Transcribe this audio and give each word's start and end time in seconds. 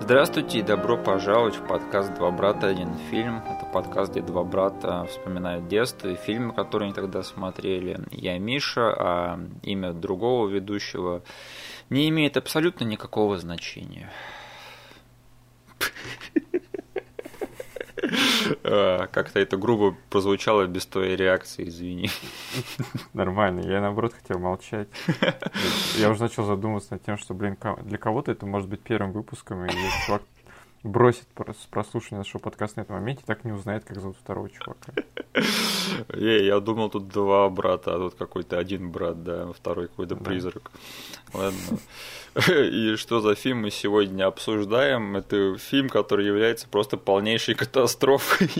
Здравствуйте 0.00 0.58
и 0.58 0.62
добро 0.62 0.98
пожаловать 0.98 1.56
в 1.56 1.66
подкаст 1.66 2.12
«Два 2.14 2.30
брата. 2.30 2.66
Один 2.66 2.94
фильм». 3.10 3.38
Это 3.38 3.64
подкаст, 3.64 4.10
где 4.10 4.20
два 4.20 4.42
брата 4.42 5.06
вспоминают 5.08 5.68
детство 5.68 6.08
и 6.08 6.16
фильмы, 6.16 6.52
которые 6.52 6.88
они 6.88 6.94
тогда 6.94 7.22
смотрели. 7.22 8.00
Я 8.10 8.38
Миша, 8.38 8.92
а 8.92 9.40
имя 9.62 9.92
другого 9.92 10.48
ведущего 10.48 11.22
не 11.90 12.08
имеет 12.08 12.36
абсолютно 12.36 12.84
никакого 12.84 13.38
значения. 13.38 14.10
Как-то 18.62 19.40
это 19.40 19.56
грубо 19.56 19.96
прозвучало 20.10 20.66
без 20.66 20.86
твоей 20.86 21.16
реакции, 21.16 21.68
извини. 21.68 22.10
Нормально, 23.12 23.60
я 23.60 23.80
наоборот 23.80 24.14
хотел 24.14 24.38
молчать. 24.38 24.88
Я 25.98 26.10
уже 26.10 26.22
начал 26.22 26.44
задумываться 26.44 26.94
над 26.94 27.04
тем, 27.04 27.16
что, 27.18 27.34
блин, 27.34 27.56
для 27.82 27.98
кого-то 27.98 28.32
это 28.32 28.46
может 28.46 28.68
быть 28.68 28.80
первым 28.80 29.12
выпуском, 29.12 29.64
и 29.66 29.70
чувак 30.06 30.22
бросит 30.84 31.26
прослушивание 31.70 32.18
нашего 32.18 32.40
подкаста 32.40 32.78
на 32.78 32.82
этом 32.82 32.96
моменте, 32.96 33.24
так 33.26 33.44
не 33.44 33.52
узнает, 33.52 33.84
как 33.84 33.98
зовут 33.98 34.16
второго 34.18 34.50
чувака. 34.50 34.92
Эй, 36.12 36.44
я 36.44 36.60
думал, 36.60 36.90
тут 36.90 37.08
два 37.08 37.48
брата, 37.48 37.94
а 37.94 37.98
тут 37.98 38.14
какой-то 38.14 38.58
один 38.58 38.90
брат, 38.90 39.24
да, 39.24 39.50
второй 39.52 39.88
какой-то 39.88 40.14
призрак. 40.16 40.70
Ладно. 41.32 41.78
И 42.48 42.96
что 42.96 43.20
за 43.20 43.34
фильм 43.34 43.62
мы 43.62 43.70
сегодня 43.70 44.26
обсуждаем? 44.26 45.16
Это 45.16 45.56
фильм, 45.56 45.88
который 45.88 46.26
является 46.26 46.68
просто 46.68 46.98
полнейшей 46.98 47.54
катастрофой. 47.56 48.50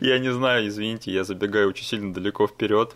Я 0.00 0.20
не 0.20 0.32
знаю, 0.32 0.68
извините, 0.68 1.10
я 1.10 1.24
забегаю 1.24 1.68
очень 1.68 1.84
сильно 1.84 2.14
далеко 2.14 2.46
вперед. 2.46 2.94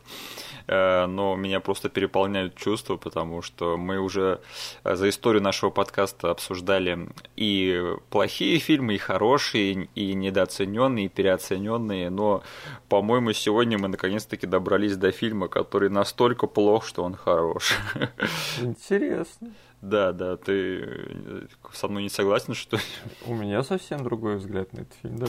Э, 0.66 1.06
но 1.06 1.36
меня 1.36 1.60
просто 1.60 1.88
переполняют 1.88 2.54
чувства, 2.54 2.96
потому 2.96 3.42
что 3.42 3.76
мы 3.76 3.98
уже 3.98 4.40
э, 4.84 4.96
за 4.96 5.08
историю 5.08 5.42
нашего 5.42 5.70
подкаста 5.70 6.30
обсуждали 6.30 7.08
и 7.36 7.82
плохие 8.10 8.58
фильмы, 8.58 8.94
и 8.94 8.98
хорошие, 8.98 9.88
и 9.94 10.14
недооцененные, 10.14 11.06
и 11.06 11.08
переоцененные, 11.08 12.10
но, 12.10 12.42
по-моему, 12.88 13.32
сегодня 13.32 13.78
мы 13.78 13.88
наконец-таки 13.88 14.46
добрались 14.46 14.96
до 14.96 15.12
фильма, 15.12 15.48
который 15.48 15.90
настолько 15.90 16.46
плох, 16.46 16.86
что 16.86 17.02
он 17.04 17.14
хорош. 17.14 17.74
Интересно. 18.60 19.52
Да, 19.82 20.12
да, 20.12 20.36
ты 20.36 20.84
э, 20.84 21.46
со 21.72 21.88
мной 21.88 22.04
не 22.04 22.08
согласен, 22.08 22.54
что... 22.54 22.78
У 23.26 23.34
меня 23.34 23.64
совсем 23.64 24.04
другой 24.04 24.36
взгляд 24.36 24.72
на 24.72 24.82
этот 24.82 24.94
фильм, 25.02 25.18
да. 25.18 25.26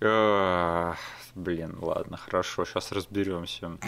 Блин, 0.00 1.76
ладно, 1.80 2.16
хорошо, 2.16 2.64
сейчас 2.64 2.92
разберемся. 2.92 3.78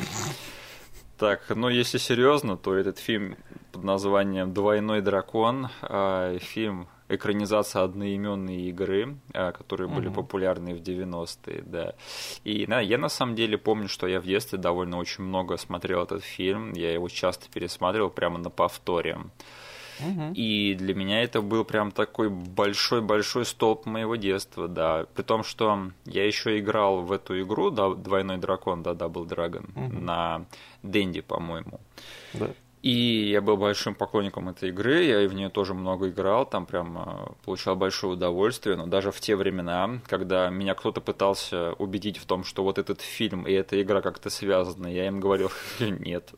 Так, 1.20 1.42
ну 1.50 1.68
если 1.68 1.98
серьезно, 1.98 2.56
то 2.56 2.74
этот 2.74 2.98
фильм 2.98 3.36
под 3.72 3.84
названием 3.84 4.54
«Двойной 4.54 5.02
дракон», 5.02 5.68
э, 5.82 6.38
фильм 6.40 6.88
экранизация 7.10 7.82
одноименной 7.82 8.68
игры, 8.68 9.18
э, 9.34 9.52
которые 9.52 9.88
были 9.88 10.06
угу. 10.06 10.22
популярны 10.22 10.74
в 10.74 10.80
90-е, 10.80 11.62
да. 11.66 11.94
И 12.44 12.64
да, 12.66 12.80
я 12.80 12.96
на 12.96 13.08
самом 13.08 13.34
деле 13.34 13.58
помню, 13.58 13.88
что 13.88 14.06
я 14.06 14.20
в 14.20 14.24
детстве 14.24 14.58
довольно 14.58 14.96
очень 14.96 15.24
много 15.24 15.58
смотрел 15.58 16.04
этот 16.04 16.24
фильм, 16.24 16.72
я 16.72 16.92
его 16.92 17.08
часто 17.08 17.50
пересматривал 17.52 18.10
прямо 18.10 18.38
на 18.38 18.48
повторе. 18.48 19.18
И 20.34 20.74
для 20.74 20.94
меня 20.94 21.22
это 21.22 21.42
был 21.42 21.64
прям 21.64 21.90
такой 21.90 22.28
большой-большой 22.30 23.44
столб 23.44 23.86
моего 23.86 24.16
детства, 24.16 24.68
да. 24.68 25.06
При 25.14 25.22
том, 25.22 25.44
что 25.44 25.90
я 26.04 26.26
еще 26.26 26.58
играл 26.58 27.02
в 27.02 27.12
эту 27.12 27.40
игру, 27.42 27.70
да, 27.70 27.94
Двойной 27.94 28.38
дракон, 28.38 28.82
да, 28.82 28.92
Double 28.92 29.26
Dragon, 29.26 29.68
угу. 29.74 29.98
на 30.00 30.46
Дэнди, 30.82 31.20
по-моему. 31.20 31.80
Да. 32.34 32.50
И 32.82 33.28
я 33.30 33.42
был 33.42 33.58
большим 33.58 33.94
поклонником 33.94 34.48
этой 34.48 34.70
игры, 34.70 35.04
я 35.04 35.28
в 35.28 35.34
нее 35.34 35.50
тоже 35.50 35.74
много 35.74 36.08
играл, 36.08 36.46
там 36.46 36.64
прям 36.64 36.96
а, 36.96 37.32
получал 37.44 37.76
большое 37.76 38.14
удовольствие, 38.14 38.74
но 38.76 38.86
даже 38.86 39.12
в 39.12 39.20
те 39.20 39.36
времена, 39.36 40.00
когда 40.06 40.48
меня 40.48 40.74
кто-то 40.74 41.02
пытался 41.02 41.74
убедить 41.74 42.16
в 42.16 42.24
том, 42.24 42.42
что 42.42 42.64
вот 42.64 42.78
этот 42.78 43.02
фильм 43.02 43.42
и 43.42 43.52
эта 43.52 43.80
игра 43.82 44.00
как-то 44.00 44.30
связаны, 44.30 44.88
я 44.88 45.06
им 45.08 45.20
говорил, 45.20 45.50
нет, 45.80 46.32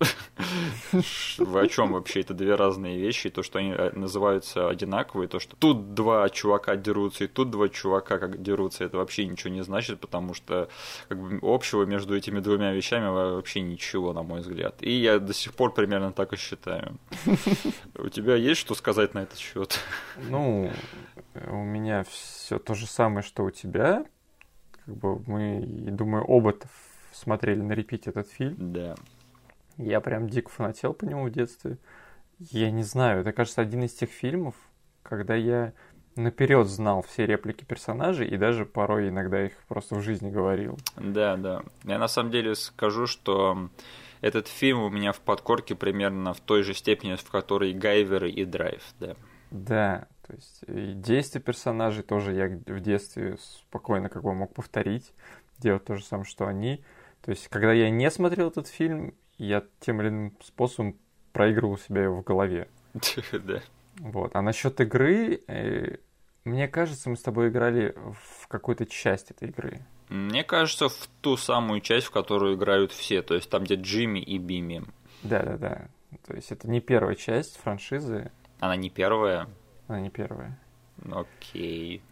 вы 1.39 1.61
о 1.61 1.69
чем 1.69 1.93
вообще, 1.93 2.23
это 2.23 2.35
две 2.35 2.57
разные 2.57 2.99
вещи, 2.99 3.31
то, 3.31 3.45
что 3.45 3.61
они 3.61 3.71
э, 3.71 3.93
называются 3.93 4.69
одинаковые, 4.69 5.29
то, 5.29 5.39
что 5.39 5.55
тут 5.55 5.95
два 5.95 6.29
чувака 6.29 6.75
дерутся, 6.75 7.25
и 7.25 7.29
тут 7.29 7.51
два 7.51 7.69
чувака 7.69 8.19
как 8.19 8.43
дерутся, 8.43 8.83
это 8.83 8.97
вообще 8.97 9.27
ничего 9.27 9.55
не 9.55 9.63
значит, 9.63 10.01
потому 10.01 10.35
что 10.35 10.69
как 11.09 11.21
бы, 11.21 11.39
общего 11.41 11.85
между 11.85 12.17
этими 12.17 12.41
двумя 12.41 12.73
вещами 12.73 13.07
вообще 13.07 13.61
ничего, 13.61 14.13
на 14.13 14.25
мой 14.25 14.41
взгляд. 14.41 14.75
И 14.81 14.91
я 14.91 15.21
до 15.21 15.33
сих 15.33 15.55
пор 15.55 15.73
примерно 15.73 16.11
так 16.13 16.32
и 16.33 16.37
считаю. 16.37 16.99
У 17.97 18.09
тебя 18.09 18.37
есть 18.37 18.61
что 18.61 18.75
сказать 18.75 19.15
на 19.15 19.21
этот 19.21 19.39
счет? 19.39 19.79
Ну, 20.29 20.71
у 21.47 21.57
меня 21.57 22.05
все 22.05 22.59
то 22.59 22.75
же 22.75 22.87
самое, 22.87 23.23
что 23.23 23.45
у 23.45 23.51
тебя. 23.51 24.05
Как 24.85 24.97
бы 24.97 25.19
мы, 25.27 25.65
думаю, 25.91 26.25
оба 26.25 26.55
смотрели 27.13 27.61
на 27.61 27.73
репите 27.73 28.11
этот 28.11 28.29
фильм. 28.29 28.73
Да. 28.73 28.95
Я 29.77 30.01
прям 30.01 30.29
дико 30.29 30.51
фанател 30.51 30.93
по 30.93 31.05
нему 31.05 31.27
в 31.27 31.31
детстве. 31.31 31.79
Я 32.39 32.71
не 32.71 32.83
знаю, 32.83 33.21
это, 33.21 33.33
кажется, 33.33 33.61
один 33.61 33.85
из 33.85 33.93
тех 33.93 34.11
фильмов, 34.11 34.55
когда 35.03 35.35
я 35.35 35.73
наперед 36.17 36.67
знал 36.67 37.03
все 37.03 37.27
реплики 37.27 37.65
персонажей 37.65 38.29
и 38.29 38.37
даже 38.37 38.67
порой 38.67 39.09
иногда 39.09 39.47
их 39.47 39.53
просто 39.69 39.95
в 39.95 40.03
жизни 40.03 40.31
говорил. 40.31 40.79
Да, 40.97 41.37
да. 41.37 41.63
Я 41.85 41.99
на 41.99 42.09
самом 42.09 42.31
деле 42.31 42.55
скажу, 42.55 43.07
что 43.07 43.71
этот 44.23 44.49
фильм 44.49 44.81
у 44.83 44.89
меня 44.89 45.13
в 45.13 45.21
подкорке 45.21 45.75
примерно 45.75 46.33
в 46.33 46.41
той 46.41 46.63
же 46.63 46.73
степени, 46.73 47.17
в 47.17 47.31
которой 47.31 47.75
Гайвер 47.75 48.25
и 48.25 48.45
Драйв, 48.45 48.83
да. 48.99 49.17
Да, 49.51 50.09
то 50.27 50.35
есть 50.35 50.63
и 50.67 50.95
действия 50.95 51.41
персонажей 51.41 52.03
тоже 52.03 52.33
я 52.33 52.47
в 52.49 52.81
детстве 52.81 53.37
спокойно 53.39 54.09
как 54.09 54.23
бы 54.23 54.33
мог 54.33 54.55
повторить, 54.55 55.13
делать 55.59 55.85
то 55.85 55.97
же 55.97 56.05
самое, 56.05 56.25
что 56.25 56.47
они. 56.47 56.83
То 57.21 57.31
есть, 57.31 57.49
когда 57.49 57.73
я 57.73 57.91
не 57.91 58.11
смотрел 58.11 58.49
этот 58.49 58.69
фильм, 58.69 59.15
я 59.37 59.65
тем 59.81 60.01
или 60.01 60.09
иным 60.09 60.37
способом 60.43 60.97
проигрывал 61.33 61.77
себя 61.77 62.09
в 62.09 62.23
голове. 62.23 62.69
Да. 63.33 63.61
Вот. 63.99 64.35
А 64.35 64.43
насчет 64.43 64.81
игры, 64.81 65.43
э, 65.47 65.97
мне 66.45 66.67
кажется, 66.67 67.11
мы 67.11 67.17
с 67.17 67.23
тобой 67.23 67.49
играли 67.49 67.95
в 67.97 68.49
какую-то 68.49 68.87
часть 68.87 69.31
этой 69.31 69.49
игры. 69.49 69.85
Мне 70.13 70.45
кажется, 70.45 70.91
в 70.91 71.09
ту 71.23 71.39
самую 71.39 71.81
часть, 71.81 72.09
в 72.09 72.11
которую 72.11 72.57
играют 72.57 72.93
все, 72.93 73.23
то 73.23 73.35
есть 73.35 73.49
там, 73.49 73.65
где 73.65 73.77
Джимми 73.77 74.19
и 74.19 74.37
Бими. 74.37 74.85
Да-да-да. 75.23 75.89
То 76.27 76.35
есть 76.35 76.53
это 76.53 76.69
не 76.69 76.81
первая 76.81 77.15
часть 77.15 77.57
франшизы. 77.57 78.31
Она 78.61 78.77
не 78.77 78.91
первая? 78.91 79.49
Она 79.89 80.01
не 80.01 80.11
первая. 80.11 80.59
Окей. 81.11 82.03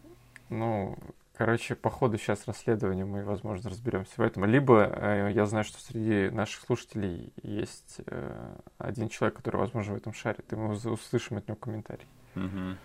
Ну, 0.48 0.96
короче, 1.36 1.74
по 1.74 1.90
ходу 1.90 2.16
сейчас 2.16 2.46
расследования 2.46 3.04
мы, 3.04 3.22
возможно, 3.22 3.68
разберемся 3.68 4.14
в 4.16 4.20
этом. 4.22 4.46
Либо 4.46 4.82
э, 4.82 5.32
я 5.34 5.44
знаю, 5.44 5.66
что 5.66 5.78
среди 5.78 6.34
наших 6.34 6.62
слушателей 6.62 7.34
есть 7.42 8.00
э, 8.06 8.56
один 8.78 9.10
человек, 9.10 9.36
который, 9.36 9.58
возможно, 9.58 9.92
в 9.92 9.96
этом 9.98 10.14
шарит, 10.14 10.50
и 10.50 10.56
мы 10.56 10.72
услышим 10.72 11.36
от 11.36 11.48
него 11.48 11.56
комментарий. 11.56 12.06
Угу. 12.34 12.76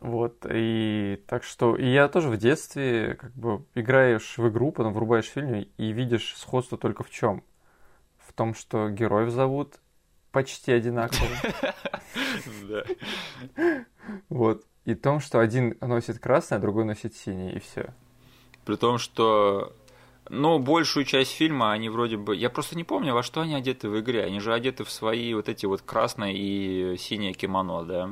Вот, 0.00 0.44
и 0.48 1.22
так 1.26 1.42
что, 1.42 1.74
и 1.74 1.86
я 1.86 2.08
тоже 2.08 2.28
в 2.28 2.36
детстве, 2.36 3.14
как 3.14 3.32
бы, 3.32 3.64
играешь 3.74 4.36
в 4.36 4.48
игру, 4.48 4.70
потом 4.70 4.92
врубаешь 4.92 5.24
фильм 5.24 5.66
и 5.76 5.92
видишь 5.92 6.34
сходство 6.36 6.76
только 6.76 7.02
в 7.02 7.10
чем? 7.10 7.42
В 8.18 8.32
том, 8.32 8.54
что 8.54 8.90
героев 8.90 9.30
зовут 9.30 9.80
почти 10.32 10.72
одинаково. 10.72 11.28
Вот. 14.28 14.64
И 14.84 14.94
в 14.94 15.00
том, 15.00 15.20
что 15.20 15.40
один 15.40 15.76
носит 15.80 16.18
красный, 16.18 16.58
а 16.58 16.60
другой 16.60 16.84
носит 16.84 17.16
синий, 17.16 17.52
и 17.52 17.58
все. 17.58 17.94
При 18.64 18.76
том, 18.76 18.98
что 18.98 19.74
но 20.28 20.58
большую 20.58 21.04
часть 21.04 21.32
фильма 21.32 21.72
они 21.72 21.88
вроде 21.88 22.16
бы... 22.16 22.34
Я 22.34 22.50
просто 22.50 22.76
не 22.76 22.84
помню, 22.84 23.14
во 23.14 23.22
что 23.22 23.42
они 23.42 23.54
одеты 23.54 23.88
в 23.88 23.98
игре. 24.00 24.24
Они 24.24 24.40
же 24.40 24.52
одеты 24.52 24.84
в 24.84 24.90
свои 24.90 25.34
вот 25.34 25.48
эти 25.48 25.66
вот 25.66 25.82
красное 25.82 26.32
и 26.32 26.96
синее 26.98 27.32
кимоно, 27.32 27.84
да? 27.84 28.04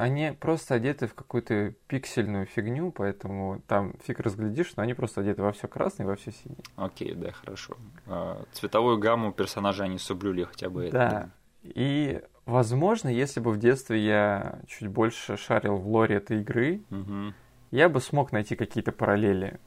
Они 0.00 0.32
просто 0.38 0.74
одеты 0.74 1.06
в 1.06 1.14
какую-то 1.14 1.74
пиксельную 1.86 2.46
фигню, 2.46 2.90
поэтому 2.90 3.62
там 3.66 3.94
фиг 4.04 4.20
разглядишь, 4.20 4.72
но 4.76 4.82
они 4.82 4.94
просто 4.94 5.20
одеты 5.20 5.42
во 5.42 5.52
все 5.52 5.68
красное 5.68 6.06
и 6.06 6.08
во 6.08 6.16
все 6.16 6.32
синее. 6.32 6.58
Окей, 6.76 7.14
да, 7.14 7.32
хорошо. 7.32 7.76
А, 8.06 8.42
цветовую 8.52 8.98
гамму 8.98 9.32
персонажей 9.32 9.86
они 9.86 9.98
соблюли 9.98 10.44
хотя 10.44 10.68
бы. 10.68 10.90
Да. 10.90 11.08
Это. 11.08 11.30
И, 11.64 12.20
возможно, 12.46 13.08
если 13.08 13.40
бы 13.40 13.50
в 13.50 13.58
детстве 13.58 14.04
я 14.04 14.60
чуть 14.66 14.88
больше 14.88 15.36
шарил 15.36 15.76
в 15.76 15.88
лоре 15.88 16.16
этой 16.16 16.40
игры, 16.40 16.82
угу. 16.90 17.32
я 17.70 17.88
бы 17.88 18.00
смог 18.00 18.32
найти 18.32 18.54
какие-то 18.54 18.92
параллели 18.92 19.58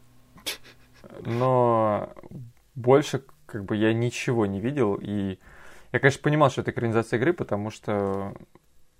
но 1.25 2.13
больше 2.75 3.23
как 3.45 3.65
бы 3.65 3.75
я 3.75 3.93
ничего 3.93 4.45
не 4.45 4.59
видел, 4.59 4.95
и 5.01 5.39
я, 5.91 5.99
конечно, 5.99 6.21
понимал, 6.21 6.49
что 6.49 6.61
это 6.61 6.71
экранизация 6.71 7.17
игры, 7.17 7.33
потому 7.33 7.71
что 7.71 8.33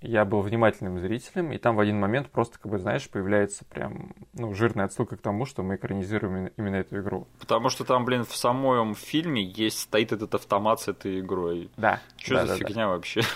я 0.02 0.26
был 0.26 0.42
внимательным 0.42 1.00
зрителем, 1.00 1.52
и 1.52 1.58
там 1.58 1.76
в 1.76 1.80
один 1.80 2.00
момент 2.00 2.30
просто, 2.30 2.60
как 2.60 2.72
бы, 2.72 2.78
знаешь, 2.78 3.10
появляется 3.10 3.66
прям, 3.66 4.14
ну, 4.34 4.54
жирная 4.54 4.86
отсылка 4.86 5.18
к 5.18 5.22
тому, 5.22 5.46
что 5.46 5.64
мы 5.64 5.76
экранизируем 5.76 6.52
именно 6.56 6.76
эту 6.76 7.00
игру. 7.00 7.28
Потому 7.40 7.70
что 7.70 7.84
там, 7.84 8.06
блин, 8.06 8.24
в 8.24 8.36
самом 8.36 8.94
фильме 8.94 9.44
есть, 9.44 9.80
стоит 9.80 10.12
этот 10.12 10.36
автомат 10.36 10.82
с 10.82 10.88
этой 10.88 11.20
игрой. 11.20 11.72
Да. 11.78 12.00
Что 12.18 12.36
да, 12.36 12.46
за 12.46 12.48
да, 12.54 12.56
фигня 12.58 12.86
да. 12.86 12.88
вообще? 12.90 13.22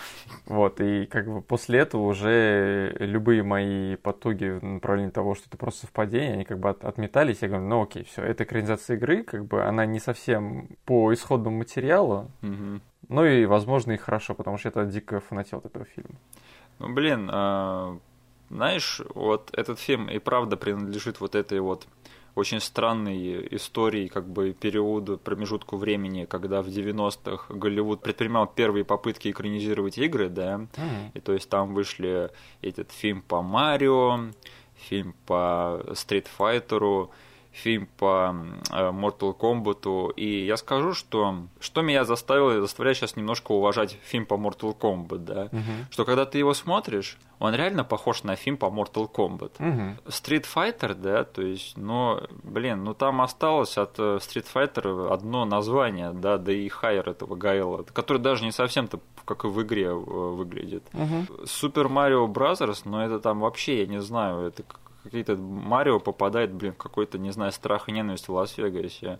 Вот, 0.45 0.79
и 0.81 1.05
как 1.07 1.27
бы 1.27 1.41
после 1.41 1.79
этого 1.79 2.03
уже 2.03 2.95
любые 2.99 3.43
мои 3.43 3.95
потуги 3.95 4.59
в 4.59 4.63
направлении 4.63 5.11
того, 5.11 5.35
что 5.35 5.45
это 5.47 5.57
просто 5.57 5.81
совпадение, 5.81 6.33
они 6.33 6.45
как 6.45 6.59
бы 6.59 6.69
от, 6.69 6.83
отметались. 6.83 7.41
Я 7.41 7.47
говорю, 7.47 7.65
ну 7.65 7.83
окей, 7.83 8.03
все, 8.03 8.21
это 8.21 8.43
экранизация 8.43 8.97
игры, 8.97 9.23
как 9.23 9.45
бы 9.45 9.63
она 9.63 9.85
не 9.85 9.99
совсем 9.99 10.69
по 10.85 11.13
исходному 11.13 11.57
материалу, 11.57 12.29
Мгм. 12.41 12.81
ну 13.09 13.25
и, 13.25 13.45
возможно, 13.45 13.93
и 13.93 13.97
хорошо, 13.97 14.35
потому 14.35 14.57
что 14.57 14.71
я 14.73 14.85
дико 14.85 15.19
фанател 15.19 15.59
от 15.59 15.65
этого 15.65 15.85
фильма. 15.85 16.15
Ну, 16.81 16.91
блин, 16.93 17.29
а, 17.31 17.99
знаешь, 18.49 19.01
вот 19.13 19.51
этот 19.53 19.79
фильм 19.79 20.09
и 20.09 20.17
правда 20.17 20.57
принадлежит 20.57 21.19
вот 21.19 21.35
этой 21.35 21.59
вот 21.59 21.85
очень 22.33 22.59
странной 22.59 23.47
истории, 23.55 24.07
как 24.07 24.27
бы 24.27 24.53
периоду, 24.53 25.19
промежутку 25.19 25.77
времени, 25.77 26.25
когда 26.25 26.63
в 26.63 26.67
90-х 26.67 27.53
Голливуд 27.53 28.01
предпринимал 28.01 28.47
первые 28.47 28.83
попытки 28.83 29.29
экранизировать 29.29 29.97
игры, 29.97 30.29
да, 30.29 30.65
и 31.13 31.19
то 31.19 31.33
есть 31.33 31.49
там 31.49 31.73
вышли 31.73 32.31
этот 32.61 32.91
фильм 32.91 33.21
по 33.21 33.41
Марио, 33.41 34.31
фильм 34.75 35.13
по 35.27 35.83
Fighter, 35.93 37.09
фильм 37.51 37.87
по 37.97 38.33
э, 38.71 38.91
Mortal 38.91 39.35
Kombat, 39.37 40.13
и 40.15 40.45
я 40.45 40.55
скажу, 40.57 40.93
что 40.93 41.35
что 41.59 41.81
меня 41.81 42.05
заставило, 42.05 42.61
заставляет 42.61 42.97
сейчас 42.97 43.15
немножко 43.17 43.51
уважать 43.51 43.97
фильм 44.03 44.25
по 44.25 44.35
Mortal 44.35 44.75
Kombat, 44.77 45.17
да, 45.19 45.49
Мгм. 45.51 45.87
что 45.89 46.05
когда 46.05 46.25
ты 46.25 46.37
его 46.37 46.53
смотришь, 46.53 47.17
он 47.39 47.53
реально 47.55 47.83
похож 47.83 48.23
на 48.23 48.35
фильм 48.35 48.55
по 48.57 48.65
Mortal 48.67 49.11
Kombat. 49.11 49.51
Мгм. 49.59 49.97
Street 50.05 50.45
Fighter, 50.53 50.93
да, 50.93 51.23
то 51.25 51.41
есть, 51.41 51.75
но, 51.77 52.21
блин, 52.43 52.83
ну 52.83 52.93
там 52.93 53.19
осталось 53.21 53.77
от 53.77 53.99
э, 53.99 54.17
Street 54.21 54.45
Fighter 54.53 55.11
одно 55.11 55.43
название, 55.45 56.11
да, 56.13 56.37
да 56.37 56.53
и 56.53 56.69
hair 56.69 57.09
этого 57.09 57.35
Гайла, 57.35 57.83
который 57.93 58.19
даже 58.19 58.45
не 58.45 58.51
совсем-то 58.51 58.99
как 59.25 59.43
и 59.43 59.47
в 59.47 59.61
игре 59.61 59.87
э, 59.87 59.93
выглядит. 59.93 60.83
Мгм. 60.93 61.27
Super 61.45 61.89
Mario 61.89 62.27
Brothers, 62.27 62.85
но 62.85 63.03
это 63.05 63.19
там 63.19 63.39
вообще, 63.41 63.79
я 63.81 63.87
не 63.87 64.01
знаю, 64.01 64.47
это 64.47 64.63
какие-то 65.03 65.35
Марио 65.35 65.99
попадает, 65.99 66.53
блин, 66.53 66.73
в 66.73 66.77
какой-то, 66.77 67.17
не 67.17 67.31
знаю, 67.31 67.51
страх 67.51 67.89
и 67.89 67.91
ненависть 67.91 68.27
в 68.27 68.33
Лас-Вегасе. 68.33 69.19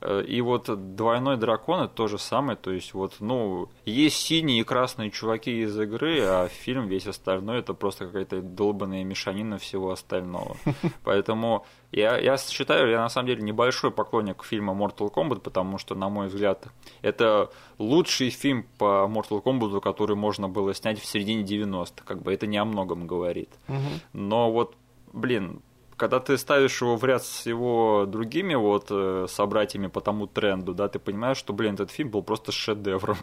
Э, 0.00 0.22
И 0.26 0.40
вот 0.40 0.94
двойной 0.96 1.36
дракон 1.36 1.82
это 1.82 1.94
то 1.94 2.06
же 2.08 2.18
самое, 2.18 2.56
то 2.56 2.70
есть 2.70 2.94
вот, 2.94 3.16
ну, 3.20 3.68
есть 3.84 4.16
синие 4.16 4.60
и 4.60 4.64
красные 4.64 5.10
чуваки 5.10 5.62
из 5.62 5.78
игры, 5.78 6.20
а 6.20 6.48
фильм 6.48 6.86
весь 6.86 7.06
остальной 7.06 7.58
это 7.58 7.74
просто 7.74 8.06
какая-то 8.06 8.40
долбанная 8.42 9.04
мешанина 9.04 9.58
всего 9.58 9.90
остального. 9.90 10.56
Поэтому 11.04 11.64
я, 11.92 12.18
я 12.18 12.36
считаю, 12.36 12.90
я 12.90 13.00
на 13.00 13.08
самом 13.08 13.28
деле 13.28 13.42
небольшой 13.42 13.90
поклонник 13.90 14.44
фильма 14.44 14.74
Mortal 14.74 15.12
Kombat, 15.12 15.40
потому 15.40 15.78
что, 15.78 15.94
на 15.94 16.08
мой 16.08 16.28
взгляд, 16.28 16.66
это 17.02 17.50
лучший 17.78 18.30
фильм 18.30 18.66
по 18.78 19.08
Mortal 19.10 19.42
Kombat, 19.42 19.80
который 19.80 20.16
можно 20.16 20.48
было 20.48 20.74
снять 20.74 21.00
в 21.00 21.06
середине 21.06 21.42
90-х, 21.44 22.04
как 22.04 22.22
бы 22.22 22.32
это 22.32 22.46
не 22.46 22.58
о 22.58 22.64
многом 22.64 23.06
говорит. 23.06 23.50
Мгм. 23.68 24.00
Но 24.12 24.52
вот, 24.52 24.74
блин, 25.12 25.62
когда 25.96 26.20
ты 26.20 26.38
ставишь 26.38 26.80
его 26.80 26.96
в 26.96 27.04
ряд 27.04 27.24
с 27.24 27.44
его 27.44 28.06
другими 28.06 28.54
вот 28.54 28.86
э, 28.90 29.26
собратьями 29.28 29.88
по 29.88 30.00
тому 30.00 30.26
тренду, 30.26 30.72
да, 30.74 30.88
ты 30.88 30.98
понимаешь, 30.98 31.36
что, 31.36 31.52
блин, 31.52 31.74
этот 31.74 31.90
фильм 31.90 32.10
был 32.10 32.22
просто 32.22 32.52
шедевром. 32.52 33.16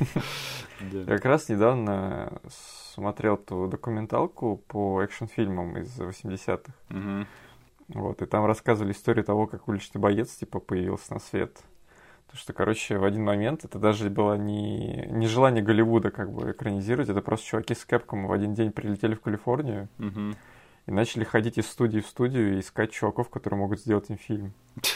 Я 0.80 1.04
как 1.04 1.24
раз 1.24 1.48
недавно 1.48 2.40
смотрел 2.94 3.36
ту 3.36 3.68
документалку 3.68 4.56
по 4.66 5.02
экшн-фильмам 5.02 5.78
из 5.78 5.98
80-х. 5.98 6.72
Мгм. 6.88 7.26
Вот, 7.88 8.22
и 8.22 8.26
там 8.26 8.44
рассказывали 8.44 8.92
историю 8.92 9.24
того, 9.24 9.46
как 9.46 9.68
уличный 9.68 10.00
боец, 10.00 10.30
типа, 10.36 10.60
появился 10.60 11.14
на 11.14 11.20
свет. 11.20 11.58
То, 12.30 12.36
что, 12.36 12.52
короче, 12.52 12.98
в 12.98 13.04
один 13.04 13.24
момент 13.24 13.64
это 13.64 13.80
даже 13.80 14.08
было 14.08 14.34
не, 14.34 15.06
не 15.10 15.26
желание 15.26 15.64
Голливуда 15.64 16.12
как 16.12 16.32
бы 16.32 16.52
экранизировать, 16.52 17.08
это 17.08 17.22
просто 17.22 17.46
чуваки 17.46 17.74
с 17.74 17.84
Capcom 17.84 18.26
в 18.26 18.32
один 18.32 18.54
день 18.54 18.70
прилетели 18.70 19.14
в 19.14 19.20
Калифорнию 19.20 19.88
Мгм. 19.98 20.36
И 20.86 20.90
начали 20.90 21.24
ходить 21.24 21.58
из 21.58 21.68
студии 21.68 22.00
в 22.00 22.06
студию 22.06 22.56
и 22.56 22.60
искать 22.60 22.92
чуваков, 22.92 23.28
которые 23.28 23.58
могут 23.58 23.80
сделать 23.80 24.10
им 24.10 24.18
фильм. 24.18 24.52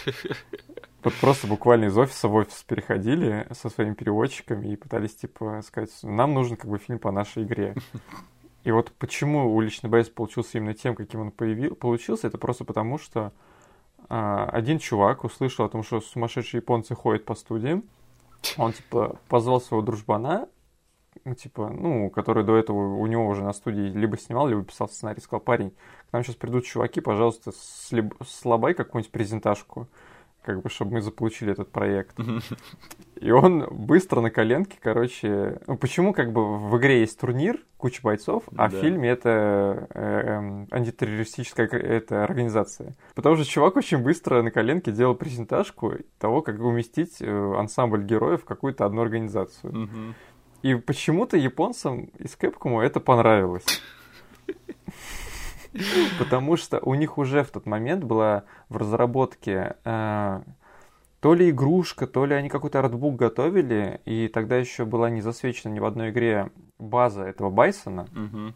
Вот 1.04 1.12
просто 1.20 1.46
буквально 1.46 1.84
из 1.84 1.98
офиса 1.98 2.28
в 2.28 2.34
офис 2.34 2.62
переходили 2.62 3.46
со 3.52 3.68
своими 3.68 3.92
переводчиками 3.92 4.68
и 4.68 4.76
пытались, 4.76 5.14
типа, 5.14 5.60
сказать, 5.62 5.90
нам 6.02 6.32
нужен 6.32 6.56
как 6.56 6.70
бы 6.70 6.78
фильм 6.78 6.98
по 6.98 7.12
нашей 7.12 7.42
игре. 7.42 7.74
И 8.62 8.70
вот 8.70 8.90
почему 8.98 9.54
уличный 9.54 9.90
боец 9.90 10.08
получился 10.08 10.56
именно 10.56 10.72
тем, 10.72 10.94
каким 10.94 11.20
он 11.20 11.30
появил, 11.30 11.74
получился, 11.74 12.26
это 12.26 12.38
просто 12.38 12.64
потому, 12.64 12.96
что 12.96 13.34
а, 14.08 14.46
один 14.46 14.78
чувак 14.78 15.24
услышал 15.24 15.66
о 15.66 15.68
том, 15.68 15.82
что 15.82 16.00
сумасшедшие 16.00 16.60
японцы 16.60 16.94
ходят 16.94 17.26
по 17.26 17.34
студиям. 17.34 17.84
Он, 18.56 18.72
типа, 18.72 19.18
позвал 19.28 19.60
своего 19.60 19.84
дружбана, 19.84 20.48
типа, 21.36 21.70
ну, 21.70 22.10
который 22.10 22.44
до 22.44 22.56
этого 22.56 22.96
у 22.96 23.06
него 23.06 23.26
уже 23.26 23.42
на 23.44 23.52
студии 23.52 23.90
либо 23.90 24.16
снимал, 24.18 24.48
либо 24.48 24.62
писал 24.64 24.88
сценарий, 24.88 25.20
сказал, 25.20 25.40
парень, 25.40 25.70
к 26.10 26.12
нам 26.12 26.22
сейчас 26.22 26.36
придут 26.36 26.64
чуваки, 26.64 27.00
пожалуйста, 27.00 27.52
слеб- 27.52 28.14
слабай 28.26 28.74
какую-нибудь 28.74 29.12
презентажку, 29.12 29.88
как 30.42 30.60
бы, 30.62 30.68
чтобы 30.68 30.92
мы 30.92 31.00
заполучили 31.00 31.52
этот 31.52 31.70
проект. 31.72 32.16
И 33.20 33.30
он 33.30 33.66
быстро 33.70 34.20
на 34.20 34.30
коленке, 34.30 34.76
короче... 34.82 35.58
Ну, 35.66 35.78
почему 35.78 36.12
как 36.12 36.32
бы 36.32 36.58
в 36.58 36.76
игре 36.76 37.00
есть 37.00 37.18
турнир, 37.18 37.58
куча 37.78 38.02
бойцов, 38.02 38.42
а 38.56 38.68
в 38.68 38.72
Да. 38.72 38.80
фильме 38.80 39.08
это 39.08 39.88
э, 39.94 40.00
эм, 40.02 40.68
антитеррористическая 40.70 41.66
это 41.68 42.24
организация? 42.24 42.94
Потому 43.14 43.36
что 43.36 43.46
чувак 43.46 43.76
очень 43.76 43.98
быстро 43.98 44.42
на 44.42 44.50
коленке 44.50 44.92
делал 44.92 45.14
презентажку 45.14 45.94
того, 46.18 46.42
как 46.42 46.58
уместить 46.60 47.22
э, 47.22 47.54
ансамбль 47.56 48.02
героев 48.04 48.42
в 48.42 48.44
какую-то 48.44 48.84
одну 48.84 49.00
организацию. 49.00 49.72
Мгм. 49.74 50.14
И 50.64 50.74
почему-то 50.76 51.36
японцам 51.36 52.04
из 52.18 52.38
Capcom 52.38 52.80
это 52.80 52.98
понравилось. 52.98 53.66
Потому 56.18 56.56
что 56.56 56.80
у 56.80 56.94
них 56.94 57.18
уже 57.18 57.44
в 57.44 57.50
тот 57.50 57.66
момент 57.66 58.02
была 58.02 58.44
в 58.70 58.78
разработке 58.78 59.76
э, 59.84 60.40
то 61.20 61.34
ли 61.34 61.50
игрушка, 61.50 62.06
то 62.06 62.24
ли 62.24 62.34
они 62.34 62.48
какой-то 62.48 62.78
артбук 62.78 63.16
готовили, 63.16 64.00
и 64.06 64.26
тогда 64.28 64.56
еще 64.56 64.86
была 64.86 65.10
не 65.10 65.20
засвечена 65.20 65.70
ни 65.70 65.80
в 65.80 65.84
одной 65.84 66.08
игре 66.08 66.50
база 66.78 67.24
этого 67.24 67.50
Байсона. 67.50 68.08
Мгм. 68.12 68.54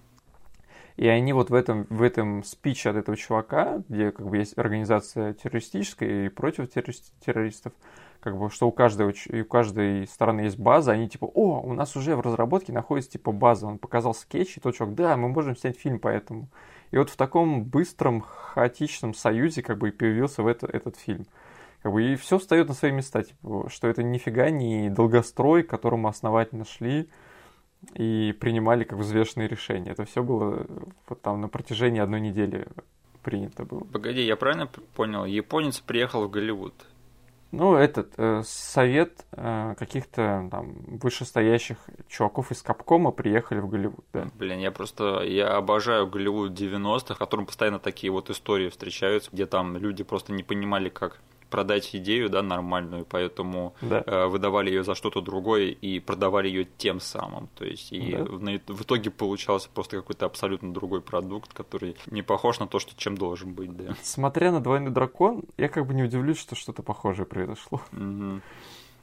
И 0.98 1.06
они 1.06 1.32
вот 1.32 1.48
в 1.48 1.54
этом, 1.54 1.86
в 1.90 2.02
этом 2.02 2.42
спиче 2.42 2.90
от 2.90 2.96
этого 2.96 3.16
чувака, 3.16 3.84
где 3.88 4.10
как 4.10 4.28
бы 4.28 4.38
есть 4.38 4.58
организация 4.58 5.32
террористическая 5.32 6.26
и 6.26 6.28
против 6.28 6.64
террорист- 6.74 7.12
террористов, 7.24 7.72
как 8.18 8.36
бы, 8.36 8.50
что 8.50 8.68
у 8.68 8.72
и 8.72 9.40
у 9.42 9.44
каждой 9.44 10.08
стороны 10.08 10.40
есть 10.40 10.58
база, 10.58 10.90
они 10.90 11.08
типа, 11.08 11.26
о, 11.26 11.60
у 11.60 11.72
нас 11.72 11.94
уже 11.94 12.16
в 12.16 12.20
разработке 12.20 12.72
находится 12.72 13.12
типа 13.12 13.30
база. 13.30 13.68
Он 13.68 13.78
показал 13.78 14.12
скетч, 14.12 14.56
и 14.56 14.60
тот 14.60 14.74
чувак, 14.74 14.96
да, 14.96 15.16
мы 15.16 15.28
можем 15.28 15.56
снять 15.56 15.78
фильм 15.78 16.00
по 16.00 16.08
этому. 16.08 16.48
И 16.90 16.98
вот 16.98 17.10
в 17.10 17.16
таком 17.16 17.62
быстром, 17.62 18.20
хаотичном 18.20 19.14
союзе 19.14 19.62
как 19.62 19.78
бы 19.78 19.90
и 19.90 19.92
появился 19.92 20.42
в 20.42 20.48
это, 20.48 20.66
этот 20.66 20.96
фильм. 20.96 21.26
Как 21.80 21.92
бы, 21.92 22.02
и 22.02 22.16
все 22.16 22.40
встает 22.40 22.66
на 22.66 22.74
свои 22.74 22.90
места, 22.90 23.22
типа, 23.22 23.68
что 23.70 23.86
это 23.86 24.02
нифига 24.02 24.50
не 24.50 24.90
долгострой, 24.90 25.62
которому 25.62 26.08
основательно 26.08 26.64
шли 26.64 27.08
и 27.94 28.34
принимали 28.38 28.84
как 28.84 28.98
взвешенные 28.98 29.48
решения. 29.48 29.92
Это 29.92 30.04
все 30.04 30.22
было 30.22 30.66
вот 31.08 31.22
там 31.22 31.40
на 31.40 31.48
протяжении 31.48 32.00
одной 32.00 32.20
недели 32.20 32.66
принято 33.22 33.64
было. 33.64 33.80
Погоди, 33.80 34.22
я 34.22 34.36
правильно 34.36 34.68
понял? 34.94 35.24
Японец 35.24 35.80
приехал 35.80 36.26
в 36.26 36.30
Голливуд. 36.30 36.74
Ну, 37.50 37.76
этот 37.76 38.12
э, 38.18 38.42
совет 38.44 39.24
э, 39.32 39.74
каких-то 39.78 40.48
там 40.50 40.76
вышестоящих 41.00 41.78
чуваков 42.06 42.52
из 42.52 42.60
Капкома 42.60 43.10
приехали 43.10 43.60
в 43.60 43.68
Голливуд, 43.68 44.04
да. 44.12 44.28
Блин, 44.38 44.58
я 44.58 44.70
просто, 44.70 45.22
я 45.22 45.56
обожаю 45.56 46.06
Голливуд 46.06 46.52
90-х, 46.52 47.14
в 47.14 47.18
котором 47.18 47.46
постоянно 47.46 47.78
такие 47.78 48.12
вот 48.12 48.28
истории 48.28 48.68
встречаются, 48.68 49.30
где 49.32 49.46
там 49.46 49.78
люди 49.78 50.04
просто 50.04 50.34
не 50.34 50.42
понимали, 50.42 50.90
как 50.90 51.20
продать 51.50 51.94
идею, 51.94 52.28
да, 52.28 52.42
нормальную, 52.42 53.04
поэтому 53.04 53.74
Да. 53.80 54.02
э, 54.06 54.26
выдавали 54.26 54.70
ее 54.70 54.84
за 54.84 54.94
что-то 54.94 55.20
другое 55.20 55.66
и 55.68 56.00
продавали 56.00 56.48
ее 56.48 56.66
тем 56.76 57.00
самым. 57.00 57.48
То 57.56 57.64
есть 57.64 57.92
и 57.92 58.12
Да. 58.16 58.24
в, 58.24 58.42
на- 58.42 58.60
в 58.66 58.82
итоге 58.82 59.10
получался 59.10 59.68
просто 59.72 59.96
какой-то 59.96 60.26
абсолютно 60.26 60.72
другой 60.72 61.00
продукт, 61.00 61.52
который 61.52 61.96
не 62.10 62.22
похож 62.22 62.58
на 62.60 62.66
то, 62.66 62.78
что 62.78 62.96
чем 62.96 63.16
должен 63.16 63.52
быть, 63.54 63.76
да. 63.76 63.94
Смотря 64.02 64.52
на 64.52 64.60
«Двойной 64.60 64.90
дракон», 64.90 65.42
я 65.56 65.68
как 65.68 65.86
бы 65.86 65.94
не 65.94 66.02
удивлюсь, 66.02 66.38
что 66.38 66.54
что-то 66.54 66.82
похожее 66.82 67.26
произошло. 67.26 67.80
Мгм. 67.92 68.42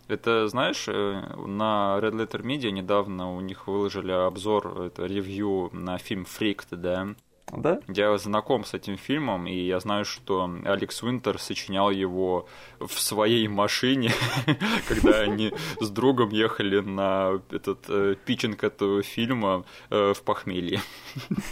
Это, 0.08 0.48
знаешь, 0.48 0.86
э, 0.88 1.36
на 1.48 1.98
Red 2.00 2.12
Letter 2.14 2.44
Media 2.44 2.70
недавно 2.70 3.36
у 3.36 3.42
них 3.42 3.66
выложили 3.68 4.12
обзор, 4.12 4.82
это 4.82 5.06
ревью 5.08 5.70
на 5.74 5.98
фильм 5.98 6.25
Фрикт, 6.25 6.68
да. 6.72 7.08
Да? 7.52 7.80
Я 7.88 8.18
знаком 8.18 8.66
с 8.66 8.74
этим 8.74 8.98
фильмом, 8.98 9.46
и 9.48 9.56
я 9.56 9.80
знаю, 9.80 10.04
что 10.04 10.50
Алекс 10.66 11.04
Уинтер 11.04 11.40
сочинял 11.40 11.92
его 11.92 12.48
в 12.80 13.00
своей 13.00 13.48
машине, 13.48 14.12
когда 14.88 15.20
они 15.20 15.54
с 15.80 15.90
другом 15.90 16.30
ехали 16.30 16.80
на 16.80 17.42
этот 17.52 17.86
э, 17.88 18.16
питчинг 18.25 18.64
этого 18.64 19.04
фильма 19.04 19.64
э, 19.90 20.14
в 20.14 20.24
похмелье. 20.24 20.82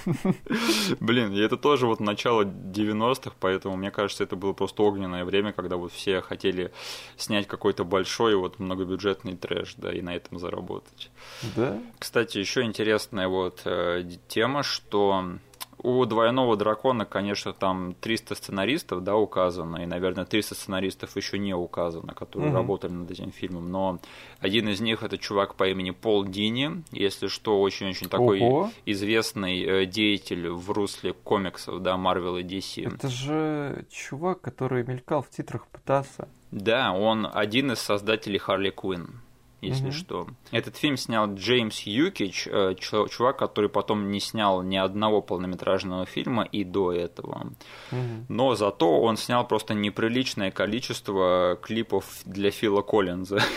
Блин, 0.99 1.31
и 1.31 1.39
это 1.39 1.57
тоже 1.57 1.85
вот 1.85 1.99
начало 1.99 2.43
90-х, 2.43 3.35
поэтому 3.39 3.77
мне 3.77 3.91
кажется, 3.91 4.23
это 4.23 4.35
было 4.35 4.53
просто 4.53 4.81
огненное 4.81 5.25
время, 5.25 5.53
когда 5.53 5.77
вот 5.77 5.91
все 5.91 6.21
хотели 6.21 6.71
снять 7.17 7.47
какой-то 7.47 7.83
большой 7.83 8.35
вот 8.35 8.57
многобюджетный 8.57 9.37
трэш, 9.37 9.75
да, 9.77 9.93
и 9.93 10.01
на 10.01 10.15
этом 10.15 10.39
заработать. 10.39 11.11
Да. 11.55 11.79
Кстати, 11.99 12.39
еще 12.39 12.63
интересная 12.63 13.27
вот 13.27 13.61
э, 13.65 14.03
тема, 14.27 14.63
что 14.63 15.37
у 15.83 16.05
«Двойного 16.05 16.55
дракона», 16.55 17.05
конечно, 17.05 17.53
там 17.53 17.93
300 17.99 18.35
сценаристов, 18.35 19.03
да, 19.03 19.15
указано, 19.15 19.83
и, 19.83 19.85
наверное, 19.85 20.25
300 20.25 20.55
сценаристов 20.55 21.15
еще 21.17 21.37
не 21.37 21.53
указано, 21.53 22.13
которые 22.13 22.49
угу. 22.49 22.57
работали 22.57 22.93
над 22.93 23.11
этим 23.11 23.31
фильмом, 23.31 23.69
но 23.69 23.99
один 24.39 24.69
из 24.69 24.79
них 24.79 25.03
это 25.03 25.17
чувак 25.17 25.55
по 25.55 25.67
имени 25.67 25.91
Пол 25.91 26.23
Дини, 26.25 26.83
если 26.91 27.27
что, 27.27 27.61
очень-очень 27.61 28.07
такой 28.07 28.39
Ого. 28.41 28.71
известный 28.85 29.61
э, 29.61 29.85
деятель 29.85 30.49
в 30.49 30.71
русле 30.71 31.13
комиксов, 31.13 31.81
да, 31.81 31.95
Marvel 31.95 32.39
и 32.39 32.43
DC. 32.43 32.95
Это 32.95 33.09
же 33.09 33.85
чувак, 33.91 34.41
который 34.41 34.83
мелькал 34.85 35.21
в 35.21 35.29
титрах 35.29 35.67
Птаса. 35.67 36.29
Да, 36.51 36.93
он 36.93 37.27
один 37.31 37.71
из 37.71 37.79
создателей 37.79 38.37
Харли 38.37 38.69
Квинн 38.69 39.22
если 39.63 39.87
mm-hmm. 39.87 39.91
что. 39.91 40.27
Этот 40.51 40.77
фильм 40.77 40.97
снял 40.97 41.33
Джеймс 41.33 41.81
Юкич, 41.81 42.47
э, 42.47 42.75
чувак, 42.75 43.37
который 43.37 43.69
потом 43.69 44.11
не 44.11 44.19
снял 44.19 44.61
ни 44.61 44.75
одного 44.75 45.21
полнометражного 45.21 46.05
фильма 46.05 46.43
и 46.43 46.63
до 46.63 46.91
этого. 46.91 47.51
Mm-hmm. 47.91 48.25
Но 48.29 48.55
зато 48.55 49.01
он 49.01 49.17
снял 49.17 49.47
просто 49.47 49.73
неприличное 49.73 50.51
количество 50.51 51.57
клипов 51.61 52.21
для 52.25 52.51
Фила 52.51 52.81
Коллинза. 52.81 53.39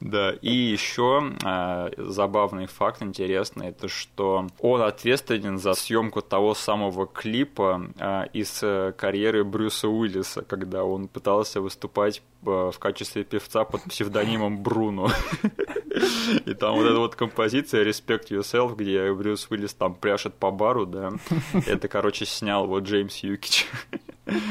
Да, 0.00 0.32
и 0.40 0.52
еще 0.52 1.32
э, 1.44 1.90
забавный 1.96 2.66
факт 2.66 3.02
интересный, 3.02 3.68
это 3.68 3.88
что 3.88 4.46
он 4.60 4.82
ответственен 4.82 5.58
за 5.58 5.74
съемку 5.74 6.22
того 6.22 6.54
самого 6.54 7.06
клипа 7.06 7.90
э, 7.98 8.24
из 8.32 8.62
карьеры 8.96 9.44
Брюса 9.44 9.88
Уиллиса, 9.88 10.42
когда 10.42 10.84
он 10.84 11.08
пытался 11.08 11.60
выступать 11.60 12.22
в 12.46 12.78
качестве 12.78 13.24
певца 13.24 13.64
под 13.64 13.82
псевдонимом 13.82 14.62
Бруно. 14.62 15.10
И 16.44 16.54
там 16.54 16.76
вот 16.76 16.86
эта 16.86 16.98
вот 16.98 17.16
композиция 17.16 17.84
Respect 17.84 18.28
Yourself, 18.28 18.76
где 18.76 19.12
Брюс 19.12 19.46
Уиллис 19.50 19.74
там 19.74 19.94
пряшет 19.94 20.34
по 20.34 20.50
бару, 20.50 20.86
да, 20.86 21.12
это, 21.66 21.88
короче, 21.88 22.24
снял 22.24 22.66
вот 22.66 22.84
Джеймс 22.84 23.18
Юкич. 23.18 23.66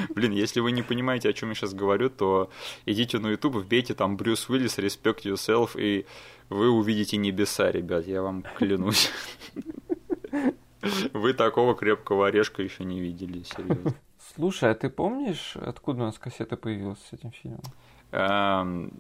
Блин, 0.10 0.32
если 0.32 0.60
вы 0.60 0.72
не 0.72 0.82
понимаете, 0.82 1.30
о 1.30 1.34
чем 1.34 1.50
я 1.50 1.56
сейчас 1.56 1.74
говорю, 1.74 2.10
то 2.10 2.50
идите 2.86 3.20
на 3.20 3.28
YouTube, 3.28 3.58
вбейте 3.58 3.94
там 3.94 4.18
Брюс 4.18 4.50
Уиллис, 4.50 4.78
Respect 4.78 5.24
Yourself, 5.24 5.80
и 5.80 6.06
вы 6.50 6.70
увидите 6.70 7.18
небеса, 7.18 7.72
ребят, 7.72 8.08
я 8.08 8.22
вам 8.22 8.44
клянусь. 8.58 9.12
Вы 11.14 11.34
такого 11.34 11.76
крепкого 11.76 12.28
орешка 12.28 12.62
еще 12.62 12.84
не 12.84 13.00
видели, 13.00 13.44
серьезно. 13.44 13.96
Слушай, 14.36 14.72
а 14.72 14.76
ты 14.76 14.90
помнишь, 14.90 15.56
откуда 15.56 16.04
у 16.04 16.06
нас 16.06 16.20
кассета 16.20 16.58
появилась 16.58 17.00
с 17.10 17.14
этим 17.14 17.32
фильмом? 17.32 17.62
Эм... 18.12 18.92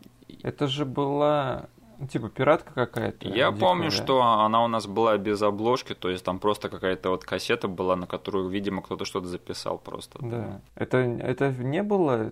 Это 0.41 0.67
же 0.67 0.85
была 0.85 1.67
типа 2.09 2.29
пиратка 2.29 2.73
какая-то. 2.73 3.27
Я 3.27 3.51
диковая. 3.51 3.59
помню, 3.59 3.91
что 3.91 4.21
она 4.21 4.63
у 4.63 4.67
нас 4.67 4.87
была 4.87 5.17
без 5.17 5.41
обложки, 5.41 5.93
то 5.93 6.09
есть 6.09 6.23
там 6.23 6.39
просто 6.39 6.69
какая-то 6.69 7.09
вот 7.09 7.23
кассета 7.23 7.67
была, 7.67 7.95
на 7.95 8.07
которую, 8.07 8.49
видимо, 8.49 8.81
кто-то 8.81 9.05
что-то 9.05 9.27
записал 9.27 9.77
просто. 9.77 10.19
Да. 10.21 10.61
Это, 10.75 10.97
это 10.97 11.51
не 11.51 11.83
было 11.83 12.31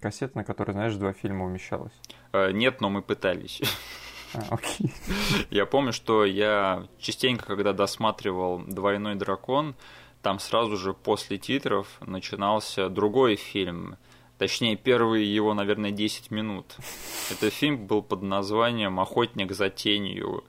кассета, 0.00 0.38
на 0.38 0.44
которой, 0.44 0.72
знаешь, 0.72 0.94
два 0.94 1.12
фильма 1.12 1.46
умещалось? 1.46 1.92
Э, 2.32 2.52
нет, 2.52 2.80
но 2.80 2.90
мы 2.90 3.02
пытались. 3.02 3.60
А, 4.32 4.42
окей. 4.50 4.92
Я 5.50 5.66
помню, 5.66 5.92
что 5.92 6.24
я 6.24 6.86
частенько, 6.98 7.46
когда 7.46 7.72
досматривал 7.72 8.62
«Двойной 8.64 9.16
дракон», 9.16 9.74
там 10.22 10.38
сразу 10.38 10.76
же 10.76 10.92
после 10.92 11.38
титров 11.38 11.86
начинался 12.00 12.88
другой 12.88 13.36
фильм. 13.36 13.96
Точнее, 14.38 14.76
первые 14.76 15.32
его, 15.34 15.52
наверное, 15.54 15.90
10 15.90 16.30
минут. 16.30 16.76
Этот 17.30 17.52
фильм 17.52 17.86
был 17.86 18.02
под 18.02 18.22
названием 18.22 18.98
«Охотник 18.98 19.52
за 19.52 19.68
тенью». 19.68 20.44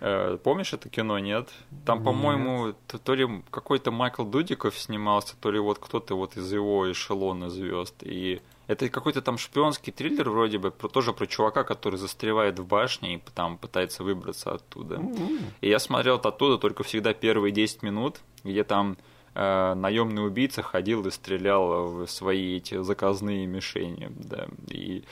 Э, 0.00 0.38
помнишь 0.42 0.72
это 0.72 0.88
кино, 0.88 1.18
нет? 1.18 1.48
Там, 1.84 2.04
по-моему, 2.04 2.74
то, 2.86 2.98
то 2.98 3.14
ли 3.14 3.26
какой-то 3.50 3.90
Майкл 3.90 4.24
Дудиков 4.24 4.78
снимался, 4.78 5.36
то 5.40 5.50
ли 5.50 5.58
вот 5.58 5.78
кто-то 5.80 6.14
вот 6.16 6.36
из 6.36 6.52
его 6.52 6.90
эшелона 6.90 7.50
звезд. 7.50 7.96
И 8.02 8.40
это 8.68 8.88
какой-то 8.90 9.22
там 9.22 9.38
шпионский 9.38 9.92
триллер 9.92 10.28
вроде 10.28 10.58
бы, 10.58 10.70
про, 10.70 10.88
тоже 10.88 11.12
про 11.12 11.26
чувака, 11.26 11.64
который 11.64 11.96
застревает 11.96 12.58
в 12.58 12.66
башне 12.66 13.14
и 13.14 13.22
там 13.34 13.56
пытается 13.56 14.04
выбраться 14.04 14.52
оттуда. 14.52 14.96
Mm-hmm. 14.96 15.40
И 15.62 15.68
я 15.70 15.78
смотрел 15.78 16.16
оттуда 16.16 16.58
только 16.58 16.84
всегда 16.84 17.14
первые 17.14 17.50
10 17.50 17.82
минут, 17.82 18.20
где 18.44 18.62
там 18.64 18.98
э, 19.38 19.74
наемный 19.74 20.26
убийца 20.26 20.62
ходил 20.62 21.06
и 21.06 21.10
стрелял 21.10 21.88
в 21.88 22.06
свои 22.06 22.56
эти 22.56 22.82
заказные 22.82 23.46
мишени. 23.46 24.10
Да. 24.10 24.48
И, 24.68 25.04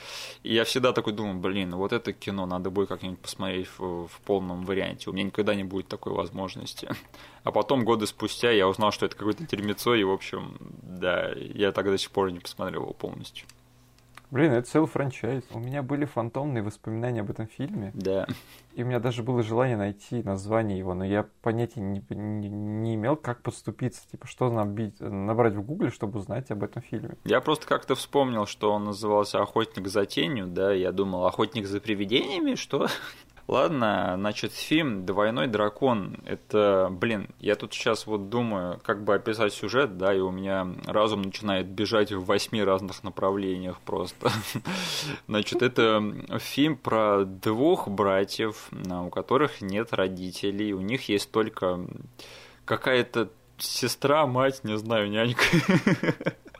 и 0.43 0.53
я 0.53 0.65
всегда 0.65 0.91
такой 0.91 1.13
думаю, 1.13 1.39
блин, 1.39 1.75
вот 1.75 1.93
это 1.93 2.11
кино 2.13 2.45
надо 2.45 2.69
будет 2.69 2.89
как-нибудь 2.89 3.19
посмотреть 3.19 3.67
в, 3.77 4.07
в 4.07 4.21
полном 4.25 4.65
варианте. 4.65 5.09
У 5.09 5.13
меня 5.13 5.25
никогда 5.25 5.55
не 5.55 5.63
будет 5.63 5.87
такой 5.87 6.13
возможности. 6.13 6.89
А 7.43 7.51
потом, 7.51 7.85
годы 7.85 8.07
спустя, 8.07 8.51
я 8.51 8.67
узнал, 8.67 8.91
что 8.91 9.05
это 9.05 9.15
какое-то 9.15 9.45
термицо, 9.45 9.95
и, 9.95 10.03
в 10.03 10.11
общем, 10.11 10.57
да, 10.59 11.31
я 11.31 11.71
тогда 11.71 11.91
до 11.91 11.97
сих 11.97 12.11
пор 12.11 12.31
не 12.31 12.39
посмотрел 12.39 12.81
его 12.81 12.93
полностью. 12.93 13.47
Блин, 14.29 14.51
это 14.51 14.69
целый 14.69 14.87
франчайз. 14.87 15.43
У 15.51 15.59
меня 15.59 15.81
были 15.81 16.03
фантомные 16.05 16.61
воспоминания 16.61 17.21
об 17.21 17.29
этом 17.29 17.47
фильме. 17.47 17.91
Да. 17.93 18.27
И 18.73 18.83
у 18.83 18.85
меня 18.85 18.99
даже 18.99 19.23
было 19.23 19.41
желание 19.41 19.77
найти 19.77 20.21
название 20.21 20.77
его, 20.77 20.93
но 20.93 21.05
я 21.05 21.27
понятия 21.41 21.79
не, 21.79 22.03
не, 22.09 22.49
не 22.49 22.95
имел, 22.95 23.15
как 23.15 23.41
подступиться. 23.41 24.01
Типа, 24.11 24.27
что 24.27 24.51
набить, 24.51 24.99
набрать 24.99 25.55
в 25.55 25.61
гугле, 25.61 25.91
чтобы 25.91 26.19
узнать 26.19 26.51
об 26.51 26.63
этом 26.63 26.81
фильме. 26.81 27.15
Я 27.23 27.39
просто 27.39 27.67
как-то 27.67 27.95
вспомнил, 27.95 28.45
что 28.45 28.73
он 28.73 28.83
назывался 28.83 29.39
«Охотник 29.41 29.87
за 29.87 30.05
тенью», 30.05 30.47
да, 30.47 30.73
я 30.73 30.91
думал, 30.91 31.25
«Охотник 31.25 31.65
за 31.65 31.79
привидениями», 31.79 32.55
что? 32.55 32.87
Ладно, 33.47 34.15
значит, 34.17 34.51
фильм 34.51 35.05
«Двойной 35.05 35.47
дракон». 35.47 36.17
Это, 36.25 36.89
блин, 36.91 37.29
я 37.39 37.55
тут 37.55 37.73
сейчас 37.73 38.05
вот 38.05 38.27
думаю, 38.29 38.81
как 38.83 39.05
бы 39.05 39.15
описать 39.15 39.53
сюжет, 39.53 39.97
да, 39.97 40.13
и 40.13 40.19
у 40.19 40.31
меня 40.31 40.67
разум 40.85 41.21
начинает 41.21 41.67
бежать 41.67 42.11
в 42.11 42.25
восьми 42.25 42.61
разных 42.61 43.03
направлениях 43.05 43.79
просто. 43.79 44.31
Значит, 45.27 45.61
это 45.61 46.03
фильм 46.39 46.75
про 46.75 47.23
двух 47.23 47.87
братьев, 47.87 48.69
у 48.71 49.09
которых 49.09 49.61
нет 49.61 49.93
родителей, 49.93 50.73
у 50.73 50.81
них 50.81 51.07
есть 51.07 51.31
только 51.31 51.79
какая-то 52.65 53.29
сестра, 53.57 54.27
мать, 54.27 54.65
не 54.65 54.77
знаю, 54.77 55.09
нянька. 55.09 55.41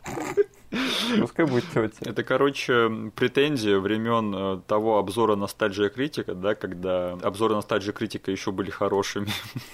Пускай 1.20 1.46
будет 1.46 1.64
тетя. 1.74 2.10
Это, 2.10 2.24
короче, 2.24 3.12
претензия 3.16 3.80
времен 3.80 4.36
э, 4.36 4.62
того 4.68 4.98
обзора 4.98 5.36
ностальжия 5.36 5.90
критика, 5.90 6.36
да, 6.36 6.56
когда 6.56 7.14
обзоры 7.14 7.56
ностальжия 7.56 7.94
критика 7.94 8.32
еще 8.32 8.52
были 8.52 8.70
хорошими. 8.70 9.28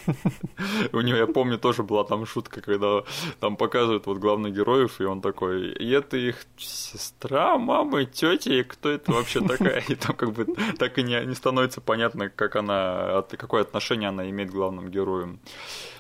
У 0.94 1.02
него, 1.02 1.18
я 1.18 1.26
помню, 1.26 1.58
тоже 1.58 1.82
была 1.82 2.04
там 2.04 2.26
шутка, 2.26 2.62
когда 2.62 3.04
там 3.40 3.58
показывают 3.58 4.06
вот 4.06 4.20
главных 4.20 4.54
героев, 4.54 5.02
и 5.02 5.06
он 5.06 5.22
такой, 5.22 5.72
и 5.72 5.90
это 5.90 6.18
их 6.18 6.46
сестра, 6.58 7.58
мама, 7.58 8.06
тетя, 8.06 8.54
и 8.54 8.64
кто 8.64 8.92
это 8.92 9.12
вообще 9.12 9.42
такая? 9.42 9.84
И 9.88 9.96
там 9.96 10.16
как 10.16 10.32
бы 10.32 10.46
так 10.78 10.98
и 10.98 11.04
не, 11.04 11.26
не 11.26 11.36
становится 11.36 11.82
понятно, 11.82 12.30
как 12.30 12.56
она, 12.56 13.24
какое 13.30 13.62
отношение 13.62 14.10
она 14.10 14.30
имеет 14.30 14.52
к 14.52 14.54
главным 14.54 14.90
героям. 14.90 15.40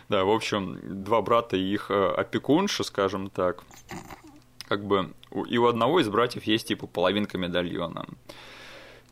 Да, 0.09 0.23
в 0.23 0.29
общем, 0.29 1.03
два 1.03 1.21
брата 1.21 1.57
и 1.57 1.73
их 1.73 1.89
э, 1.89 2.13
опекунша, 2.17 2.83
скажем 2.83 3.29
так, 3.29 3.63
как 4.67 4.86
бы 4.86 5.13
и 5.48 5.58
у 5.58 5.65
одного 5.67 6.00
из 6.00 6.10
братьев 6.10 6.43
есть 6.43 6.67
типа 6.67 6.88
половинка 6.88 7.38
медальона. 7.38 8.05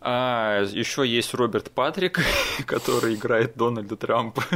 А 0.04 0.64
еще 0.64 1.06
есть 1.06 1.34
Роберт 1.34 1.72
Патрик, 1.72 2.20
который 2.66 3.16
играет 3.16 3.56
Дональда 3.56 3.96
Трампа. 3.96 4.44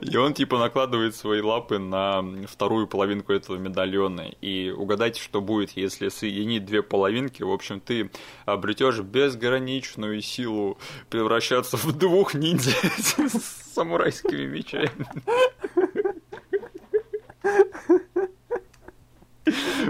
И 0.00 0.16
он 0.16 0.32
типа 0.32 0.58
накладывает 0.58 1.14
свои 1.14 1.42
лапы 1.42 1.78
на 1.78 2.22
вторую 2.46 2.86
половинку 2.86 3.32
этого 3.32 3.56
медальона. 3.56 4.28
И 4.40 4.70
угадайте, 4.70 5.20
что 5.20 5.40
будет, 5.40 5.72
если 5.72 6.08
соединить 6.08 6.64
две 6.64 6.82
половинки. 6.82 7.42
В 7.42 7.50
общем, 7.50 7.80
ты 7.80 8.10
обретешь 8.46 9.00
безграничную 9.00 10.22
силу 10.22 10.78
превращаться 11.10 11.76
в 11.76 11.92
двух 11.92 12.34
ниндзя 12.34 12.70
с 12.98 13.74
самурайскими 13.74 14.46
мечами. 14.46 14.90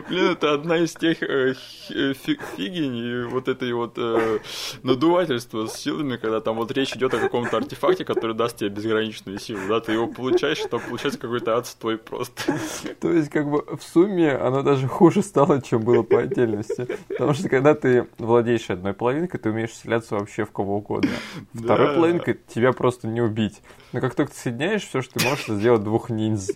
Блин, 0.09 0.33
это 0.33 0.53
одна 0.55 0.79
из 0.79 0.95
тех 0.95 1.23
э, 1.23 1.55
э 1.91 2.15
фигень 2.15 2.97
и 2.97 3.23
вот 3.25 3.49
этой 3.49 3.73
вот 3.73 3.95
э, 3.97 4.39
надувательства 4.83 5.67
с 5.67 5.77
силами, 5.77 6.17
когда 6.17 6.41
там 6.41 6.57
вот 6.57 6.73
речь 6.73 6.95
идет 6.97 7.15
о 7.15 7.19
каком-то 7.19 7.57
артефакте, 7.57 8.05
который 8.05 8.35
даст 8.35 8.57
тебе 8.57 8.71
безграничную 8.71 9.39
силу, 9.39 9.61
да, 9.69 9.81
ты 9.81 9.93
его 9.93 10.09
получаешь, 10.09 10.59
там 10.71 10.81
получается 10.81 11.21
какой-то 11.21 11.57
отстой 11.57 11.99
просто. 11.99 12.59
То 13.01 13.13
есть, 13.13 13.31
как 13.31 13.49
бы 13.49 13.65
в 13.77 13.83
сумме 13.83 14.33
оно 14.33 14.63
даже 14.63 14.89
хуже 14.89 15.23
стало, 15.23 15.63
чем 15.63 15.83
было 15.83 16.03
по 16.03 16.21
отдельности. 16.21 16.89
Потому 17.09 17.35
что 17.35 17.49
когда 17.49 17.75
ты 17.75 18.09
владеешь 18.19 18.71
одной 18.71 18.93
половинкой, 18.93 19.39
ты 19.39 19.51
умеешь 19.51 19.71
вселяться 19.71 20.17
вообще 20.17 20.45
в 20.45 20.51
кого 20.51 20.79
угодно. 20.79 21.11
Второй 21.55 21.89
да. 21.89 21.95
половинкой 21.95 22.41
тебя 22.49 22.73
просто 22.73 23.07
не 23.07 23.21
убить. 23.21 23.63
Но 23.93 24.01
как 24.01 24.15
только 24.15 24.33
ты 24.33 24.39
соединяешь 24.39 24.83
все, 24.83 25.01
что 25.03 25.21
ты 25.21 25.25
можешь, 25.25 25.47
сделать 25.47 25.85
двух 25.85 26.11
ниндзя. 26.11 26.55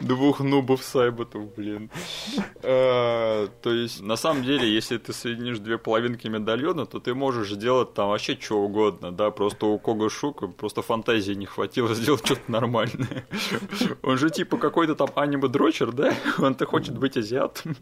Двух 0.00 0.40
нубов 0.40 0.82
сайботов, 0.82 1.54
блин. 1.54 1.90
А, 2.62 3.48
то 3.62 3.72
есть, 3.72 4.02
на 4.02 4.16
самом 4.16 4.44
деле, 4.44 4.72
если 4.72 4.98
ты 4.98 5.12
соединишь 5.12 5.58
две 5.58 5.78
половинки 5.78 6.28
медальона, 6.28 6.86
то 6.86 7.00
ты 7.00 7.14
можешь 7.14 7.50
сделать 7.50 7.94
там 7.94 8.08
вообще 8.08 8.38
что 8.40 8.58
угодно, 8.58 9.12
да, 9.12 9.30
просто 9.30 9.66
у 9.66 9.78
Кога 9.78 10.08
Шука 10.08 10.46
просто 10.46 10.82
фантазии 10.82 11.32
не 11.32 11.46
хватило 11.46 11.94
сделать 11.94 12.24
что-то 12.24 12.50
нормальное. 12.50 13.26
Он 14.02 14.18
же 14.18 14.30
типа 14.30 14.56
какой-то 14.56 14.94
там 14.94 15.08
аниме-дрочер, 15.14 15.92
да? 15.92 16.14
Он-то 16.38 16.66
хочет 16.66 16.98
быть 16.98 17.16
азиатом. 17.16 17.76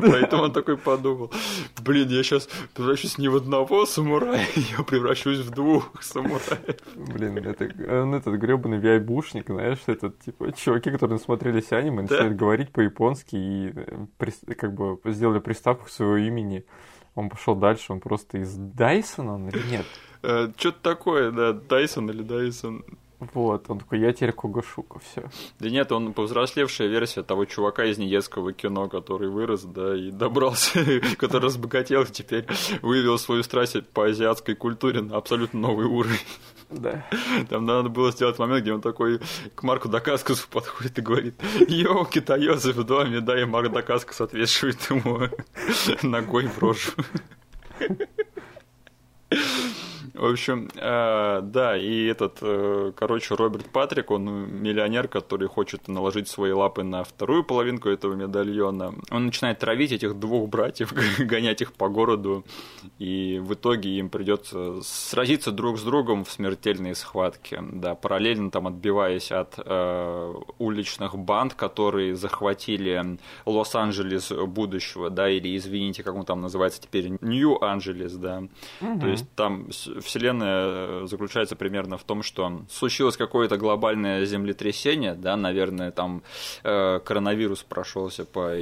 Поэтому 0.00 0.44
он 0.44 0.52
такой 0.52 0.76
подумал, 0.76 1.30
блин, 1.80 2.08
я 2.08 2.22
сейчас 2.22 2.48
превращусь 2.74 3.18
не 3.18 3.28
в 3.28 3.36
одного 3.36 3.86
самурая, 3.86 4.46
я 4.78 4.82
превращусь 4.84 5.38
в 5.38 5.50
двух 5.50 5.90
самураев. 6.02 6.76
Блин, 6.94 7.38
это, 7.38 7.64
он 8.02 8.14
этот 8.14 8.34
гребаный 8.36 8.78
виайбушник, 8.78 9.46
знаешь, 9.46 9.78
этот 9.86 10.18
типа 10.20 10.52
чуваки, 10.52 10.90
которые 10.90 11.09
насмотрелись 11.10 11.72
аниме, 11.72 12.02
да. 12.02 12.14
начинают 12.14 12.36
говорить 12.36 12.72
по-японски 12.72 13.36
и 13.36 13.72
э, 13.74 14.54
как 14.54 14.74
бы 14.74 14.98
сделали 15.04 15.38
приставку 15.38 15.86
к 15.86 15.90
своего 15.90 16.16
имени. 16.16 16.64
Он 17.14 17.28
пошел 17.28 17.54
дальше, 17.54 17.92
он 17.92 18.00
просто 18.00 18.38
из 18.38 18.54
Дайсона 18.54 19.34
он 19.34 19.48
или 19.48 19.62
нет? 19.70 19.86
Э, 20.22 20.48
Что-то 20.56 20.78
такое, 20.82 21.30
да, 21.30 21.52
Дайсон 21.52 22.10
или 22.10 22.22
Дайсон. 22.22 22.84
Вот, 23.34 23.66
он 23.68 23.80
такой, 23.80 24.00
я 24.00 24.14
теперь 24.14 24.32
Кугашука, 24.32 24.98
все. 24.98 25.28
Да 25.58 25.68
нет, 25.68 25.92
он 25.92 26.14
повзрослевшая 26.14 26.88
версия 26.88 27.22
того 27.22 27.44
чувака 27.44 27.84
из 27.84 27.98
недетского 27.98 28.54
кино, 28.54 28.88
который 28.88 29.28
вырос, 29.28 29.62
да, 29.64 29.94
и 29.94 30.10
добрался, 30.10 30.80
который 31.18 31.44
разбогател, 31.44 32.06
теперь 32.06 32.46
вывел 32.80 33.18
свою 33.18 33.42
страсть 33.42 33.86
по 33.88 34.06
азиатской 34.06 34.54
культуре 34.54 35.02
на 35.02 35.16
абсолютно 35.18 35.60
новый 35.60 35.84
уровень. 35.84 36.16
Да. 36.70 37.04
Там 37.48 37.66
надо 37.66 37.88
было 37.88 38.12
сделать 38.12 38.38
момент, 38.38 38.62
где 38.62 38.72
он 38.72 38.80
такой 38.80 39.20
к 39.54 39.62
Марку 39.62 39.88
Дакаскасу 39.88 40.48
подходит 40.48 40.98
и 40.98 41.02
говорит, 41.02 41.34
йоу, 41.68 42.04
китаёзы 42.04 42.72
в 42.72 42.84
доме, 42.84 43.20
да, 43.20 43.40
и 43.40 43.44
Марк 43.44 43.72
Дакаскас 43.72 44.20
отвешивает 44.20 44.78
ему 44.88 45.28
ногой 46.02 46.46
в 46.46 46.58
рожу. 46.58 46.92
В 50.14 50.24
общем, 50.24 50.68
э, 50.74 51.40
да, 51.42 51.76
и 51.76 52.06
этот, 52.06 52.38
э, 52.42 52.92
короче, 52.96 53.34
Роберт 53.34 53.70
Патрик, 53.70 54.10
он 54.10 54.24
миллионер, 54.62 55.08
который 55.08 55.48
хочет 55.48 55.88
наложить 55.88 56.28
свои 56.28 56.52
лапы 56.52 56.82
на 56.82 57.04
вторую 57.04 57.44
половинку 57.44 57.88
этого 57.88 58.14
медальона. 58.14 58.94
Он 59.10 59.26
начинает 59.26 59.58
травить 59.58 59.92
этих 59.92 60.18
двух 60.18 60.48
братьев, 60.48 60.92
гонять 61.18 61.60
их 61.62 61.72
по 61.72 61.88
городу, 61.88 62.44
и 62.98 63.40
в 63.42 63.54
итоге 63.54 63.90
им 63.90 64.10
придется 64.10 64.80
сразиться 64.82 65.52
друг 65.52 65.78
с 65.78 65.82
другом 65.82 66.24
в 66.24 66.30
смертельной 66.30 66.94
схватке. 66.94 67.62
Да, 67.72 67.94
параллельно 67.94 68.50
там 68.50 68.66
отбиваясь 68.66 69.30
от 69.30 69.54
э, 69.58 70.34
уличных 70.58 71.16
банд, 71.16 71.54
которые 71.54 72.16
захватили 72.16 73.18
Лос-Анджелес 73.46 74.32
будущего, 74.32 75.10
да, 75.10 75.30
или, 75.30 75.56
извините, 75.56 76.02
как 76.02 76.14
он 76.14 76.24
там 76.24 76.40
называется 76.40 76.80
теперь, 76.82 77.12
Нью-Анджелес, 77.20 78.14
да. 78.14 78.42
Угу. 78.80 79.00
То 79.00 79.06
есть 79.06 79.30
там 79.34 79.68
Вселенная 80.00 80.64
э, 80.66 81.06
заключается 81.06 81.56
примерно 81.56 81.96
в 81.96 82.04
том, 82.04 82.22
что 82.22 82.62
случилось 82.70 83.16
какое-то 83.16 83.56
глобальное 83.56 84.24
землетрясение, 84.24 85.14
да, 85.14 85.36
наверное, 85.36 85.90
там 85.90 86.22
э, 86.62 87.00
коронавирус 87.04 87.62
прошелся 87.62 88.24
по 88.24 88.54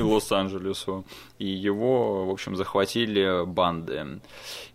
Лос-Анджелесу, 0.00 1.04
и 1.38 1.46
его, 1.46 2.26
в 2.26 2.30
общем, 2.30 2.56
захватили 2.56 3.44
банды. 3.44 4.20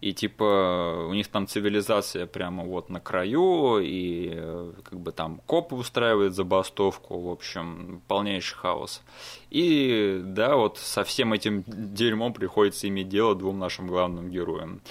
И 0.01 0.13
типа 0.13 1.07
у 1.09 1.13
них 1.13 1.27
там 1.27 1.47
цивилизация 1.47 2.25
прямо 2.25 2.63
вот 2.63 2.89
на 2.89 2.99
краю, 2.99 3.79
и 3.79 4.31
э, 4.33 4.73
как 4.83 4.99
бы 4.99 5.11
там 5.11 5.41
копы 5.45 5.75
устраивают 5.75 6.35
забастовку, 6.35 7.19
в 7.19 7.29
общем, 7.29 8.01
полнейший 8.07 8.57
хаос. 8.57 9.01
И 9.49 10.21
да, 10.23 10.55
вот 10.55 10.77
со 10.77 11.03
всем 11.03 11.33
этим 11.33 11.63
дерьмом 11.67 12.33
приходится 12.33 12.87
иметь 12.87 13.09
дело 13.09 13.35
двум 13.35 13.59
нашим 13.59 13.87
главным 13.87 14.29
героям. 14.29 14.81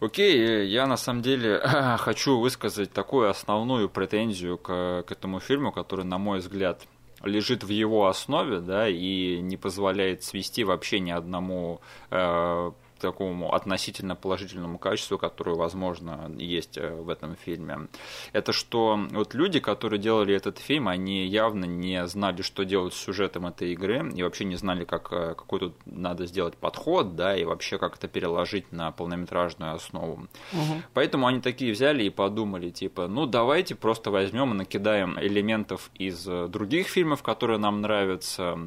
Окей, 0.00 0.66
я 0.66 0.86
на 0.86 0.96
самом 0.96 1.22
деле 1.22 1.58
хочу 1.98 2.38
высказать 2.38 2.92
такую 2.92 3.30
основную 3.30 3.88
претензию 3.88 4.58
к, 4.58 5.04
к 5.06 5.12
этому 5.12 5.40
фильму, 5.40 5.72
который, 5.72 6.04
на 6.04 6.18
мой 6.18 6.40
взгляд, 6.40 6.82
лежит 7.22 7.64
в 7.64 7.70
его 7.70 8.06
основе, 8.06 8.60
да, 8.60 8.88
и 8.88 9.40
не 9.40 9.56
позволяет 9.56 10.22
свести 10.22 10.64
вообще 10.64 11.00
ни 11.00 11.10
одному 11.10 11.80
э, 12.10 12.72
такому 13.06 13.54
относительно 13.54 14.16
положительному 14.16 14.78
качеству, 14.78 15.16
которое, 15.16 15.54
возможно, 15.54 16.30
есть 16.38 16.76
э, 16.76 16.90
в 16.90 17.08
этом 17.08 17.36
фильме. 17.36 17.88
Это 18.32 18.52
что 18.52 18.98
вот 19.12 19.34
люди, 19.34 19.60
которые 19.60 20.00
делали 20.00 20.34
этот 20.34 20.58
фильм, 20.58 20.88
они 20.88 21.24
явно 21.26 21.66
не 21.66 22.04
знали, 22.08 22.42
что 22.42 22.64
делать 22.64 22.94
с 22.94 23.04
сюжетом 23.04 23.46
этой 23.46 23.72
игры, 23.72 24.10
и 24.16 24.22
вообще 24.22 24.44
не 24.44 24.56
знали, 24.56 24.84
как, 24.84 25.12
э, 25.12 25.34
какой 25.36 25.60
тут 25.60 25.74
надо 25.86 26.26
сделать 26.26 26.56
подход, 26.56 27.14
да, 27.14 27.36
и 27.36 27.44
вообще 27.44 27.78
как 27.78 27.96
это 27.96 28.08
переложить 28.08 28.72
на 28.72 28.90
полнометражную 28.90 29.74
основу. 29.74 30.26
Угу. 30.52 30.82
Поэтому 30.94 31.28
они 31.28 31.40
такие 31.40 31.72
взяли 31.72 32.02
и 32.02 32.10
подумали, 32.10 32.70
типа, 32.70 33.06
ну 33.06 33.26
давайте 33.26 33.76
просто 33.76 34.10
возьмем 34.10 34.52
и 34.52 34.56
накидаем 34.56 35.16
элементов 35.20 35.90
из 35.94 36.26
э, 36.26 36.48
других 36.48 36.88
фильмов, 36.88 37.22
которые 37.22 37.58
нам 37.58 37.82
нравятся, 37.82 38.58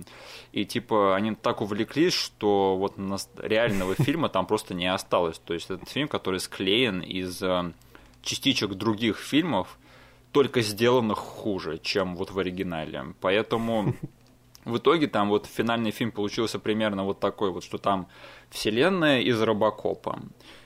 и 0.54 0.64
типа 0.64 1.16
они 1.16 1.36
так 1.36 1.62
увлеклись, 1.62 2.14
что 2.14 2.78
вот 2.78 2.94
реального 3.38 3.96
фильма 4.00 4.29
там 4.30 4.46
просто 4.46 4.74
не 4.74 4.88
осталось. 4.88 5.40
То 5.40 5.54
есть 5.54 5.70
этот 5.70 5.90
фильм, 5.90 6.08
который 6.08 6.40
склеен 6.40 7.02
из 7.02 7.42
э, 7.42 7.72
частичек 8.22 8.74
других 8.74 9.18
фильмов, 9.18 9.78
только 10.32 10.62
сделанных 10.62 11.18
хуже, 11.18 11.80
чем 11.82 12.16
вот 12.16 12.32
в 12.32 12.40
оригинале. 12.40 13.14
Поэтому 13.22 13.96
в 14.66 14.78
итоге 14.78 15.08
там 15.08 15.30
вот 15.30 15.46
финальный 15.46 15.92
фильм 15.92 16.12
получился 16.12 16.60
примерно 16.60 17.04
вот 17.04 17.20
такой 17.20 17.52
вот, 17.52 17.64
что 17.64 17.78
там 17.78 18.08
вселенная 18.50 19.22
из 19.22 19.42
Робокопа. 19.42 20.20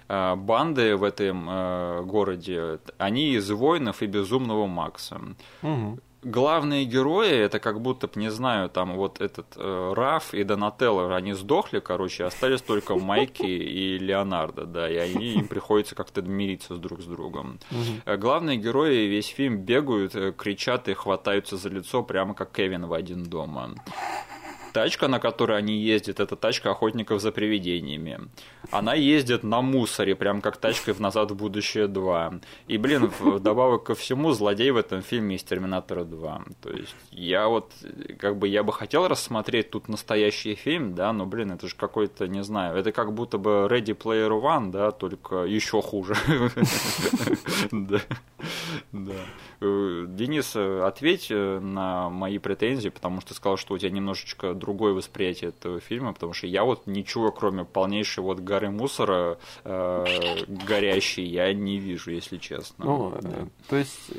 Э, 0.07 0.35
банды 0.35 0.95
в 0.95 1.03
этом 1.03 1.49
э, 1.49 2.01
городе, 2.03 2.79
они 2.97 3.33
из 3.33 3.49
воинов 3.51 4.01
и 4.01 4.07
безумного 4.07 4.67
Макса. 4.67 5.21
Угу 5.61 5.99
главные 6.23 6.85
герои, 6.85 7.31
это 7.31 7.59
как 7.59 7.81
будто, 7.81 8.09
не 8.15 8.29
знаю, 8.29 8.69
там 8.69 8.95
вот 8.95 9.21
этот 9.21 9.47
э, 9.55 9.93
Раф 9.95 10.33
и 10.33 10.43
Донателло, 10.43 11.15
они 11.15 11.33
сдохли, 11.33 11.79
короче, 11.79 12.25
остались 12.25 12.61
только 12.61 12.95
Майки 12.95 13.43
и 13.43 13.97
Леонардо, 13.97 14.65
да, 14.65 14.89
и 14.89 14.95
они, 14.95 15.33
им 15.33 15.47
приходится 15.47 15.95
как-то 15.95 16.21
мириться 16.21 16.75
друг 16.75 17.01
с 17.01 17.05
другом. 17.05 17.59
Угу. 17.71 18.17
Главные 18.17 18.57
герои 18.57 19.07
весь 19.07 19.27
фильм 19.27 19.57
бегают, 19.57 20.15
э, 20.15 20.31
кричат 20.31 20.87
и 20.89 20.93
хватаются 20.93 21.57
за 21.57 21.69
лицо, 21.69 22.03
прямо 22.03 22.33
как 22.33 22.51
Кевин 22.51 22.85
в 22.85 22.93
один 22.93 23.23
дома 23.23 23.73
тачка, 24.73 25.07
на 25.07 25.19
которой 25.19 25.57
они 25.57 25.77
ездят, 25.77 26.19
это 26.19 26.35
тачка 26.35 26.71
охотников 26.71 27.21
за 27.21 27.31
привидениями. 27.31 28.19
Она 28.71 28.95
ездит 28.95 29.43
на 29.43 29.61
мусоре, 29.61 30.15
прям 30.15 30.41
как 30.41 30.57
тачкой 30.57 30.93
в 30.93 30.99
«Назад 30.99 31.31
в 31.31 31.35
будущее 31.35 31.87
2». 31.87 32.41
И, 32.67 32.77
блин, 32.77 33.11
вдобавок 33.19 33.83
ко 33.83 33.95
всему, 33.95 34.31
злодей 34.33 34.71
в 34.71 34.77
этом 34.77 35.01
фильме 35.01 35.35
из 35.35 35.43
«Терминатора 35.43 36.03
2». 36.03 36.55
То 36.61 36.71
есть 36.71 36.95
я 37.11 37.47
вот, 37.47 37.71
как 38.19 38.37
бы, 38.37 38.47
я 38.47 38.63
бы 38.63 38.73
хотел 38.73 39.07
рассмотреть 39.07 39.69
тут 39.69 39.87
настоящий 39.87 40.55
фильм, 40.55 40.95
да, 40.95 41.13
но, 41.13 41.25
блин, 41.25 41.51
это 41.51 41.67
же 41.67 41.75
какой-то, 41.75 42.27
не 42.27 42.43
знаю, 42.43 42.77
это 42.77 42.91
как 42.91 43.13
будто 43.13 43.37
бы 43.37 43.67
Ready 43.69 43.95
Player 43.95 44.31
One, 44.41 44.71
да, 44.71 44.91
только 44.91 45.43
еще 45.43 45.81
хуже. 45.81 46.15
Да. 48.91 49.13
Э, 49.61 50.05
Денис, 50.07 50.55
ответь 50.55 51.27
э, 51.29 51.59
на 51.59 52.09
мои 52.09 52.37
претензии, 52.37 52.89
потому 52.89 53.21
что 53.21 53.33
сказал, 53.33 53.57
что 53.57 53.73
у 53.73 53.77
тебя 53.77 53.91
немножечко 53.91 54.53
другое 54.63 54.93
восприятие 54.93 55.49
этого 55.49 55.81
фильма, 55.81 56.13
потому 56.13 56.33
что 56.33 56.47
я 56.47 56.63
вот 56.63 56.87
ничего, 56.87 57.31
кроме 57.31 57.65
полнейшей 57.65 58.23
вот 58.23 58.39
горы 58.39 58.69
мусора 58.69 59.37
э, 59.65 60.05
горящей, 60.47 61.25
я 61.25 61.53
не 61.53 61.79
вижу, 61.79 62.11
если 62.11 62.37
честно. 62.37 62.85
Ну, 62.85 63.17
да. 63.21 63.47
то 63.69 63.75
есть 63.75 64.11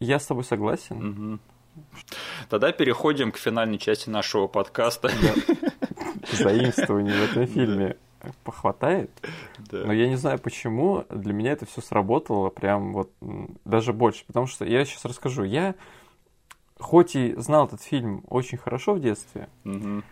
я 0.00 0.18
с 0.18 0.26
тобой 0.26 0.44
согласен. 0.44 0.96
Угу. 0.96 1.38
Тогда 2.48 2.72
переходим 2.72 3.32
к 3.32 3.36
финальной 3.36 3.78
части 3.78 4.08
нашего 4.08 4.46
подкаста. 4.46 5.10
Заимствование 6.32 7.14
в 7.14 7.30
этом 7.30 7.46
фильме 7.46 7.96
похватает. 8.44 9.10
Да. 9.70 9.84
Но 9.84 9.92
я 9.92 10.08
не 10.08 10.16
знаю 10.16 10.38
почему, 10.38 11.04
для 11.10 11.32
меня 11.32 11.52
это 11.52 11.66
все 11.66 11.80
сработало 11.80 12.50
прям 12.50 12.92
вот 12.92 13.10
даже 13.64 13.92
больше. 13.92 14.24
Потому 14.26 14.46
что 14.46 14.64
я 14.64 14.84
сейчас 14.84 15.04
расскажу. 15.04 15.44
Я 15.44 15.74
хоть 16.80 17.16
и 17.16 17.34
знал 17.36 17.66
этот 17.66 17.82
фильм 17.82 18.24
очень 18.28 18.58
хорошо 18.58 18.94
в 18.94 19.00
детстве, 19.00 19.48
угу. 19.64 20.02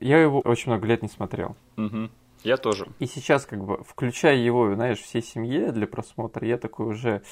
я 0.00 0.18
его 0.20 0.40
очень 0.40 0.70
много 0.72 0.86
лет 0.86 1.02
не 1.02 1.08
смотрел. 1.08 1.56
Угу. 1.76 2.10
Я 2.44 2.56
тоже. 2.56 2.86
И 2.98 3.06
сейчас, 3.06 3.46
как 3.46 3.64
бы, 3.64 3.82
включая 3.84 4.36
его, 4.36 4.72
знаешь, 4.74 4.98
всей 4.98 5.22
семье 5.22 5.72
для 5.72 5.86
просмотра, 5.86 6.46
я 6.46 6.56
такой 6.56 6.86
уже 6.86 7.22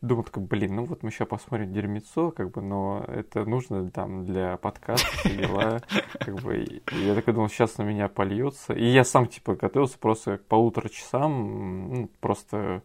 думаю, 0.00 0.24
такой, 0.24 0.42
блин, 0.42 0.74
ну 0.76 0.84
вот 0.84 1.02
мы 1.02 1.10
сейчас 1.10 1.28
посмотрим 1.28 1.72
дерьмецо, 1.72 2.32
как 2.32 2.50
бы, 2.50 2.60
но 2.60 3.04
это 3.06 3.44
нужно 3.44 3.90
там 3.90 4.24
для 4.24 4.56
подкаста, 4.56 5.28
дела, 5.28 5.80
как 6.18 6.40
бы. 6.42 6.58
И 6.58 6.82
я 6.96 7.14
такой 7.14 7.34
думал, 7.34 7.48
сейчас 7.48 7.78
на 7.78 7.84
меня 7.84 8.08
польется. 8.08 8.72
И 8.72 8.84
я 8.84 9.04
сам, 9.04 9.26
типа, 9.26 9.54
готовился 9.54 9.98
просто 9.98 10.38
к 10.38 10.44
полутора 10.46 10.88
часам, 10.88 11.94
ну, 11.94 12.10
просто 12.20 12.82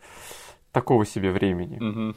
такого 0.72 1.06
себе 1.06 1.32
времени. 1.32 2.14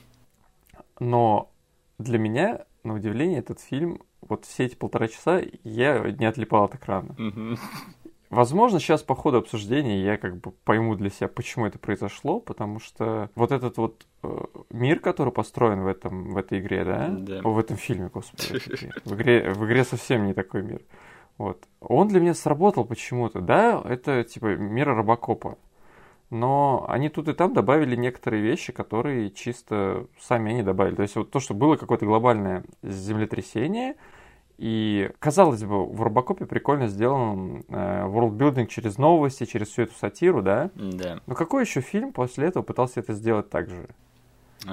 Но 1.00 1.50
для 1.98 2.18
меня, 2.18 2.64
на 2.88 2.94
удивление, 2.94 3.38
этот 3.38 3.60
фильм, 3.60 4.02
вот 4.20 4.44
все 4.44 4.64
эти 4.64 4.74
полтора 4.74 5.08
часа 5.08 5.40
я 5.64 6.00
не 6.10 6.26
отлипал 6.26 6.64
от 6.64 6.74
экрана. 6.74 7.14
Возможно, 8.30 8.78
сейчас 8.78 9.02
по 9.02 9.14
ходу 9.14 9.38
обсуждения 9.38 10.04
я 10.04 10.18
как 10.18 10.36
бы 10.36 10.50
пойму 10.50 10.94
для 10.96 11.08
себя, 11.08 11.28
почему 11.28 11.66
это 11.66 11.78
произошло, 11.78 12.40
потому 12.40 12.78
что 12.78 13.30
вот 13.34 13.52
этот 13.52 13.78
вот 13.78 14.06
э, 14.22 14.28
мир, 14.70 15.00
который 15.00 15.32
построен 15.32 15.80
в 15.80 15.86
этом 15.86 16.34
в 16.34 16.36
этой 16.36 16.58
игре, 16.58 16.84
да, 16.84 17.08
Да. 17.08 17.40
О, 17.42 17.52
в 17.52 17.58
этом 17.58 17.78
фильме, 17.78 18.10
господи, 18.12 18.58
в 18.58 18.68
игре. 18.68 18.92
в 19.04 19.14
игре 19.14 19.50
в 19.54 19.64
игре 19.64 19.84
совсем 19.84 20.26
не 20.26 20.34
такой 20.34 20.62
мир. 20.62 20.82
Вот, 21.38 21.64
он 21.80 22.08
для 22.08 22.20
меня 22.20 22.34
сработал 22.34 22.84
почему-то, 22.84 23.40
да, 23.40 23.80
это 23.82 24.24
типа 24.24 24.56
мир 24.56 24.88
Робокопа, 24.88 25.56
но 26.30 26.84
они 26.88 27.08
тут 27.08 27.28
и 27.28 27.32
там 27.32 27.54
добавили 27.54 27.96
некоторые 27.96 28.42
вещи, 28.42 28.72
которые 28.72 29.30
чисто 29.30 30.06
сами 30.20 30.52
они 30.52 30.62
добавили. 30.62 30.96
То 30.96 31.02
есть 31.02 31.16
вот 31.16 31.30
то, 31.30 31.40
что 31.40 31.54
было 31.54 31.76
какое-то 31.76 32.04
глобальное 32.04 32.64
землетрясение, 32.82 33.96
и, 34.58 35.10
казалось 35.20 35.62
бы, 35.62 35.86
в 35.86 36.02
Робокопе 36.02 36.44
прикольно 36.44 36.88
сделан 36.88 37.64
э, 37.68 38.06
worldbuilding 38.06 38.66
через 38.66 38.98
новости, 38.98 39.44
через 39.44 39.68
всю 39.68 39.82
эту 39.82 39.94
сатиру, 39.94 40.42
да? 40.42 40.70
Да. 40.74 41.20
Но 41.26 41.36
какой 41.36 41.62
еще 41.62 41.80
фильм 41.80 42.12
после 42.12 42.48
этого 42.48 42.64
пытался 42.64 42.98
это 42.98 43.12
сделать 43.12 43.50
так 43.50 43.70
же? 43.70 43.88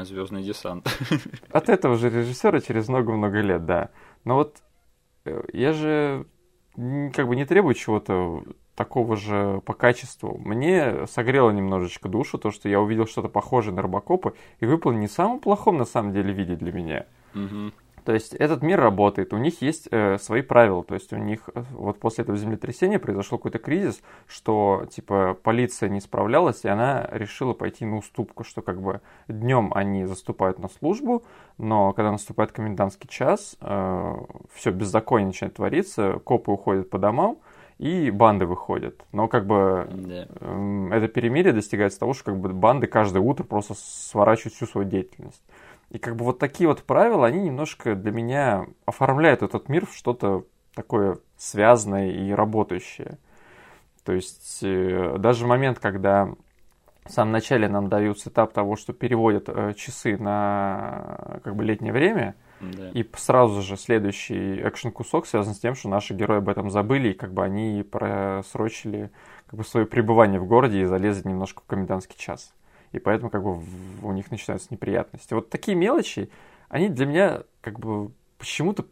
Звездный 0.03 0.41
десант. 0.41 0.87
От 1.51 1.69
этого 1.69 1.97
же 1.97 2.09
режиссера 2.09 2.59
через 2.61 2.87
много-много 2.87 3.39
лет, 3.41 3.65
да. 3.67 3.91
Но 4.23 4.35
вот 4.37 4.57
э, 5.25 5.43
я 5.53 5.71
же 5.71 6.25
как 7.13 7.27
бы 7.27 7.35
не 7.35 7.45
требую 7.45 7.75
чего-то 7.75 8.43
такого 8.75 9.15
же 9.15 9.61
по 9.65 9.73
качеству. 9.73 10.37
Мне 10.43 11.07
согрело 11.07 11.51
немножечко 11.51 12.09
душу 12.09 12.37
то, 12.37 12.51
что 12.51 12.69
я 12.69 12.79
увидел 12.81 13.07
что-то 13.07 13.29
похожее 13.29 13.73
на 13.73 13.81
Робокопа 13.81 14.33
и 14.59 14.65
выполнил 14.65 14.99
не 14.99 15.07
в 15.07 15.11
самом 15.11 15.39
плохом 15.39 15.77
на 15.77 15.85
самом 15.85 16.13
деле 16.13 16.33
виде 16.33 16.55
для 16.55 16.71
меня. 16.71 17.05
Мгм. 17.33 17.73
То 18.05 18.13
есть 18.13 18.35
этот 18.35 18.61
мир 18.61 18.79
работает, 18.79 19.33
у 19.33 19.37
них 19.37 19.63
есть 19.63 19.87
э, 19.89 20.19
свои 20.19 20.43
правила, 20.43 20.83
то 20.83 20.93
есть 20.93 21.11
у 21.11 21.17
них 21.17 21.49
э, 21.55 21.63
вот 21.71 21.99
после 21.99 22.21
этого 22.21 22.37
землетрясения 22.37 22.99
произошел 22.99 23.39
какой-то 23.39 23.57
кризис, 23.57 23.99
что 24.27 24.85
типа 24.91 25.35
полиция 25.41 25.89
не 25.89 25.99
справлялась, 25.99 26.65
и 26.65 26.67
она 26.67 27.09
решила 27.11 27.53
пойти 27.53 27.83
на 27.83 27.97
уступку, 27.97 28.43
что 28.43 28.61
как 28.61 28.79
бы 28.79 29.01
днем 29.27 29.71
они 29.73 30.05
заступают 30.05 30.59
на 30.59 30.69
службу, 30.69 31.23
но 31.57 31.93
когда 31.93 32.11
наступает 32.11 32.51
комендантский 32.51 33.09
час, 33.09 33.57
все 34.53 34.71
беззаконие 34.71 35.27
начинает 35.27 35.55
твориться, 35.55 36.19
копы 36.23 36.51
уходят 36.51 36.91
по 36.91 36.99
домам, 36.99 37.39
и 37.77 38.09
банды 38.09 38.45
выходят. 38.45 39.05
Но 39.11 39.27
как 39.27 39.45
бы 39.45 39.87
Да. 39.91 40.27
Эм, 40.41 40.93
это 40.93 41.07
перемирие 41.07 41.53
достигается 41.53 41.99
того, 41.99 42.13
что 42.13 42.25
как 42.25 42.37
бы 42.37 42.49
банды 42.49 42.87
каждое 42.87 43.19
утро 43.19 43.43
просто 43.43 43.73
сворачивают 43.75 44.53
всю 44.53 44.65
свою 44.65 44.87
деятельность. 44.87 45.43
И 45.89 45.99
как 45.99 46.15
бы 46.15 46.25
вот 46.25 46.39
такие 46.39 46.67
вот 46.67 46.83
правила, 46.83 47.27
они 47.27 47.41
немножко 47.41 47.95
для 47.95 48.11
меня 48.11 48.65
оформляют 48.85 49.43
этот 49.43 49.69
мир 49.69 49.85
в 49.85 49.93
что-то 49.93 50.45
такое 50.73 51.19
связанное 51.37 52.11
и 52.11 52.31
работающее. 52.31 53.17
То 54.03 54.13
есть 54.13 54.59
э, 54.61 55.15
даже 55.19 55.47
момент, 55.47 55.79
когда 55.79 56.29
в 57.05 57.11
самом 57.11 57.31
начале 57.31 57.67
нам 57.67 57.87
дают 57.87 58.17
этап 58.25 58.51
того, 58.53 58.75
что 58.75 58.93
переводят 58.93 59.47
э, 59.47 59.73
часы 59.75 60.17
на 60.17 61.39
как 61.43 61.55
бы 61.55 61.63
летнее 61.63 61.93
время, 61.93 62.35
Да. 62.61 62.89
и 62.91 63.05
сразу 63.15 63.61
же 63.61 63.77
следующий 63.77 64.61
экшен-кусок 64.61 65.27
связан 65.27 65.53
с 65.53 65.59
тем, 65.59 65.75
что 65.75 65.89
наши 65.89 66.13
герои 66.13 66.37
об 66.37 66.49
этом 66.49 66.69
забыли, 66.69 67.09
и 67.09 67.13
как 67.13 67.33
бы 67.33 67.43
они 67.43 67.83
просрочили 67.83 69.11
как 69.47 69.59
бы 69.59 69.65
свое 69.65 69.85
пребывание 69.85 70.39
в 70.39 70.47
городе 70.47 70.81
и 70.81 70.85
залезли 70.85 71.29
немножко 71.29 71.61
в 71.61 71.65
комендантский 71.65 72.17
час. 72.17 72.53
И 72.91 72.99
поэтому 72.99 73.29
как 73.29 73.43
бы 73.43 73.61
у 74.01 74.11
них 74.13 74.31
начинаются 74.31 74.69
неприятности. 74.71 75.33
Вот 75.33 75.49
такие 75.49 75.75
мелочи, 75.75 76.29
они 76.69 76.89
для 76.89 77.05
меня 77.05 77.43
как 77.61 77.79
бы 77.79 78.11
почему-то 78.37 78.85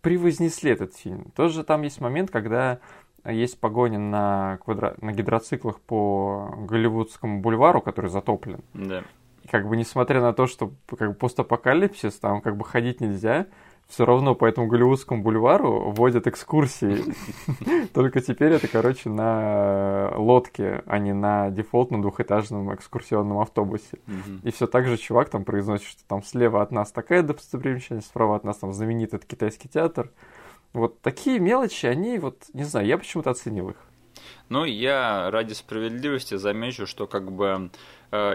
превознесли 0.00 0.70
этот 0.70 0.94
фильм. 0.94 1.30
Тоже 1.36 1.64
там 1.64 1.82
есть 1.82 2.00
момент, 2.00 2.30
когда 2.30 2.80
есть 3.24 3.58
погоня 3.58 3.98
на, 3.98 4.58
квадро... 4.58 4.94
на 5.00 5.12
гидроциклах 5.12 5.80
по 5.80 6.54
Голливудскому 6.68 7.40
бульвару, 7.40 7.80
который 7.80 8.10
затоплен. 8.10 8.60
Да. 8.74 9.02
И 9.44 9.48
как 9.48 9.68
бы 9.68 9.76
несмотря 9.76 10.20
на 10.20 10.32
то, 10.32 10.46
что 10.46 10.72
как 10.88 11.10
бы 11.10 11.14
постапокалипсис, 11.14 12.14
там 12.18 12.40
как 12.40 12.56
бы 12.56 12.64
ходить 12.64 13.00
нельзя, 13.00 13.46
все 13.86 14.06
равно 14.06 14.34
по 14.34 14.46
этому 14.46 14.66
Голливудскому 14.66 15.22
бульвару 15.22 15.90
водят 15.90 16.26
экскурсии. 16.26 17.04
Только 17.94 18.20
теперь 18.20 18.52
это, 18.52 18.66
короче, 18.66 19.10
на 19.10 20.12
лодке, 20.16 20.82
а 20.86 20.98
не 20.98 21.12
на 21.12 21.50
дефолтном 21.50 22.00
двухэтажном 22.00 22.74
экскурсионном 22.74 23.38
автобусе. 23.38 23.98
И 24.42 24.50
все 24.50 24.66
так 24.66 24.86
же 24.86 24.96
чувак 24.96 25.28
там 25.28 25.44
произносит, 25.44 25.86
что 25.86 26.02
там 26.08 26.22
слева 26.22 26.62
от 26.62 26.72
нас 26.72 26.92
такая 26.92 27.22
достопримечательность, 27.22 28.06
справа 28.06 28.36
от 28.36 28.44
нас 28.44 28.56
там 28.56 28.72
знаменитый 28.72 29.20
китайский 29.20 29.68
театр. 29.68 30.10
Вот 30.72 31.00
такие 31.02 31.38
мелочи, 31.38 31.86
они 31.86 32.18
вот, 32.18 32.44
не 32.52 32.64
знаю, 32.64 32.86
я 32.86 32.98
почему-то 32.98 33.30
оценил 33.30 33.70
их. 33.70 33.76
Ну, 34.48 34.64
я 34.64 35.30
ради 35.30 35.52
справедливости 35.52 36.36
замечу, 36.36 36.86
что 36.86 37.06
как 37.06 37.30
бы 37.30 37.70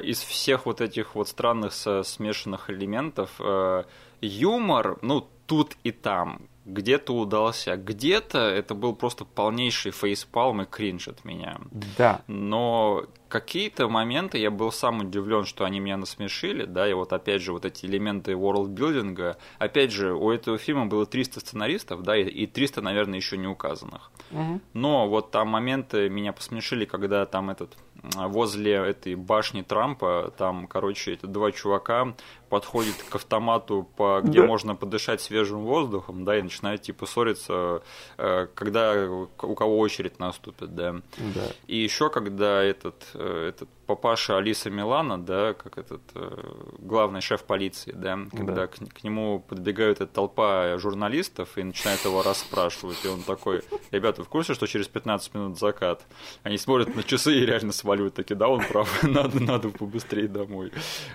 из 0.04 0.22
всех 0.22 0.66
вот 0.66 0.82
этих 0.82 1.16
вот 1.16 1.28
странных 1.28 1.74
смешанных 1.74 2.70
элементов 2.70 3.32
э, 3.40 3.84
юмор, 4.22 4.98
ну, 5.02 5.28
тут 5.46 5.78
и 5.84 5.92
там, 5.92 6.42
где-то 6.66 7.14
удался, 7.14 7.76
где-то 7.76 8.38
это 8.38 8.76
был 8.76 8.96
просто 8.96 9.26
полнейший 9.26 9.92
фейспалм 9.92 10.62
и 10.62 10.66
кринж 10.66 11.08
от 11.08 11.26
меня. 11.26 11.60
Да, 11.98 12.22
Но 12.28 13.06
какие-то 13.30 13.88
моменты 13.88 14.38
я 14.38 14.52
был 14.52 14.72
сам 14.72 15.00
удивлен, 15.02 15.46
что 15.46 15.64
они 15.66 15.80
меня 15.80 15.98
насмешили, 15.98 16.66
да, 16.66 16.90
и 16.90 16.94
вот 16.94 17.14
опять 17.14 17.42
же 17.42 17.54
вот 17.54 17.64
эти 17.66 17.86
элементы 17.86 18.36
ворлдбилдинга, 18.36 19.38
опять 19.60 19.92
же, 19.92 20.14
у 20.14 20.32
этого 20.32 20.58
фильма 20.58 20.88
было 20.88 21.06
300 21.06 21.40
сценаристов, 21.40 22.04
да, 22.04 22.18
и- 22.18 22.24
и 22.28 22.48
300, 22.48 22.82
наверное, 22.82 23.18
еще 23.18 23.38
не 23.38 23.48
указанных. 23.48 24.12
Мгм. 24.32 24.62
Но 24.74 25.08
вот 25.08 25.32
там 25.32 25.48
моменты 25.50 26.10
меня 26.10 26.34
посмешили, 26.34 26.86
когда 26.86 27.26
там 27.26 27.50
этот 27.50 27.78
возле 28.02 28.76
этой 28.76 29.16
башни 29.16 29.62
Трампа, 29.62 30.34
там, 30.38 30.68
короче, 30.68 31.12
эти 31.14 31.26
два 31.26 31.52
чувака 31.52 32.16
подходят 32.48 32.96
к 33.10 33.16
автомату, 33.16 33.90
по, 33.98 34.22
где 34.24 34.40
Да. 34.40 34.48
можно 34.48 34.74
подышать 34.76 35.20
свежим 35.20 35.60
воздухом, 35.66 36.24
да, 36.24 36.38
и 36.40 36.42
начинают 36.42 36.82
типа 36.82 37.06
ссориться, 37.06 37.84
э, 38.18 38.48
когда 38.56 39.06
у 39.10 39.28
кого 39.54 39.78
очередь 39.80 40.18
наступит, 40.18 40.74
да. 40.76 40.94
да. 41.18 41.42
И 41.68 41.76
еще 41.76 42.10
когда 42.10 42.64
этот, 42.64 43.04
этот 43.24 43.70
папаша 43.86 44.38
Алиса 44.38 44.70
Милана, 44.70 45.18
да, 45.20 45.54
как 45.54 45.78
этот 45.78 46.02
э, 46.16 46.44
главный 46.80 47.22
шеф 47.22 47.44
полиции, 47.44 47.92
да, 47.92 48.20
когда 48.32 48.54
Да. 48.54 48.68
к, 48.68 48.76
к 48.78 49.04
нему 49.04 49.40
подбегает 49.48 50.02
эта 50.02 50.08
толпа 50.14 50.78
журналистов 50.78 51.58
и 51.58 51.64
начинает 51.64 52.04
его 52.06 52.22
расспрашивать, 52.24 53.04
и 53.04 53.08
он 53.08 53.22
такой, 53.24 53.62
ребята, 53.92 54.24
в 54.24 54.30
курсе, 54.30 54.54
что 54.54 54.68
через 54.68 54.88
15 54.88 55.34
минут 55.34 55.60
закат? 55.60 56.06
Они 56.44 56.58
смотрят 56.58 56.96
на 56.96 57.04
часы 57.04 57.34
и 57.36 57.46
реально 57.46 57.72
сваливают, 57.72 58.14
такие, 58.14 58.36
да, 58.36 58.48
он 58.48 58.62
прав, 58.64 59.04
надо, 59.08 59.40
надо 59.44 59.70
побыстрее 59.70 60.28
домой. 60.28 60.72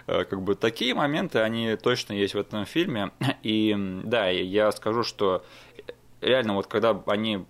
Э, 0.07 0.25
Как 0.25 0.43
бы 0.43 0.55
такие 0.55 0.95
моменты, 0.95 1.39
они 1.39 1.77
точно 1.77 2.13
есть 2.15 2.35
в 2.35 2.39
этом 2.39 2.65
фильме, 2.67 3.11
и 3.43 3.75
да, 4.05 4.29
я 4.29 4.71
скажу, 4.73 5.05
что 5.05 5.45
реально 6.21 6.55
вот 6.55 6.67
когда 6.67 6.99
они 7.07 7.45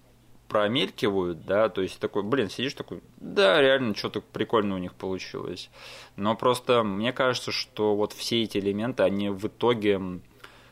промелькивают, 0.55 1.45
да, 1.45 1.69
то 1.69 1.83
есть 1.83 1.99
такой, 1.99 2.23
блин, 2.23 2.49
сидишь 2.49 2.75
такой, 2.75 3.01
да, 3.17 3.61
реально 3.61 3.93
что-то 3.97 4.21
прикольное 4.21 4.77
у 4.77 4.81
них 4.81 4.95
получилось. 4.95 5.69
Но 6.14 6.37
просто 6.37 6.85
мне 6.85 7.12
кажется, 7.12 7.51
что 7.51 7.97
вот 7.97 8.12
все 8.12 8.45
эти 8.45 8.59
элементы, 8.59 9.03
они 9.03 9.31
в 9.31 9.49
итоге 9.49 10.21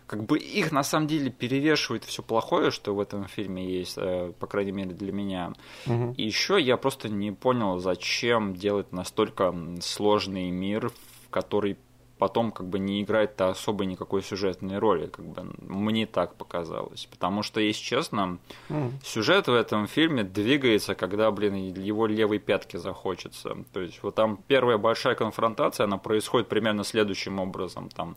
как 0.06 0.22
бы 0.22 0.38
их 0.38 0.70
на 0.70 0.84
самом 0.84 1.08
деле 1.08 1.32
перевешивает 1.32 2.04
все 2.04 2.22
плохое, 2.22 2.70
что 2.70 2.94
в 2.94 3.00
этом 3.00 3.26
фильме 3.26 3.66
есть, 3.66 3.94
э, 3.96 4.32
по 4.38 4.46
крайней 4.46 4.70
мере 4.70 4.92
для 4.92 5.10
меня. 5.10 5.52
Мгм. 5.86 6.12
И 6.12 6.22
еще 6.22 6.60
я 6.60 6.76
просто 6.76 7.08
не 7.08 7.32
понял, 7.32 7.80
зачем 7.80 8.54
делать 8.54 8.92
настолько 8.92 9.52
сложный 9.80 10.48
мир, 10.50 10.90
в 10.90 11.30
который 11.30 11.76
потом 12.22 12.52
как 12.52 12.68
бы 12.68 12.78
не 12.78 13.02
играет-то 13.02 13.48
особо 13.48 13.84
никакой 13.84 14.22
сюжетной 14.22 14.78
роли, 14.78 15.06
как 15.06 15.24
бы 15.24 15.42
мне 15.58 16.06
так 16.06 16.36
показалось. 16.36 17.08
Потому 17.10 17.42
что, 17.42 17.60
если 17.60 17.82
честно, 17.82 18.38
mm. 18.68 18.92
сюжет 19.02 19.48
в 19.48 19.52
этом 19.52 19.88
фильме 19.88 20.22
двигается, 20.22 20.94
когда, 20.94 21.32
блин, 21.32 21.56
его 21.56 22.06
левой 22.06 22.38
пятки 22.38 22.76
захочется. 22.76 23.56
То 23.72 23.80
есть 23.80 24.04
вот 24.04 24.14
там 24.14 24.38
первая 24.46 24.78
большая 24.78 25.16
конфронтация, 25.16 25.86
она 25.86 25.98
происходит 25.98 26.48
примерно 26.48 26.84
следующим 26.84 27.40
образом. 27.40 27.88
Там 27.88 28.14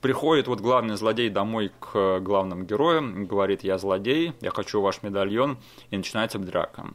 приходит 0.00 0.46
вот 0.46 0.60
главный 0.60 0.94
злодей 0.94 1.28
домой 1.28 1.72
к 1.80 2.20
главным 2.20 2.64
героям, 2.64 3.26
говорит, 3.26 3.64
я 3.64 3.76
злодей, 3.76 4.34
я 4.40 4.52
хочу 4.52 4.80
ваш 4.80 5.02
медальон, 5.02 5.58
и 5.90 5.96
начинается 5.96 6.38
драка. 6.38 6.86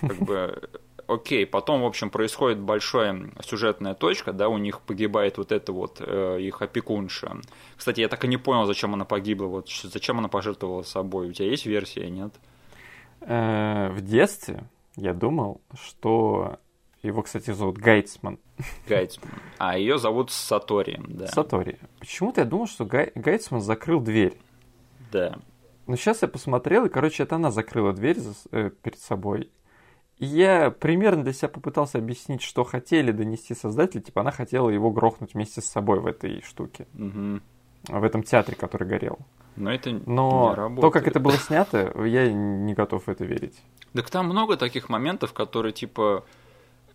Как 0.00 0.16
бы 0.16 0.70
окей, 1.10 1.46
потом, 1.46 1.82
в 1.82 1.86
общем, 1.86 2.10
происходит 2.10 2.60
большая 2.60 3.30
сюжетная 3.44 3.94
точка, 3.94 4.32
да, 4.32 4.48
у 4.48 4.58
них 4.58 4.80
погибает 4.80 5.38
вот 5.38 5.52
эта 5.52 5.72
вот 5.72 6.00
э, 6.00 6.38
их 6.40 6.62
опекунша. 6.62 7.36
Кстати, 7.76 8.00
я 8.00 8.08
так 8.08 8.24
и 8.24 8.28
не 8.28 8.36
понял, 8.36 8.66
зачем 8.66 8.94
она 8.94 9.04
погибла, 9.04 9.46
вот 9.46 9.68
зачем 9.68 10.18
она 10.18 10.28
пожертвовала 10.28 10.82
собой. 10.82 11.30
У 11.30 11.32
тебя 11.32 11.48
есть 11.48 11.66
версия, 11.66 12.08
нет? 12.08 12.32
Э, 13.20 13.90
в 13.90 14.00
детстве 14.00 14.64
я 14.96 15.12
думал, 15.12 15.60
что 15.74 16.58
его, 17.02 17.22
кстати, 17.22 17.50
зовут 17.50 17.78
Гайтсман. 17.78 18.38
Гайтсман. 18.88 19.30
А 19.58 19.78
ее 19.78 19.98
зовут 19.98 20.30
Сатори, 20.30 21.00
да. 21.08 21.26
Сатори. 21.28 21.78
Почему-то 21.98 22.42
я 22.42 22.46
думал, 22.46 22.66
что 22.66 22.84
Гай... 22.84 23.10
Гайтсман 23.14 23.60
закрыл 23.60 24.00
дверь. 24.00 24.38
Да. 25.10 25.38
Но 25.86 25.96
сейчас 25.96 26.22
я 26.22 26.28
посмотрел, 26.28 26.84
и, 26.84 26.88
короче, 26.88 27.22
это 27.22 27.36
она 27.36 27.50
закрыла 27.50 27.92
дверь 27.92 28.18
за, 28.18 28.34
э, 28.52 28.70
перед 28.82 28.98
собой 28.98 29.50
я 30.20 30.70
примерно 30.70 31.24
для 31.24 31.32
себя 31.32 31.48
попытался 31.48 31.98
объяснить, 31.98 32.42
что 32.42 32.64
хотели 32.64 33.10
донести 33.10 33.54
создатели. 33.54 34.00
Типа 34.00 34.20
она 34.20 34.30
хотела 34.30 34.68
его 34.68 34.90
грохнуть 34.90 35.34
вместе 35.34 35.62
с 35.62 35.66
собой 35.66 36.00
в 36.00 36.06
этой 36.06 36.42
штуке. 36.42 36.86
Угу. 36.94 37.40
В 37.88 38.04
этом 38.04 38.22
театре, 38.22 38.56
который 38.56 38.86
горел. 38.86 39.18
Но 39.56 39.72
это 39.72 39.90
Но 39.90 40.50
не 40.50 40.56
работает. 40.56 40.80
то, 40.80 40.90
как 40.90 41.08
это 41.08 41.20
было 41.20 41.34
снято, 41.34 41.92
я 42.04 42.30
не 42.32 42.74
готов 42.74 43.06
в 43.06 43.08
это 43.08 43.24
верить. 43.24 43.62
Так 43.94 44.10
там 44.10 44.26
много 44.26 44.56
таких 44.56 44.88
моментов, 44.88 45.32
которые 45.32 45.72
типа 45.72 46.24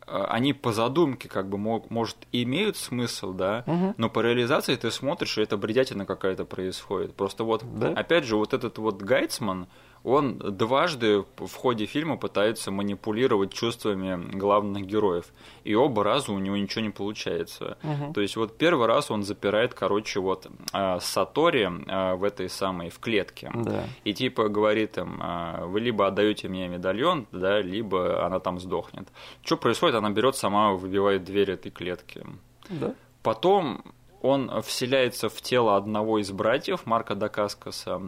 э, 0.07 0.23
они 0.29 0.53
по 0.53 0.71
задумке 0.71 1.27
как 1.27 1.49
бы 1.49 1.57
мог, 1.57 1.89
может 1.89 2.17
имеют 2.31 2.77
смысл, 2.77 3.33
да, 3.33 3.63
угу. 3.65 3.95
но 3.97 4.09
по 4.09 4.19
реализации 4.19 4.75
ты 4.75 4.91
смотришь, 4.91 5.37
и 5.37 5.41
это 5.41 5.57
бредятина 5.57 6.05
какая-то 6.05 6.45
происходит. 6.45 7.15
Просто 7.15 7.43
вот, 7.43 7.63
да? 7.77 7.89
опять 7.89 8.23
же, 8.23 8.35
вот 8.37 8.53
этот 8.53 8.77
вот 8.77 9.01
Гайцман, 9.01 9.67
он 10.05 10.37
дважды 10.37 11.25
в 11.37 11.53
ходе 11.55 11.87
фильма 11.87 12.15
пытается 12.17 12.69
манипулировать 12.69 13.51
чувствами 13.51 14.37
главных 14.37 14.85
героев. 14.85 15.25
И 15.63 15.73
оба 15.73 16.03
раза 16.03 16.31
у 16.31 16.37
него 16.37 16.55
ничего 16.55 16.85
не 16.85 16.91
получается. 16.91 17.77
Угу. 17.83 18.13
То 18.13 18.21
есть 18.21 18.35
вот 18.35 18.55
первый 18.55 18.85
раз 18.85 19.09
он 19.09 19.23
запирает, 19.23 19.73
короче, 19.73 20.19
вот 20.19 20.47
э, 20.73 20.99
Сатори 21.01 21.63
э, 21.63 22.15
в 22.15 22.23
этой 22.23 22.49
самой, 22.49 22.91
в 22.91 22.99
клетке. 22.99 23.51
Да. 23.55 23.85
И 24.03 24.13
типа 24.13 24.47
говорит 24.47 24.99
им, 24.99 25.19
э, 25.19 25.65
вы 25.65 25.79
либо 25.79 26.05
отдаете 26.05 26.49
мне 26.49 26.67
медальон, 26.67 27.25
да, 27.31 27.59
либо 27.59 28.23
она 28.23 28.39
там 28.39 28.59
сдохнет. 28.59 29.07
Что 29.43 29.57
происходит? 29.57 29.95
Она 29.95 30.11
берет 30.11 30.35
сама, 30.35 30.73
выбивает 30.73 31.23
дверь 31.23 31.49
этой 31.49 31.71
клетки. 31.71 32.23
Да. 32.69 32.93
Потом 33.23 33.83
он 34.21 34.61
вселяется 34.61 35.29
в 35.29 35.41
тело 35.41 35.77
одного 35.77 36.19
из 36.19 36.31
братьев, 36.31 36.85
Марка 36.85 37.15
Дакаскаса, 37.15 38.01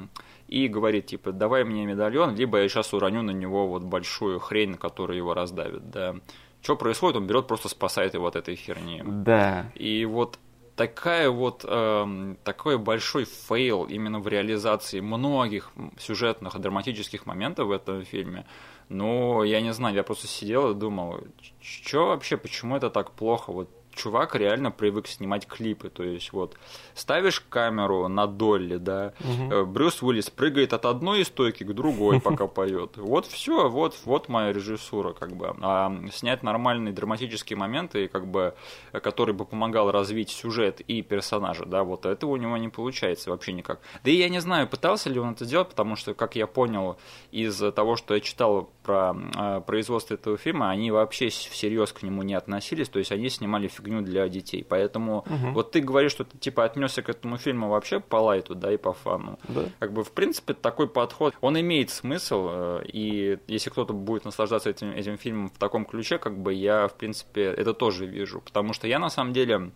и 0.48 0.68
говорит, 0.68 1.08
типа, 1.08 1.32
давай 1.32 1.64
мне 1.64 1.86
медальон, 1.86 2.36
либо 2.36 2.62
я 2.62 2.70
сейчас 2.70 2.94
уроню 2.94 3.22
на 3.22 3.32
него 3.32 3.68
вот 3.68 3.84
большую 3.84 4.40
хрень, 4.40 4.76
которая 4.76 5.18
его 5.18 5.34
раздавит, 5.34 5.90
да. 5.90 6.16
Что 6.62 6.76
происходит? 6.76 7.18
Он 7.18 7.28
берет, 7.28 7.48
просто 7.48 7.70
спасает 7.70 8.14
его 8.14 8.28
от 8.28 8.36
этой 8.36 8.56
херни. 8.56 9.04
Да. 9.06 9.72
И 9.76 10.06
вот 10.06 10.40
такая 10.76 11.30
вот 11.30 11.66
э, 11.68 12.36
такой 12.44 12.78
большой 12.78 13.26
fail 13.26 13.86
именно 13.86 14.20
в 14.20 14.28
реализации 14.28 15.00
многих 15.02 15.72
сюжетных 15.98 16.58
драматических 16.60 17.26
моментов 17.26 17.68
в 17.68 17.72
этом 17.72 18.04
фильме. 18.04 18.46
Ну, 18.90 19.44
я 19.44 19.60
не 19.62 19.74
знаю, 19.74 19.96
я 19.96 20.04
просто 20.04 20.28
сидел 20.28 20.72
и 20.72 20.76
думал, 20.76 21.20
что 21.62 22.08
вообще, 22.08 22.38
почему 22.38 22.78
это 22.78 22.90
так 22.90 23.12
плохо? 23.12 23.52
Вот 23.52 23.70
чувак 23.98 24.36
реально 24.36 24.72
привык 24.72 25.08
снимать 25.08 25.48
клипы. 25.48 25.90
То 25.90 26.04
есть 26.04 26.32
вот 26.32 26.58
ставишь 26.94 27.42
камеру 27.42 28.08
на 28.08 28.28
Долли, 28.28 28.78
да, 28.78 29.14
угу. 29.20 29.66
Брюс 29.66 30.02
Уиллис 30.02 30.30
прыгает 30.30 30.74
от 30.74 30.86
одной 30.86 31.26
стойки 31.26 31.64
к 31.64 31.74
другой, 31.74 32.22
пока 32.22 32.48
поет. 32.48 32.98
Вот 32.98 33.26
все, 33.26 33.70
вот, 33.70 33.96
вот 34.06 34.30
моя 34.30 34.54
режиссура, 34.54 35.14
как 35.14 35.36
бы. 35.36 35.56
А 35.62 35.92
снять 36.12 36.44
нормальные 36.44 36.94
драматические 36.94 37.58
моменты, 37.58 38.08
как 38.08 38.28
бы, 38.28 38.54
который 38.92 39.34
бы 39.34 39.46
помогал 39.46 39.92
развить 39.92 40.30
сюжет 40.30 40.82
и 40.82 41.02
персонажа, 41.02 41.66
да, 41.66 41.84
вот 41.84 42.06
этого 42.06 42.32
у 42.32 42.38
него 42.38 42.58
не 42.58 42.70
получается 42.70 43.30
вообще 43.32 43.54
никак. 43.54 43.80
Да 44.04 44.12
и 44.12 44.16
я 44.16 44.30
не 44.30 44.40
знаю, 44.40 44.68
пытался 44.68 45.10
ли 45.10 45.20
он 45.20 45.34
это 45.34 45.46
сделать, 45.46 45.70
потому 45.70 45.96
что, 45.96 46.14
как 46.14 46.36
я 46.36 46.48
понял 46.48 46.98
из 47.32 47.58
того, 47.74 47.96
что 47.96 48.14
я 48.14 48.22
читал 48.22 48.70
про 48.84 49.16
э, 49.36 49.62
производство 49.66 50.14
этого 50.14 50.38
фильма, 50.38 50.70
они 50.70 50.92
вообще 50.92 51.30
всерьез 51.30 51.92
к 51.92 52.04
нему 52.04 52.24
не 52.24 52.34
относились, 52.34 52.90
то 52.90 53.00
есть 53.00 53.12
они 53.12 53.30
снимали 53.30 53.68
фиг 53.68 53.87
фигню 53.88 54.02
для 54.02 54.28
детей. 54.30 54.66
Поэтому 54.68 55.20
угу. 55.20 55.52
вот 55.54 55.72
ты 55.72 55.80
говоришь, 55.82 56.12
что 56.12 56.24
ты 56.24 56.38
типа 56.38 56.66
отнесся 56.66 57.02
к 57.02 57.10
этому 57.10 57.38
фильму 57.38 57.70
вообще 57.70 58.00
по 58.00 58.18
лайту, 58.18 58.56
да, 58.56 58.72
и 58.72 58.78
по 58.78 58.94
фану. 58.94 59.40
Да. 59.48 59.66
Как 59.80 59.94
бы, 59.94 60.04
в 60.04 60.12
принципе, 60.12 60.54
такой 60.54 60.88
подход, 60.88 61.34
он 61.42 61.60
имеет 61.60 61.90
смысл, 61.90 62.48
э, 62.50 62.84
и 62.94 63.40
если 63.48 63.70
кто-то 63.70 63.94
будет 63.94 64.26
наслаждаться 64.26 64.70
этим, 64.70 64.92
этим 64.92 65.18
фильмом 65.18 65.50
в 65.50 65.58
таком 65.58 65.86
ключе, 65.86 66.18
как 66.18 66.38
бы 66.38 66.54
я, 66.54 66.88
в 66.88 66.94
принципе, 66.94 67.44
это 67.44 67.74
тоже 67.74 68.06
вижу. 68.06 68.42
Потому 68.42 68.74
что 68.74 68.88
я 68.88 69.00
на 69.00 69.10
самом 69.10 69.34
деле, 69.34 69.72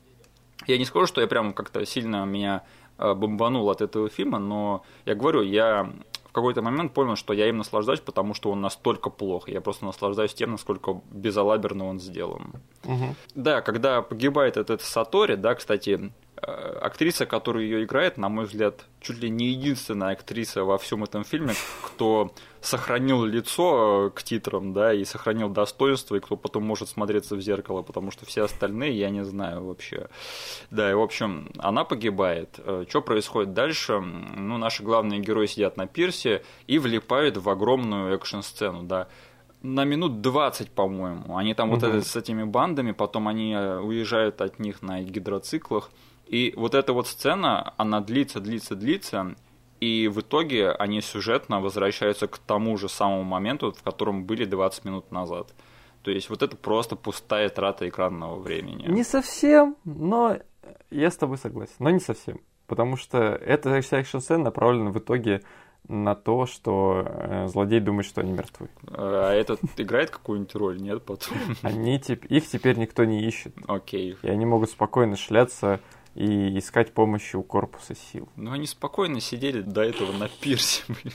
я 0.67 0.77
не 0.77 0.85
скажу, 0.85 1.05
что 1.05 1.21
я 1.21 1.27
прям 1.27 1.53
как-то 1.53 1.85
сильно 1.85 2.25
меня 2.25 2.63
э, 2.97 3.13
бомбанул 3.13 3.69
от 3.69 3.81
этого 3.81 4.09
фильма, 4.09 4.39
но 4.39 4.83
я 5.05 5.15
говорю, 5.15 5.41
я 5.41 5.91
в 6.31 6.33
какой-то 6.33 6.61
момент 6.61 6.93
понял, 6.93 7.17
что 7.17 7.33
я 7.33 7.49
им 7.49 7.57
наслаждаюсь, 7.57 7.99
потому 7.99 8.33
что 8.33 8.51
он 8.51 8.61
настолько 8.61 9.09
плох. 9.09 9.49
Я 9.49 9.59
просто 9.59 9.83
наслаждаюсь 9.83 10.33
тем, 10.33 10.51
насколько 10.51 11.01
безалаберно 11.11 11.87
он 11.87 11.99
сделан. 11.99 12.53
Угу. 12.85 13.15
Да, 13.35 13.61
когда 13.61 14.01
погибает 14.01 14.55
этот 14.55 14.81
Сатори, 14.81 15.35
да, 15.35 15.55
кстати, 15.55 16.13
актриса, 16.41 17.25
которая 17.25 17.63
ее 17.63 17.83
играет, 17.83 18.17
на 18.17 18.29
мой 18.29 18.45
взгляд, 18.45 18.85
чуть 18.99 19.19
ли 19.19 19.29
не 19.29 19.49
единственная 19.49 20.13
актриса 20.13 20.63
во 20.63 20.77
всем 20.77 21.03
этом 21.03 21.23
фильме, 21.23 21.53
кто 21.83 22.31
сохранил 22.61 23.23
лицо 23.25 24.07
э, 24.07 24.09
к 24.11 24.23
титрам, 24.23 24.73
да, 24.73 24.93
и 24.93 25.03
сохранил 25.03 25.49
достоинство, 25.49 26.15
и 26.15 26.19
кто 26.19 26.37
потом 26.37 26.63
может 26.63 26.89
смотреться 26.89 27.35
в 27.35 27.41
зеркало, 27.41 27.81
потому 27.81 28.11
что 28.11 28.25
все 28.25 28.43
остальные 28.43 28.97
я 28.97 29.09
не 29.09 29.23
знаю 29.23 29.65
вообще. 29.65 30.07
Да, 30.69 30.89
и 30.89 30.93
в 30.93 31.01
общем, 31.01 31.51
она 31.57 31.83
погибает. 31.83 32.59
Э, 32.59 32.85
что 32.87 33.01
происходит 33.01 33.53
дальше? 33.53 33.99
Ну, 33.99 34.57
наши 34.57 34.83
главные 34.83 35.19
герои 35.19 35.47
сидят 35.47 35.77
на 35.77 35.87
пирсе 35.87 36.43
и 36.67 36.79
влипают 36.79 37.37
в 37.37 37.49
огромную 37.49 38.15
экшн-сцену, 38.15 38.83
да 38.83 39.07
на 39.63 39.85
минут 39.85 40.21
20, 40.21 40.71
по-моему. 40.71 41.37
Они 41.37 41.53
там 41.53 41.69
угу. 41.69 41.79
вот 41.79 41.87
это, 41.87 42.01
с 42.01 42.15
этими 42.15 42.43
бандами, 42.43 42.93
потом 42.93 43.27
они 43.27 43.55
уезжают 43.55 44.41
от 44.41 44.57
них 44.57 44.81
на 44.81 45.01
гидроциклах. 45.01 45.91
И 46.25 46.53
вот 46.55 46.75
эта 46.75 46.93
вот 46.93 47.07
сцена, 47.07 47.73
она 47.77 47.99
длится, 48.01 48.39
длится, 48.39 48.75
длится, 48.75 49.35
и 49.79 50.07
в 50.07 50.21
итоге 50.21 50.71
они 50.71 51.01
сюжетно 51.01 51.59
возвращаются 51.59 52.27
к 52.27 52.37
тому 52.37 52.77
же 52.77 52.87
самому 52.87 53.23
моменту, 53.23 53.71
в 53.71 53.83
котором 53.83 54.25
были 54.25 54.45
20 54.45 54.85
минут 54.85 55.11
назад. 55.11 55.53
То 56.03 56.11
есть 56.11 56.29
вот 56.29 56.41
это 56.41 56.55
просто 56.55 56.95
пустая 56.95 57.49
трата 57.49 57.87
экранного 57.89 58.39
времени. 58.39 58.87
Не 58.87 59.03
совсем, 59.03 59.75
но 59.83 60.37
я 60.89 61.11
с 61.11 61.17
тобой 61.17 61.37
согласен. 61.37 61.73
Но 61.79 61.89
не 61.89 61.99
совсем. 61.99 62.41
Потому 62.67 62.95
что 62.95 63.17
эта 63.17 63.81
вся 63.81 63.99
экшн-сцена 63.99 64.45
направлена 64.45 64.91
в 64.91 64.99
итоге 64.99 65.41
на 65.87 66.15
то, 66.15 66.45
что 66.45 67.03
э, 67.05 67.47
злодей 67.47 67.79
думает, 67.79 68.05
что 68.05 68.21
они 68.21 68.31
мертвы. 68.31 68.69
А 68.87 69.33
этот 69.33 69.59
играет 69.77 70.11
какую-нибудь 70.11 70.55
роль, 70.55 70.81
нет, 70.81 71.03
потом? 71.03 71.37
Они, 71.63 71.97
их 71.97 72.47
теперь 72.47 72.77
никто 72.77 73.03
не 73.03 73.23
ищет. 73.25 73.53
Окей. 73.67 74.15
И 74.21 74.27
они 74.29 74.45
могут 74.45 74.69
спокойно 74.69 75.17
шляться 75.17 75.79
и 76.15 76.57
искать 76.59 76.93
помощи 76.93 77.35
у 77.35 77.43
корпуса 77.43 77.95
сил. 77.95 78.27
Ну, 78.35 78.51
они 78.51 78.67
спокойно 78.67 79.19
сидели 79.19 79.61
до 79.61 79.81
этого 79.81 80.11
на 80.11 80.27
пирсе, 80.27 80.83
блин. 80.87 81.13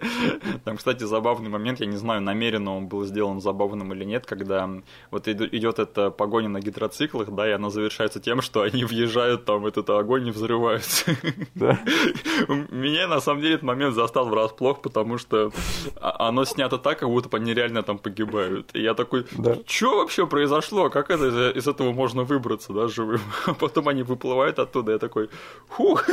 Там, 0.64 0.76
кстати, 0.76 1.04
забавный 1.04 1.50
момент, 1.50 1.80
я 1.80 1.86
не 1.86 1.96
знаю, 1.96 2.20
намеренно 2.20 2.76
он 2.76 2.86
был 2.86 3.04
сделан 3.04 3.40
забавным 3.40 3.92
или 3.92 4.04
нет, 4.04 4.26
когда 4.26 4.68
вот 5.10 5.28
идет 5.28 5.78
эта 5.78 6.10
погоня 6.10 6.48
на 6.48 6.60
гидроциклах, 6.60 7.30
да, 7.30 7.48
и 7.48 7.52
она 7.52 7.70
завершается 7.70 8.20
тем, 8.20 8.42
что 8.42 8.62
они 8.62 8.84
въезжают 8.84 9.44
там 9.44 9.66
этот 9.66 9.90
огонь 9.90 10.28
и 10.28 10.30
взрываются. 10.30 11.16
Да. 11.54 11.78
Меня, 12.70 13.08
на 13.08 13.20
самом 13.20 13.42
деле, 13.42 13.54
этот 13.54 13.64
момент 13.64 13.94
застал 13.94 14.28
врасплох, 14.28 14.82
потому 14.82 15.18
что 15.18 15.50
а, 15.96 16.28
оно 16.28 16.44
снято 16.44 16.78
так, 16.78 16.98
как 16.98 17.08
будто 17.08 17.36
они 17.36 17.54
реально 17.54 17.82
там 17.82 17.98
погибают. 17.98 18.70
И 18.74 18.82
я 18.82 18.94
такой, 18.94 19.26
да. 19.32 19.56
что 19.66 19.98
вообще 19.98 20.26
произошло? 20.26 20.90
Как 20.90 21.10
это, 21.10 21.50
из 21.50 21.66
этого 21.66 21.92
можно 21.92 22.24
выбраться, 22.24 22.72
да, 22.72 22.88
живым? 22.88 23.20
А 23.46 23.54
потом 23.54 23.88
они 23.88 24.02
выплывают 24.02 24.58
оттуда, 24.58 24.92
я 24.92 24.98
такой, 24.98 25.28
фух. 25.68 26.06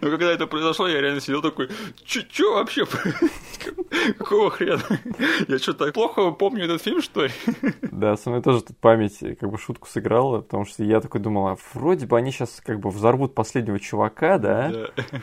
Но 0.00 0.10
когда 0.10 0.32
это 0.32 0.46
произошло, 0.46 0.88
я 0.88 1.00
реально 1.00 1.20
сидел 1.20 1.42
такой, 1.42 1.68
чё, 2.04 2.54
вообще? 2.54 2.86
Какого 4.18 4.50
хрена? 4.50 4.82
Я 5.48 5.58
что-то 5.58 5.90
плохо 5.92 6.30
помню 6.30 6.64
этот 6.64 6.82
фильм, 6.82 7.02
что 7.02 7.24
ли? 7.24 7.32
Да, 7.82 8.16
со 8.16 8.30
мной 8.30 8.42
тоже 8.42 8.62
тут 8.62 8.76
память 8.78 9.18
как 9.40 9.50
бы 9.50 9.58
шутку 9.58 9.88
сыграла, 9.88 10.40
потому 10.40 10.66
что 10.66 10.84
я 10.84 11.00
такой 11.00 11.20
думал, 11.20 11.48
а 11.48 11.56
вроде 11.74 12.06
бы 12.06 12.16
они 12.16 12.30
сейчас 12.30 12.60
как 12.64 12.80
бы 12.80 12.90
взорвут 12.90 13.34
последнего 13.34 13.80
чувака, 13.80 14.38
да, 14.38 14.72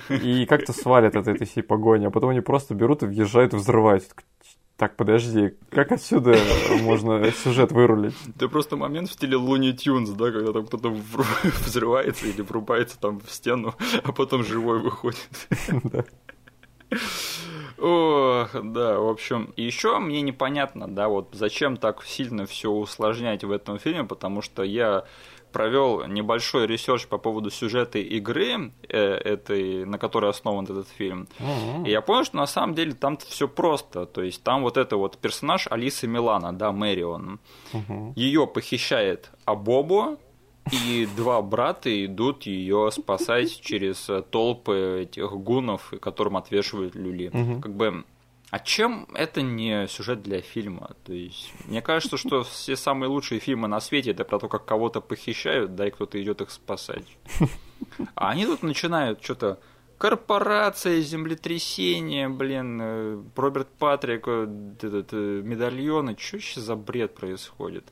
да. 0.10 0.16
и 0.16 0.46
как-то 0.46 0.74
свалят 0.74 1.16
от 1.16 1.28
этой 1.28 1.46
всей 1.46 1.62
погони, 1.62 2.06
а 2.06 2.10
потом 2.10 2.30
они 2.30 2.42
просто 2.42 2.74
берут 2.74 3.04
и 3.04 3.06
въезжают 3.06 3.54
и 3.54 3.58
взрывают. 3.58 4.06
Так, 4.78 4.96
подожди, 4.96 5.54
как 5.70 5.92
отсюда 5.92 6.36
можно 6.82 7.32
сюжет 7.32 7.72
вырулить? 7.72 8.16
Это 8.36 8.50
просто 8.50 8.76
момент 8.76 9.10
в 9.10 9.14
стиле 9.14 9.38
Looney 9.38 9.72
Tunes, 9.72 10.10
да, 10.10 10.32
когда 10.32 10.52
там 10.52 10.66
кто-то 10.66 10.90
взрывается 11.66 12.26
или 12.26 12.42
врубается 12.42 13.00
там 13.00 13.20
в 13.20 13.30
стену, 13.30 13.76
а 14.04 14.12
потом 14.12 14.44
живой 14.44 14.80
выходит. 14.80 15.30
Да. 15.84 16.06
Ох, 17.78 18.50
да, 18.54 19.00
в 19.00 19.10
общем, 19.10 19.54
еще 19.58 20.00
мне 20.00 20.22
непонятно, 20.22 20.88
да, 20.88 21.08
вот 21.08 21.30
зачем 21.34 21.78
так 21.78 22.04
сильно 22.04 22.46
все 22.46 22.72
усложнять 22.72 23.44
в 23.44 23.52
этом 23.52 23.78
фильме, 23.78 24.04
потому 24.04 24.42
что 24.42 24.64
я 24.64 25.06
провел 25.54 26.06
небольшой 26.08 26.68
research 26.68 27.08
по 27.08 27.18
поводу 27.18 27.50
сюжета 27.50 28.00
игры, 28.00 28.74
э, 28.90 28.98
этой, 28.98 29.86
на 29.86 29.98
которой 29.98 30.30
основан 30.30 30.66
этот 30.66 30.88
фильм. 30.90 31.28
Mm-hmm. 31.40 31.88
И 31.88 31.92
я 31.92 32.02
понял, 32.02 32.26
что 32.26 32.36
на 32.38 32.48
самом 32.48 32.76
деле 32.76 32.94
там 32.94 33.18
все 33.18 33.48
просто. 33.48 34.06
То 34.06 34.22
есть 34.22 34.44
там 34.44 34.64
вот 34.64 34.78
это 34.78 34.98
вот 34.98 35.18
персонаж 35.18 35.68
Алиссы 35.70 36.08
Милано, 36.08 36.52
да, 36.52 36.72
Мэрион. 36.72 37.40
Mm-hmm. 37.72 38.14
Ее 38.16 38.48
похищает 38.48 39.32
Абобо, 39.46 40.18
и 40.72 41.08
два 41.18 41.42
брата 41.42 42.06
идут 42.06 42.44
ее 42.44 42.90
спасать 42.92 43.60
через 43.62 44.10
толпы 44.32 45.02
этих 45.04 45.32
гунов, 45.32 45.94
которым 46.02 46.38
отвешивают 46.38 46.96
люли. 46.96 47.30
Угу. 47.34 47.62
Как 47.62 47.76
бы 47.76 48.06
а 48.54 48.60
чем 48.60 49.08
это 49.16 49.42
не 49.42 49.88
сюжет 49.88 50.22
для 50.22 50.40
фильма? 50.40 50.92
То 51.06 51.12
есть, 51.12 51.52
мне 51.66 51.82
кажется, 51.82 52.18
что 52.18 52.44
все 52.44 52.76
самые 52.76 53.10
лучшие 53.10 53.40
фильмы 53.40 53.68
на 53.68 53.80
свете 53.80 54.12
это 54.12 54.26
про 54.26 54.38
то, 54.38 54.48
как 54.48 54.64
кого-то 54.64 55.02
похищают, 55.02 55.74
да, 55.74 55.88
и 55.88 55.90
кто-то 55.90 56.22
идет 56.22 56.42
их 56.42 56.52
спасать. 56.52 57.18
А 58.14 58.30
они 58.30 58.46
тут 58.46 58.62
начинают 58.62 59.24
что-то 59.24 59.60
корпорация, 59.98 61.02
землетрясение, 61.02 62.30
блин, 62.30 62.80
э, 62.80 63.24
Роберт 63.36 63.70
Патрик, 63.80 64.26
э, 64.28 64.48
этот, 64.82 65.14
э, 65.14 65.42
медальоны, 65.44 66.16
что 66.16 66.40
сейчас 66.40 66.66
за 66.66 66.76
бред 66.76 67.16
происходит? 67.16 67.86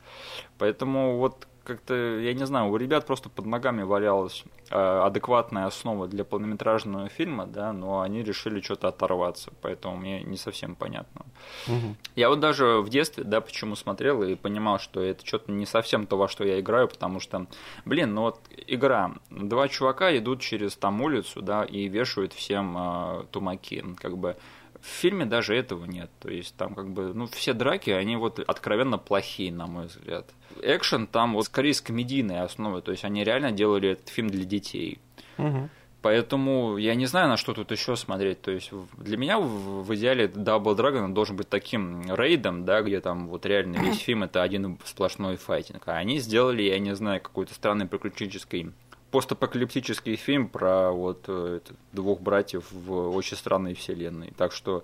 Поэтому 0.59 1.17
вот 1.17 1.47
как-то, 1.63 1.93
я 1.93 2.33
не 2.33 2.45
знаю, 2.45 2.71
у 2.71 2.77
ребят 2.77 3.05
просто 3.05 3.29
под 3.29 3.45
ногами 3.45 3.83
валялась 3.83 4.43
э, 4.69 4.75
адекватная 4.75 5.65
основа 5.65 6.07
для 6.07 6.23
полнометражного 6.23 7.09
фильма, 7.09 7.45
да, 7.45 7.73
но 7.73 8.01
они 8.01 8.23
решили 8.23 8.61
что-то 8.61 8.87
оторваться, 8.87 9.51
поэтому 9.61 9.97
мне 9.97 10.23
не 10.23 10.37
совсем 10.37 10.75
понятно. 10.75 11.25
Угу. 11.67 11.95
Я 12.15 12.29
вот 12.29 12.39
даже 12.39 12.81
в 12.81 12.89
детстве, 12.89 13.23
да, 13.23 13.41
почему 13.41 13.75
смотрел 13.75 14.23
и 14.23 14.35
понимал, 14.35 14.79
что 14.79 15.01
это 15.01 15.25
что-то 15.25 15.51
не 15.51 15.65
совсем 15.65 16.07
то, 16.07 16.17
во 16.17 16.27
что 16.27 16.43
я 16.43 16.59
играю, 16.59 16.87
потому 16.87 17.19
что, 17.19 17.45
блин, 17.85 18.13
ну 18.13 18.21
вот 18.21 18.39
игра, 18.67 19.13
два 19.29 19.67
чувака 19.67 20.15
идут 20.17 20.41
через 20.41 20.75
там 20.75 21.01
улицу, 21.01 21.41
да, 21.41 21.63
и 21.63 21.87
вешают 21.87 22.33
всем 22.33 22.75
э, 22.77 23.23
тумаки, 23.31 23.83
как 23.99 24.17
бы 24.17 24.35
в 24.81 24.85
фильме 24.85 25.25
даже 25.25 25.55
этого 25.55 25.85
нет. 25.85 26.09
То 26.19 26.29
есть 26.29 26.55
там 26.55 26.75
как 26.75 26.91
бы, 26.91 27.13
ну, 27.13 27.27
все 27.27 27.53
драки, 27.53 27.91
они 27.91 28.15
вот 28.15 28.39
откровенно 28.39 28.97
плохие, 28.97 29.51
на 29.51 29.67
мой 29.67 29.87
взгляд. 29.87 30.29
Экшен 30.61 31.07
там 31.07 31.33
вот 31.33 31.45
скорее 31.45 31.73
с 31.73 31.81
комедийной 31.81 32.41
основой, 32.41 32.81
то 32.81 32.91
есть 32.91 33.05
они 33.05 33.23
реально 33.23 33.51
делали 33.51 33.89
этот 33.89 34.09
фильм 34.09 34.29
для 34.29 34.43
детей. 34.43 34.99
Угу. 35.37 35.69
Поэтому 36.01 36.77
я 36.77 36.95
не 36.95 37.05
знаю, 37.05 37.29
на 37.29 37.37
что 37.37 37.53
тут 37.53 37.71
еще 37.71 37.95
смотреть. 37.95 38.41
То 38.41 38.51
есть 38.51 38.71
для 38.97 39.17
меня 39.17 39.39
в, 39.39 39.83
в 39.83 39.95
идеале 39.95 40.25
Double 40.25 40.75
Dragon 40.75 41.13
должен 41.13 41.35
быть 41.35 41.47
таким 41.47 42.01
рейдом, 42.13 42.65
да, 42.65 42.81
где 42.81 42.99
там 43.01 43.27
вот 43.27 43.45
реально 43.45 43.77
весь 43.77 43.99
фильм 43.99 44.23
это 44.23 44.41
один 44.41 44.79
сплошной 44.83 45.35
файтинг. 45.35 45.83
А 45.87 45.97
они 45.97 46.17
сделали, 46.17 46.63
я 46.63 46.79
не 46.79 46.95
знаю, 46.95 47.21
какой-то 47.21 47.53
странный 47.53 47.85
приключенческий 47.85 48.71
постапокалиптический 49.11 50.15
фильм 50.15 50.47
про 50.47 50.91
вот 50.91 51.25
э, 51.27 51.59
двух 51.91 52.21
братьев 52.21 52.71
в 52.71 53.15
очень 53.15 53.37
странной 53.37 53.73
вселенной. 53.73 54.33
Так 54.37 54.53
что, 54.53 54.83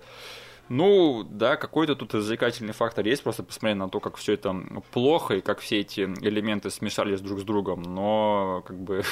ну, 0.68 1.24
да, 1.24 1.56
какой-то 1.56 1.96
тут 1.96 2.14
развлекательный 2.14 2.74
фактор 2.74 3.06
есть, 3.06 3.22
просто 3.22 3.42
посмотреть 3.42 3.78
на 3.78 3.88
то, 3.88 4.00
как 4.00 4.16
все 4.16 4.34
это 4.34 4.54
плохо 4.92 5.36
и 5.36 5.40
как 5.40 5.60
все 5.60 5.80
эти 5.80 6.02
элементы 6.02 6.70
смешались 6.70 7.20
друг 7.20 7.40
с 7.40 7.42
другом. 7.42 7.82
Но, 7.82 8.62
как 8.66 8.76
бы, 8.76 9.02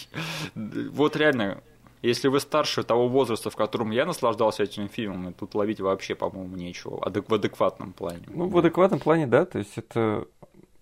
вот 0.54 1.16
реально, 1.16 1.62
если 2.02 2.26
вы 2.26 2.40
старше 2.40 2.82
того 2.82 3.08
возраста, 3.08 3.50
в 3.50 3.56
котором 3.56 3.92
я 3.92 4.04
наслаждался 4.04 4.64
этим 4.64 4.88
фильмом, 4.88 5.32
тут 5.32 5.54
ловить 5.54 5.80
вообще, 5.80 6.16
по-моему, 6.16 6.56
нечего 6.56 7.00
в 7.00 7.34
адекватном 7.34 7.92
плане. 7.92 8.24
Ну, 8.26 8.48
в 8.48 8.58
адекватном 8.58 8.98
плане, 8.98 9.28
да, 9.28 9.44
то 9.44 9.58
есть 9.58 9.78
это 9.78 10.26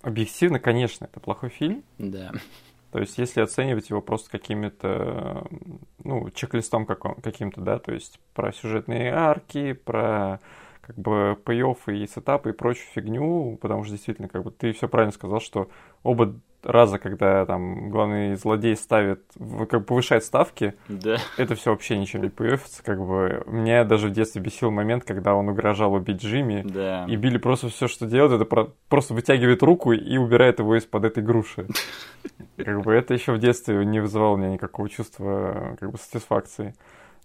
объективно, 0.00 0.58
конечно, 0.58 1.04
это 1.04 1.20
плохой 1.20 1.50
фильм. 1.50 1.82
Да. 1.98 2.32
То 2.94 3.00
есть, 3.00 3.18
если 3.18 3.40
оценивать 3.40 3.90
его 3.90 4.00
просто 4.00 4.30
какими-то, 4.30 5.48
ну, 6.04 6.30
чек-листом 6.30 6.86
каким-то, 6.86 7.60
да, 7.60 7.80
то 7.80 7.92
есть 7.92 8.20
про 8.34 8.52
сюжетные 8.52 9.12
арки, 9.12 9.72
про 9.72 10.38
как 10.80 10.96
бы 10.96 11.36
пей 11.44 11.64
и 12.04 12.06
сетапы 12.06 12.50
и 12.50 12.52
прочую 12.52 12.86
фигню, 12.94 13.58
потому 13.60 13.82
что 13.82 13.94
действительно, 13.94 14.28
как 14.28 14.44
бы 14.44 14.52
ты 14.52 14.72
все 14.72 14.86
правильно 14.88 15.10
сказал, 15.10 15.40
что 15.40 15.68
оба 16.04 16.38
раза, 16.64 16.98
когда 16.98 17.44
там 17.46 17.90
главный 17.90 18.34
злодей 18.36 18.76
ставит, 18.76 19.22
как 19.68 19.86
повышает 19.86 20.24
ставки, 20.24 20.74
да. 20.88 21.18
это 21.36 21.54
все 21.54 21.70
вообще 21.70 21.98
ничего 21.98 22.22
не 22.22 22.28
появится. 22.28 22.82
Как 22.82 22.98
бы 22.98 23.42
меня 23.46 23.84
даже 23.84 24.08
в 24.08 24.12
детстве 24.12 24.42
бесил 24.42 24.70
момент, 24.70 25.04
когда 25.04 25.34
он 25.34 25.48
угрожал 25.48 25.92
убить 25.94 26.22
Джимми, 26.22 26.62
да. 26.64 27.06
и 27.08 27.16
Билли 27.16 27.38
просто 27.38 27.68
все, 27.68 27.88
что 27.88 28.06
делает, 28.06 28.32
это 28.32 28.44
про- 28.44 28.72
просто 28.88 29.14
вытягивает 29.14 29.62
руку 29.62 29.92
и 29.92 30.16
убирает 30.16 30.58
его 30.58 30.76
из-под 30.76 31.04
этой 31.04 31.22
груши. 31.22 31.66
Как 32.56 32.82
бы 32.82 32.92
это 32.92 33.14
еще 33.14 33.32
в 33.32 33.38
детстве 33.38 33.84
не 33.84 34.00
вызывало 34.00 34.34
у 34.34 34.36
меня 34.36 34.50
никакого 34.50 34.88
чувства 34.88 35.76
как 35.78 35.90
бы 35.90 35.98
сатисфакции. 35.98 36.74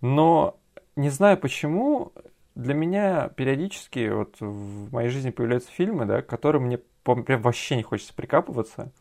Но 0.01 0.57
не 0.95 1.09
знаю 1.09 1.37
почему, 1.37 2.11
для 2.55 2.73
меня 2.73 3.29
периодически 3.29 4.09
вот 4.09 4.35
в 4.39 4.91
моей 4.91 5.09
жизни 5.09 5.29
появляются 5.29 5.71
фильмы, 5.71 6.05
да, 6.05 6.21
к 6.21 6.27
которым 6.27 6.63
мне 6.63 6.79
прям 7.03 7.41
вообще 7.41 7.75
не 7.75 7.83
хочется 7.83 8.13
прикапываться. 8.13 8.91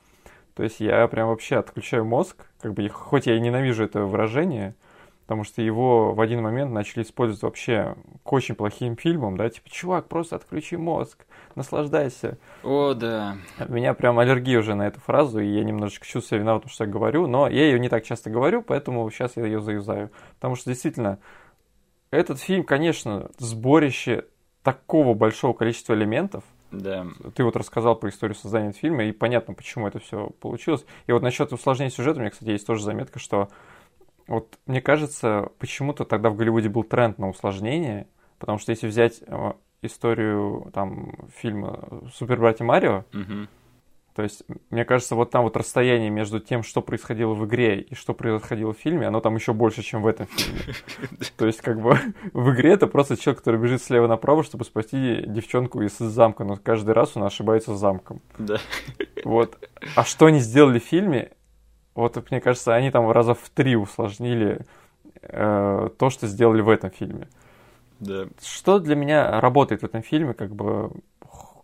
То 0.59 0.65
есть 0.65 0.81
я 0.81 1.07
прям 1.07 1.29
вообще 1.29 1.55
отключаю 1.55 2.05
мозг, 2.05 2.37
как 2.61 2.75
бы, 2.75 2.89
хоть 2.89 3.27
я 3.29 3.37
и 3.37 3.41
ненавижу 3.41 3.85
это 3.85 4.01
выражение, 4.01 4.75
потому 5.23 5.45
что 5.45 5.63
его 5.63 6.15
в 6.15 6.21
один 6.21 6.43
момент 6.43 6.73
начали 6.73 7.05
использовать 7.05 7.43
вообще 7.45 7.95
к 8.25 8.33
очень 8.33 8.57
плохим 8.57 8.97
фильмам, 8.97 9.37
да, 9.37 9.49
типа, 9.51 9.71
чувак, 9.71 10.09
просто 10.09 10.35
отключи 10.35 10.77
мозг, 10.77 11.27
наслаждайся. 11.55 12.39
О, 12.65 12.95
да. 12.95 13.37
У 13.69 13.73
меня 13.73 13.95
прям 13.95 14.19
аллергия 14.19 14.59
уже 14.59 14.75
на 14.75 14.89
эту 14.89 14.99
фразу, 14.99 15.39
и 15.39 15.47
я 15.47 15.63
немножечко 15.63 16.05
чувствую 16.05 16.23
себя 16.23 16.41
виноватым, 16.41 16.71
что 16.71 16.83
я 16.83 16.91
говорю, 16.91 17.29
но 17.29 17.47
я 17.47 17.67
ее 17.67 17.79
не 17.79 17.89
так 17.89 18.03
часто 18.03 18.29
говорю, 18.29 18.61
поэтому 18.61 19.09
сейчас 19.13 19.37
я 19.37 19.45
ее 19.45 19.61
заюзаю. 19.61 20.11
Потому 20.41 20.57
что 20.57 20.71
действительно, 20.71 21.21
этот 22.11 22.41
фильм, 22.41 22.65
конечно, 22.65 23.31
сборище 23.39 24.25
такого 24.65 25.15
большого 25.15 25.53
количества 25.53 25.95
элементов, 25.95 26.43
да. 26.71 27.07
Ты 27.35 27.45
вот 27.45 27.57
рассказал 27.57 27.97
про 27.97 28.11
историю 28.11 28.35
создания 28.35 28.73
фильма, 28.73 29.05
и 29.05 29.13
понятно, 29.13 29.55
почему 29.55 29.87
это 29.89 29.99
все 29.99 30.31
получилось. 30.41 30.85
И 31.07 31.13
вот 31.13 31.23
насчет 31.23 31.53
усложнения 31.53 31.91
сюжета, 31.91 32.19
у 32.19 32.21
меня, 32.21 32.31
кстати, 32.31 32.51
есть 32.51 32.67
тоже 32.67 32.83
заметка, 32.83 33.19
что 33.19 33.49
вот 34.27 34.59
мне 34.67 34.83
кажется, 34.83 35.51
почему-то 35.59 36.05
тогда 36.05 36.29
в 36.29 36.37
Голливуде 36.37 36.69
был 36.69 36.85
тренд 36.85 37.19
на 37.19 37.31
усложнение, 37.31 38.07
потому 38.39 38.59
что 38.59 38.71
если 38.71 38.87
взять 38.87 39.23
э, 39.27 39.53
историю 39.81 40.71
там 40.75 41.13
фильма 41.35 42.03
Супер 42.13 42.39
братья 42.39 42.65
Марио, 42.65 43.05
угу. 43.15 43.49
То 44.19 44.25
есть, 44.25 44.43
мне 44.71 44.85
кажется, 44.85 45.15
вот 45.15 45.31
там 45.31 45.45
вот 45.45 45.57
расстояние 45.57 46.11
между 46.11 46.41
тем, 46.41 46.65
что 46.65 46.83
происходило 46.83 47.35
в 47.35 47.47
игре 47.47 47.83
и 47.83 47.95
что 47.95 48.15
происходило 48.15 48.73
в 48.75 48.77
фильме, 48.77 49.07
оно 49.07 49.21
там 49.21 49.37
еще 49.37 49.53
больше, 49.53 49.83
чем 49.83 50.03
в 50.03 50.09
этом 50.09 50.27
фильме. 50.27 50.75
То 51.37 51.47
есть, 51.47 51.61
как 51.61 51.81
бы, 51.81 51.97
в 52.33 52.53
игре 52.53 52.73
это 52.73 52.89
просто 52.89 53.17
человек, 53.17 53.39
который 53.39 53.61
бежит 53.61 53.81
слева 53.81 54.09
направо, 54.09 54.43
чтобы 54.43 54.65
спасти 54.65 55.23
девчонку 55.25 55.83
из 55.83 55.97
замка, 55.99 56.43
но 56.43 56.57
каждый 56.57 56.95
раз 56.95 57.17
он 57.17 57.23
ошибается 57.23 57.77
с 57.77 57.79
замком. 57.79 58.21
Да. 58.39 58.57
Вот. 59.25 59.57
А 59.95 60.03
что 60.03 60.27
они 60.27 60.41
сделали 60.41 60.81
в 60.81 60.85
фильме, 60.85 61.31
вот, 61.95 62.21
мне 62.33 62.41
кажется, 62.41 62.75
они 62.75 62.91
там 62.91 63.09
раза 63.13 63.35
в 63.35 63.49
три 63.51 63.77
усложнили 63.77 64.67
э, 65.23 65.91
то, 65.97 66.11
что 66.11 66.27
сделали 66.27 66.61
в 66.61 66.71
этом 66.71 66.91
фильме. 66.91 67.29
Да. 68.01 68.27
Что 68.43 68.81
для 68.81 68.97
меня 68.97 69.41
работает 69.41 69.83
в 69.83 69.85
этом 69.85 70.03
фильме, 70.03 70.35
как 70.35 70.53
бы 70.57 70.91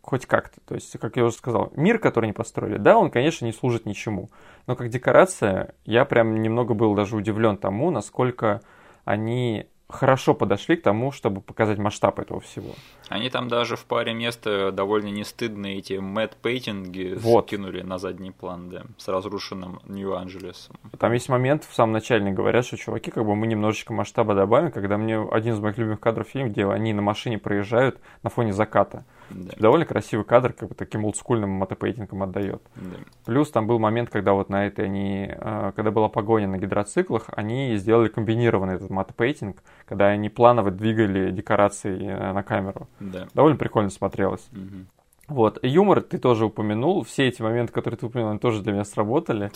хоть 0.05 0.27
как-то. 0.27 0.61
То 0.61 0.75
есть, 0.75 0.99
как 0.99 1.17
я 1.17 1.25
уже 1.25 1.35
сказал, 1.35 1.73
мир, 1.77 1.99
который 1.99 2.27
они 2.27 2.33
построили, 2.33 2.77
да, 2.77 2.99
он, 2.99 3.11
конечно, 3.11 3.47
не 3.47 3.53
служит 3.53 3.87
ничему. 3.87 4.31
Но 4.67 4.77
как 4.77 4.90
декорация, 4.90 5.75
я 5.85 6.05
прям 6.05 6.43
немного 6.43 6.75
был 6.75 6.95
даже 6.95 7.17
удивлен 7.17 7.57
тому, 7.57 7.90
насколько 7.90 8.61
они 9.05 9.67
хорошо 9.88 10.35
подошли 10.35 10.77
к 10.77 10.83
тому, 10.83 11.11
чтобы 11.11 11.40
показать 11.40 11.79
масштаб 11.79 12.19
этого 12.19 12.40
всего. 12.40 12.71
Они 13.09 13.31
там 13.31 13.49
даже 13.49 13.77
в 13.77 13.85
паре 13.85 14.14
мест 14.14 14.47
э, 14.47 14.71
довольно 14.73 15.09
не 15.09 15.25
стыдные 15.25 15.79
эти 15.79 15.95
мэтт 15.95 16.37
пейтинги 16.37 17.14
Вот. 17.19 17.47
скинули 17.47 17.83
на 17.83 17.99
задний 17.99 18.31
план, 18.31 18.71
да, 18.71 18.83
с 18.97 19.09
разрушенным 19.09 19.81
Нью-Анджелесом. 19.87 20.77
Там 20.99 21.12
есть 21.12 21.29
момент, 21.29 21.64
в 21.64 21.75
самом 21.75 21.93
начале 21.93 22.31
говорят, 22.33 22.64
что 22.64 22.77
чуваки, 22.77 23.11
как 23.11 23.25
бы 23.25 23.35
мы 23.35 23.47
немножечко 23.47 23.93
масштаба 23.93 24.35
добавим, 24.35 24.71
когда 24.73 24.97
мне 24.97 25.21
один 25.21 25.55
из 25.55 25.61
моих 25.61 25.77
любимых 25.79 26.01
кадров 26.01 26.27
фильм, 26.29 26.49
где 26.49 26.67
они 26.67 26.93
на 26.93 27.03
машине 27.03 27.38
проезжают 27.38 28.01
на 28.23 28.31
фоне 28.31 28.53
заката. 28.53 29.05
Да, 29.31 29.53
Довольно 29.57 29.87
красивый 29.87 30.25
кадр, 30.25 30.53
как 30.53 30.69
бы 30.69 30.75
таким 30.75 31.05
олдскульным 31.05 31.51
мотопейтингом 31.51 32.23
отдает. 32.23 32.62
да. 32.77 32.99
Плюс 33.25 33.51
там 33.51 33.67
был 33.67 33.79
момент, 33.79 34.11
когда 34.11 34.35
вот 34.35 34.51
на 34.51 34.67
этой 34.67 34.85
они, 34.85 35.29
э, 35.31 35.73
когда 35.75 35.90
была 35.90 36.09
погоня 36.09 36.47
на 36.47 36.59
гидроциклах, 36.59 37.25
они 37.35 37.75
сделали 37.77 38.09
комбинированный 38.09 38.75
этот 38.75 38.90
мотопейтинг, 38.90 39.62
когда 39.87 40.09
они 40.09 40.29
планово 40.29 40.71
двигали 40.71 41.31
декорации 41.31 42.07
э, 42.07 42.33
на 42.33 42.42
камеру. 42.42 42.87
Да. 43.01 43.29
Довольно 43.35 43.57
прикольно 43.59 43.90
смотрелось. 43.90 44.47
Мгм. 44.53 44.87
Вот, 45.29 45.59
юмор 45.63 46.03
ты 46.03 46.19
тоже 46.19 46.45
упомянул, 46.47 47.03
все 47.05 47.27
эти 47.29 47.40
моменты, 47.40 47.73
которые 47.73 47.99
ты 47.99 48.07
упомянул, 48.07 48.33
они 48.33 48.38
тоже 48.40 48.63
для 48.63 48.73
меня 48.73 48.85
сработали. 48.85 49.51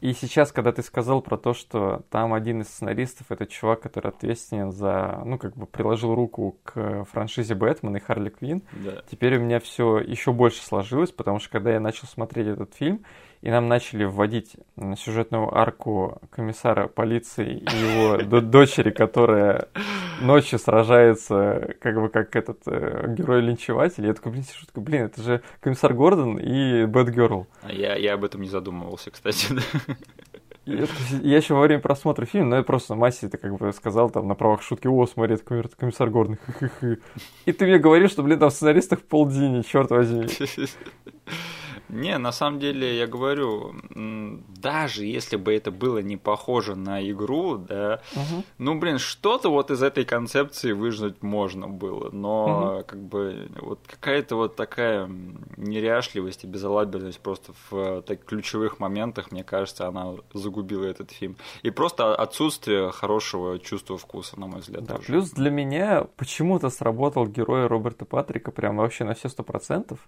И 0.00 0.12
сейчас, 0.12 0.52
когда 0.52 0.70
ты 0.72 0.82
сказал 0.82 1.22
про 1.22 1.38
то, 1.38 1.54
что 1.54 2.02
там 2.10 2.34
один 2.34 2.60
из 2.60 2.68
сценаристов, 2.68 3.30
это 3.30 3.46
чувак, 3.46 3.80
который 3.80 4.08
ответственен 4.08 4.70
за, 4.70 5.22
ну, 5.24 5.38
как 5.38 5.54
бы 5.56 5.66
приложил 5.66 6.14
руку 6.14 6.58
к 6.62 7.04
франшизе 7.10 7.54
Бэтмен 7.54 7.96
и 7.96 8.00
Харли 8.00 8.28
Квинн, 8.28 8.62
Да. 8.72 9.02
теперь 9.10 9.38
у 9.38 9.40
меня 9.40 9.60
все 9.60 9.98
еще 10.00 10.32
больше 10.32 10.62
сложилось, 10.62 11.10
потому 11.10 11.38
что 11.38 11.50
когда 11.50 11.72
я 11.72 11.80
начал 11.80 12.06
смотреть 12.06 12.48
этот 12.48 12.74
фильм, 12.74 13.02
и 13.44 13.50
нам 13.50 13.68
начали 13.68 14.04
вводить 14.04 14.56
сюжетную 14.96 15.54
арку 15.54 16.18
комиссара 16.30 16.88
полиции 16.88 17.58
и 17.58 17.76
его 17.76 18.40
дочери, 18.40 18.88
которая 18.88 19.68
ночью 20.22 20.58
сражается, 20.58 21.74
как 21.82 22.00
бы 22.00 22.08
как 22.08 22.34
этот 22.36 22.60
э, 22.64 23.14
герой-линчеватель, 23.14 24.06
я 24.06 24.14
такой, 24.14 24.32
блин, 24.32 24.44
сижу, 24.44 24.64
такой, 24.64 24.82
блин, 24.82 25.02
это 25.02 25.22
же 25.22 25.42
комиссар 25.60 25.92
Гордон 25.92 26.38
и 26.38 26.86
Бэтгерл. 26.86 27.46
А 27.60 27.70
Я, 27.70 27.96
я 27.96 28.14
об 28.14 28.24
этом 28.24 28.40
не 28.40 28.48
задумывался, 28.48 29.10
кстати. 29.10 29.48
Я, 30.66 30.86
я 31.22 31.36
еще 31.36 31.52
во 31.52 31.60
время 31.60 31.82
просмотра 31.82 32.24
фильма, 32.24 32.48
ну, 32.48 32.56
я 32.56 32.62
просто 32.62 32.94
Масе 32.94 33.26
это 33.26 33.36
как 33.36 33.58
бы 33.58 33.70
сказал 33.74 34.08
там 34.08 34.26
на 34.26 34.34
правах 34.34 34.62
шутки, 34.62 34.86
о, 34.86 35.06
смотри, 35.06 35.34
это 35.34 35.76
комиссар 35.76 36.08
Гордон, 36.08 36.38
хы-хы-хы. 36.46 37.00
И 37.44 37.52
ты 37.52 37.66
мне 37.66 37.78
говоришь, 37.78 38.12
что, 38.12 38.22
блин, 38.22 38.38
там 38.38 38.48
в 38.48 38.54
сценаристах 38.54 39.02
полдини, 39.02 39.60
черт 39.60 39.90
возьми. 39.90 40.26
Не, 41.94 42.18
на 42.18 42.32
самом 42.32 42.58
деле, 42.58 42.98
я 42.98 43.06
говорю, 43.06 43.72
даже 43.94 45.04
если 45.04 45.36
бы 45.36 45.54
это 45.54 45.70
было 45.70 45.98
не 45.98 46.16
похоже 46.16 46.74
на 46.74 47.00
игру, 47.08 47.56
да, 47.56 48.00
Мгм. 48.16 48.44
ну, 48.58 48.78
блин, 48.80 48.98
что-то 48.98 49.48
вот 49.48 49.70
из 49.70 49.80
этой 49.80 50.04
концепции 50.04 50.72
выжить 50.72 51.22
можно 51.22 51.68
было, 51.68 52.10
но 52.10 52.82
как 52.86 52.98
бы 53.00 53.48
вот 53.60 53.78
какая-то 53.86 54.34
вот 54.34 54.56
такая 54.56 55.08
неряшливость 55.56 56.44
и 56.44 56.46
безалаберность 56.48 57.20
просто 57.20 57.52
в 57.70 57.76
э, 57.76 58.02
так, 58.02 58.24
ключевых 58.24 58.80
моментах, 58.80 59.30
мне 59.30 59.44
кажется, 59.44 59.86
она 59.86 60.14
загубила 60.32 60.84
этот 60.84 61.12
фильм. 61.12 61.36
И 61.62 61.70
просто 61.70 62.14
отсутствие 62.14 62.90
хорошего 62.90 63.58
чувства 63.60 63.96
вкуса, 63.98 64.38
на 64.40 64.46
мой 64.48 64.60
взгляд, 64.60 64.84
Да, 64.84 64.96
тоже. 64.96 65.06
плюс 65.06 65.30
для 65.30 65.50
меня 65.50 66.06
почему-то 66.16 66.70
сработал 66.70 67.26
герой 67.28 67.66
Роберта 67.68 68.04
Патрика 68.04 68.50
прям 68.50 68.78
вообще 68.78 69.04
на 69.04 69.14
все 69.14 69.28
сто 69.28 69.44
процентов. 69.44 69.98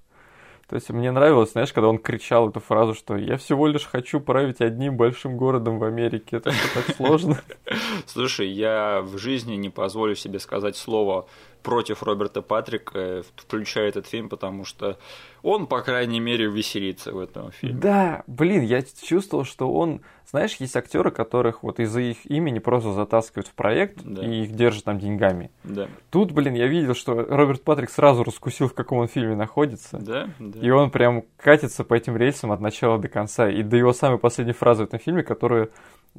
То 0.69 0.75
есть 0.75 0.91
мне 0.91 1.12
нравилось, 1.12 1.53
знаешь, 1.53 1.73
когда 1.73 1.89
он 1.89 1.99
кричал 1.99 2.51
эту 2.51 2.59
фразу, 2.59 2.95
что 2.95 3.17
я 3.17 3.37
всего 3.37 3.69
лишь 3.69 3.85
хочу 3.85 4.19
править 4.21 4.61
одним 4.61 4.97
большим 4.97 5.37
городом 5.37 5.79
в 5.79 5.85
Америке. 5.85 6.39
Это 6.39 6.53
так 6.75 6.97
сложно. 6.97 7.41
Слушай, 8.07 8.49
я 8.49 9.01
в 9.03 9.17
жизни 9.17 9.55
не 9.55 9.71
позволю 9.71 10.17
себе 10.17 10.41
сказать 10.41 10.77
слово 10.77 11.29
против 11.67 12.05
Роберта 12.05 12.43
Патрика, 12.43 12.93
э, 12.95 13.23
включая 13.35 13.89
этот 13.89 14.07
фильм, 14.07 14.29
потому 14.29 14.64
что 14.64 14.99
он, 15.43 15.67
по 15.67 15.83
крайней 15.83 16.21
мере, 16.21 16.47
веселится 16.47 17.11
в 17.12 17.19
этом 17.19 17.51
фильме. 17.51 17.81
Да, 17.81 18.23
блин, 18.29 18.62
я 18.62 18.83
чувствовал, 18.83 19.45
что 19.45 19.73
он... 19.73 20.01
Знаешь, 20.29 20.57
есть 20.57 20.75
актеры, 20.77 21.11
которых 21.12 21.62
вот 21.62 21.79
из-за 21.79 22.01
их 22.01 22.27
имени 22.27 22.59
просто 22.61 22.93
затаскивают 22.93 23.47
в 23.49 23.53
проект 23.55 23.99
Да. 24.03 24.25
и 24.25 24.43
их 24.45 24.53
держат 24.57 24.85
там 24.85 24.99
деньгами. 24.99 25.51
Да, 25.64 25.89
Тут, 26.11 26.33
блин, 26.33 26.55
я 26.55 26.67
видел, 26.67 26.95
что 26.95 27.14
Роберт 27.14 27.62
Патрик 27.62 27.91
сразу 27.91 28.23
раскусил, 28.25 28.69
в 28.69 28.75
каком 28.75 28.99
он 28.99 29.09
фильме 29.09 29.35
находится. 29.37 29.99
да, 29.99 30.29
да. 30.39 30.61
И 30.61 30.71
он 30.71 30.91
прям 30.91 31.25
катится 31.37 31.83
по 31.85 31.95
этим 31.95 32.17
рельсам 32.17 32.51
от 32.53 32.61
начала 32.61 32.99
до 32.99 33.09
конца. 33.09 33.49
И 33.49 33.62
до 33.62 33.77
его 33.77 33.93
самой 33.93 34.19
последней 34.19 34.53
фразы 34.55 34.85
в 34.85 34.87
этом 34.89 34.99
фильме, 35.01 35.23
которую, 35.23 35.71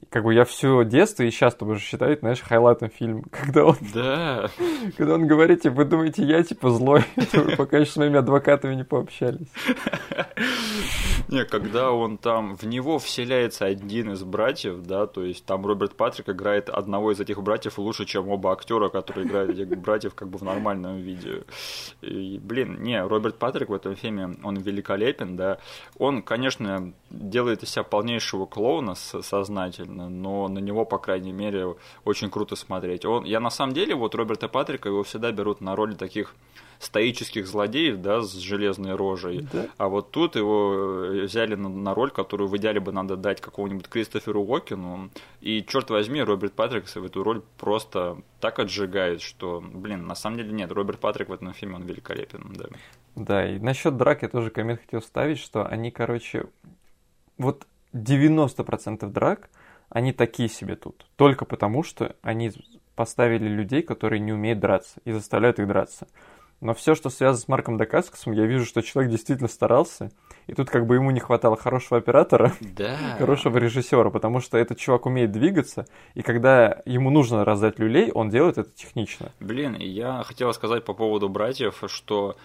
как 0.10 0.24
бы, 0.24 0.34
я 0.34 0.46
все 0.46 0.84
детство 0.84 1.24
и 1.24 1.32
сейчас 1.32 1.56
тоже 1.56 1.80
считаю, 1.80 2.18
знаешь, 2.20 2.42
хайлайтом 2.42 2.90
фильма. 2.90 3.24
Когда 3.32 3.66
он, 3.66 3.76
Да, 3.94 4.50
когда 4.98 5.14
он 5.16 5.28
говорит, 5.28 5.62
типа, 5.62 5.76
вы 5.76 5.86
думаете, 5.86 6.24
я, 6.24 6.44
типа, 6.44 6.70
злой, 6.70 7.04
вы 7.34 7.56
пока 7.56 7.78
еще 7.78 7.92
с 7.92 7.98
моими 7.98 8.18
адвокатами 8.20 8.76
не 8.76 8.84
пообщались. 8.84 9.48
не, 11.28 11.44
когда 11.46 11.92
он 11.92 12.18
там, 12.18 12.56
в 12.56 12.64
него 12.64 13.00
вселяется 13.00 13.66
один 13.66 14.12
из 14.14 14.24
братьев, 14.24 14.82
да, 14.84 15.08
то 15.08 15.24
есть 15.24 15.46
там 15.46 15.66
Роберт 15.66 15.96
Патрик 15.96 16.30
играет 16.30 16.70
одного 16.70 17.12
из 17.12 17.20
этих 17.20 17.42
братьев 17.42 17.78
лучше, 17.78 18.06
чем 18.06 18.30
оба 18.30 18.54
актера, 18.54 18.90
которые 18.90 19.28
играют 19.28 19.52
этих 19.52 19.78
братьев 19.80 20.16
как 20.16 20.30
бы 20.30 20.38
в 20.38 20.44
нормальном 20.44 20.98
виде. 20.98 21.44
И, 22.02 22.40
блин, 22.42 22.82
не, 22.82 23.02
Роберт 23.04 23.38
Патрик 23.38 23.70
в 23.70 23.74
этом 23.74 23.96
фильме, 23.96 24.36
он 24.44 24.58
великолепен, 24.58 25.36
да, 25.36 25.58
он, 25.98 26.22
конечно, 26.22 26.94
делает 27.10 27.64
из 27.64 27.70
себя 27.72 27.84
полнейшего 27.84 28.46
клоуна 28.46 28.96
с- 28.96 29.22
сознательно, 29.88 30.10
но 30.10 30.48
на 30.48 30.60
него, 30.60 30.86
по 30.86 30.98
крайней 30.98 31.32
мере, 31.32 31.76
очень 32.06 32.30
круто 32.30 32.56
смотреть. 32.56 33.06
Он, 33.06 33.26
я 33.26 33.40
на 33.40 33.50
самом 33.50 33.74
деле, 33.74 33.96
вот 33.96 34.16
Роберта 34.16 34.48
Патрика, 34.48 34.90
его 34.90 35.04
всегда 35.04 35.32
берут 35.32 35.62
на 35.62 35.76
роли 35.76 35.96
таких 35.96 36.36
стоических 36.80 37.48
злодеев, 37.48 37.98
да, 38.02 38.22
с 38.22 38.34
железной 38.34 38.96
рожей. 38.96 39.48
Да. 39.52 39.66
А 39.78 39.88
вот 39.88 40.12
тут 40.12 40.36
его 40.36 40.74
э, 40.76 41.24
взяли 41.24 41.56
на, 41.56 41.70
на 41.70 41.96
роль, 41.96 42.12
которую 42.12 42.48
в 42.50 42.58
идеале 42.58 42.80
бы 42.80 42.92
надо 42.92 43.16
дать 43.16 43.42
какому-нибудь 43.42 43.88
Кристоферу 43.88 44.44
Уокену. 44.44 45.10
И, 45.42 45.66
черт 45.68 45.90
возьми, 45.90 46.22
Роберт 46.22 46.54
Патрик 46.54 46.86
в 46.88 47.04
эту 47.04 47.24
роль 47.24 47.42
просто 47.58 48.18
так 48.40 48.60
отжигает, 48.60 49.22
что, 49.22 49.64
блин, 49.74 50.06
на 50.06 50.14
самом 50.14 50.38
деле 50.38 50.52
нет, 50.52 50.72
Роберт 50.72 51.00
Патрик 51.00 51.30
в 51.30 51.34
этом 51.34 51.52
фильме, 51.54 51.78
он 51.78 51.84
великолепен, 51.84 52.54
да. 52.56 52.66
Да, 53.16 53.50
и 53.50 53.58
насчет 53.60 53.98
драк 53.98 54.22
я 54.22 54.30
тоже 54.30 54.52
коммент 54.52 54.80
хотел 54.82 55.02
ставить, 55.02 55.40
что 55.40 55.66
они, 55.66 55.90
короче, 55.90 56.46
вот 57.40 57.66
90% 57.94 59.10
драк, 59.10 59.50
они 59.90 60.14
такие 60.14 60.50
себе 60.50 60.76
тут. 60.76 61.06
Только 61.16 61.46
потому, 61.46 61.84
что 61.84 62.16
они 62.22 62.52
поставили 62.96 63.48
людей, 63.48 63.82
которые 63.84 64.20
не 64.20 64.34
умеют 64.34 64.60
драться, 64.60 65.00
и 65.06 65.12
заставляют 65.12 65.60
их 65.60 65.68
драться. 65.68 66.08
Но 66.60 66.74
все, 66.74 66.96
что 66.96 67.12
связано 67.12 67.40
с 67.40 67.48
Марком 67.48 67.78
Дакаскасом, 67.78 68.34
я 68.34 68.48
вижу, 68.48 68.66
что 68.66 68.82
человек 68.82 69.12
действительно 69.12 69.48
старался, 69.48 70.12
и 70.48 70.54
тут 70.54 70.72
как 70.72 70.88
бы 70.88 70.96
ему 70.96 71.12
не 71.12 71.20
хватало 71.20 71.56
хорошего 71.56 72.00
оператора, 72.00 72.52
Да. 72.60 72.98
хорошего 73.20 73.58
режиссера, 73.60 74.10
потому 74.10 74.40
что 74.40 74.58
этот 74.58 74.80
чувак 74.80 75.06
умеет 75.06 75.32
двигаться, 75.32 75.86
и 76.16 76.24
когда 76.24 76.82
ему 76.86 77.12
нужно 77.12 77.46
раздать 77.46 77.78
люлей, 77.78 78.12
он 78.12 78.30
делает 78.30 78.58
это 78.58 78.72
технично. 78.72 79.32
Блин, 79.40 79.76
я 79.76 80.24
хотел 80.24 80.52
сказать 80.54 80.84
по 80.84 80.94
поводу 80.96 81.30
братьев, 81.30 81.84
что 81.86 82.38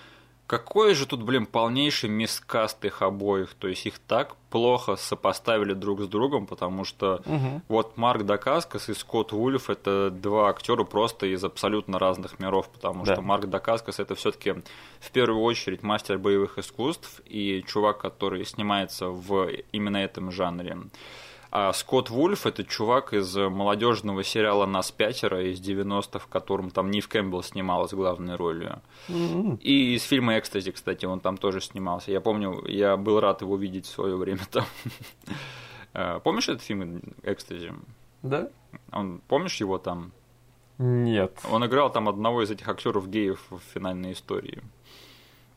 какой 0.47 0.95
же 0.95 1.07
тут, 1.07 1.22
блин, 1.22 1.47
полнейший 1.47 2.11
мискаст 2.11 2.84
их 2.84 3.01
обоих. 3.03 3.55
То 3.55 3.68
есть 3.68 3.86
их 3.86 3.99
так 3.99 4.36
плохо 4.51 4.97
сопоставили 4.97 5.72
друг 5.72 6.03
с 6.03 6.09
другом, 6.09 6.47
потому 6.47 6.84
что 6.84 7.22
Мгм. 7.24 7.62
вот 7.68 7.97
Марк 7.97 8.24
Дакаскас 8.24 8.88
и 8.90 8.95
Скотт 8.95 9.32
Вульф 9.32 9.70
это 9.70 10.11
два 10.11 10.51
актера 10.51 10.84
просто 10.84 11.26
из 11.26 11.43
абсолютно 11.43 11.99
разных 11.99 12.38
миров, 12.38 12.68
потому 12.68 13.05
Да. 13.05 13.14
что 13.14 13.22
Марк 13.22 13.47
Дакаскас 13.47 13.99
это 13.99 14.14
все-таки 14.14 14.57
в 15.01 15.11
первую 15.11 15.43
очередь 15.43 15.82
мастер 15.82 16.18
боевых 16.18 16.59
искусств 16.59 17.22
и 17.24 17.64
чувак, 17.66 17.99
который 17.99 18.45
снимается 18.45 19.09
в 19.09 19.49
именно 19.72 19.97
этом 19.97 20.30
жанре. 20.30 20.76
А 21.55 21.74
Скотт 21.74 22.09
Вульф 22.09 22.46
это 22.46 22.64
чувак 22.64 23.12
из 23.12 23.36
молодежного 23.36 24.24
сериала 24.24 24.64
Нас 24.64 24.90
пятеро 24.90 25.44
из 25.53 25.61
90-х, 25.61 26.20
в 26.20 26.26
котором 26.26 26.70
там 26.70 26.90
Нив 26.90 27.09
Кэмпбелл 27.09 27.42
снималась 27.42 27.92
главной 27.92 28.36
ролью. 28.36 28.80
М-м. 29.11 29.57
И 29.57 29.94
из 29.94 30.03
фильма 30.03 30.38
Экстази, 30.38 30.70
кстати, 30.70 31.05
он 31.05 31.20
там 31.20 31.36
тоже 31.36 31.61
снимался. 31.61 32.11
Я 32.11 32.22
помню, 32.22 32.64
я 32.66 32.96
был 32.96 33.20
рад 33.20 33.42
его 33.42 33.59
видеть 33.59 33.84
в 33.84 33.90
свое 33.90 34.16
время 34.16 34.40
там. 34.50 34.64
Э, 35.94 36.20
Помнишь 36.24 36.48
этот 36.48 36.62
фильм 36.62 37.03
Экстази? 37.22 37.70
Да? 38.22 38.48
Он, 38.92 39.20
помнишь 39.28 39.57
его 39.57 39.76
там? 39.76 40.12
Нет. 40.78 41.38
Он 41.50 41.66
играл 41.66 41.92
там 41.92 42.09
одного 42.09 42.42
из 42.42 42.50
этих 42.50 42.66
актеров 42.66 43.11
геев 43.11 43.44
в 43.50 43.61
финальной 43.74 44.12
истории. 44.12 44.62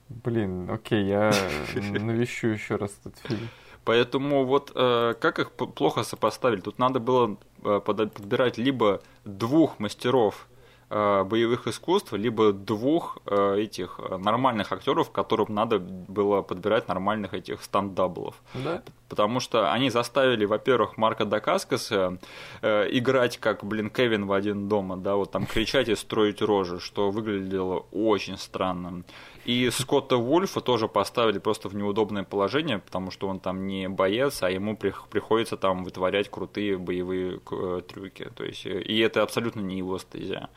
Блин, 0.10 0.70
окей, 0.70 1.06
я 1.06 1.32
навещу 1.74 2.48
еще 2.48 2.76
раз 2.76 3.00
этот 3.00 3.18
фильм. 3.20 3.48
Поэтому 3.86 4.46
вот 4.46 4.72
э, 4.76 5.14
как 5.20 5.40
их 5.40 5.52
плохо 5.52 6.04
сопоставили? 6.04 6.62
Тут 6.62 6.80
надо 6.80 7.00
было 7.00 7.38
э, 7.64 7.80
подбирать 7.86 8.58
либо 8.58 9.00
двух 9.26 9.80
мастеров 9.80 10.48
э, 10.90 11.24
боевых 11.24 11.68
искусств, 11.68 12.14
либо 12.14 12.52
двух 12.52 13.20
э, 13.26 13.60
этих 13.60 14.00
э, 14.00 14.18
нормальных 14.18 14.72
актеров, 14.72 15.12
которым 15.12 15.54
надо 15.54 15.78
было 15.80 16.42
подбирать 16.42 16.88
нормальных 16.88 17.36
этих 17.36 17.62
стандаблов. 17.64 18.36
Да? 18.54 18.82
потому 19.10 19.40
что 19.40 19.72
они 19.72 19.90
заставили, 19.90 20.46
во-первых, 20.46 20.98
Марка 20.98 21.26
Дакаскаса 21.26 22.18
э, 22.62 22.88
играть 22.92 23.38
как, 23.38 23.64
блин, 23.64 23.90
Кевин 23.90 24.26
в 24.26 24.34
один 24.34 24.68
дома, 24.68 24.98
да, 24.98 25.16
вот 25.16 25.32
там 25.32 25.46
кричать 25.46 25.90
и 25.90 25.96
строить 25.96 26.42
рожи, 26.42 26.80
что 26.80 27.12
выглядело 27.12 27.86
очень 27.92 28.38
странно. 28.38 29.04
И 29.46 29.70
Скотта 29.70 30.18
Вульфа 30.18 30.60
тоже 30.60 30.88
поставили 30.88 31.38
просто 31.38 31.70
в 31.70 31.76
неудобное 31.76 32.24
положение, 32.24 32.80
потому 32.80 33.12
что 33.12 33.28
он 33.28 33.40
там 33.40 33.68
не 33.68 33.88
боец, 33.88 34.42
а 34.42 34.50
ему 34.50 34.76
приходится 34.76 35.56
там 35.56 35.84
вытворять 35.84 36.30
крутые 36.32 36.80
боевые 36.80 37.40
э, 37.52 37.82
трюки. 37.88 38.28
То 38.36 38.44
есть, 38.44 38.66
э, 38.66 38.82
и 38.82 38.98
это 38.98 39.22
абсолютно 39.22 39.60
не 39.60 39.78
его 39.78 40.00
стезя. 40.00 40.50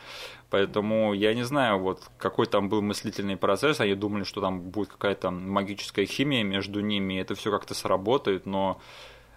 Поэтому 0.49 1.13
я 1.13 1.35
не 1.35 1.43
знаю, 1.45 1.79
вот 1.79 2.11
какой 2.17 2.47
там 2.47 2.71
был 2.71 2.81
мыслительный 2.81 3.37
процесс. 3.37 3.81
Они 3.81 3.95
думали, 3.95 4.25
что 4.25 4.41
там 4.41 4.63
будет 4.63 4.89
какая-то 4.89 5.31
магическая 5.31 6.07
химия 6.07 6.43
между 6.43 6.81
ними, 6.81 7.15
и 7.15 7.19
это 7.19 7.35
все 7.35 7.51
как-то 7.51 7.75
сработает, 7.75 8.47
но 8.47 8.81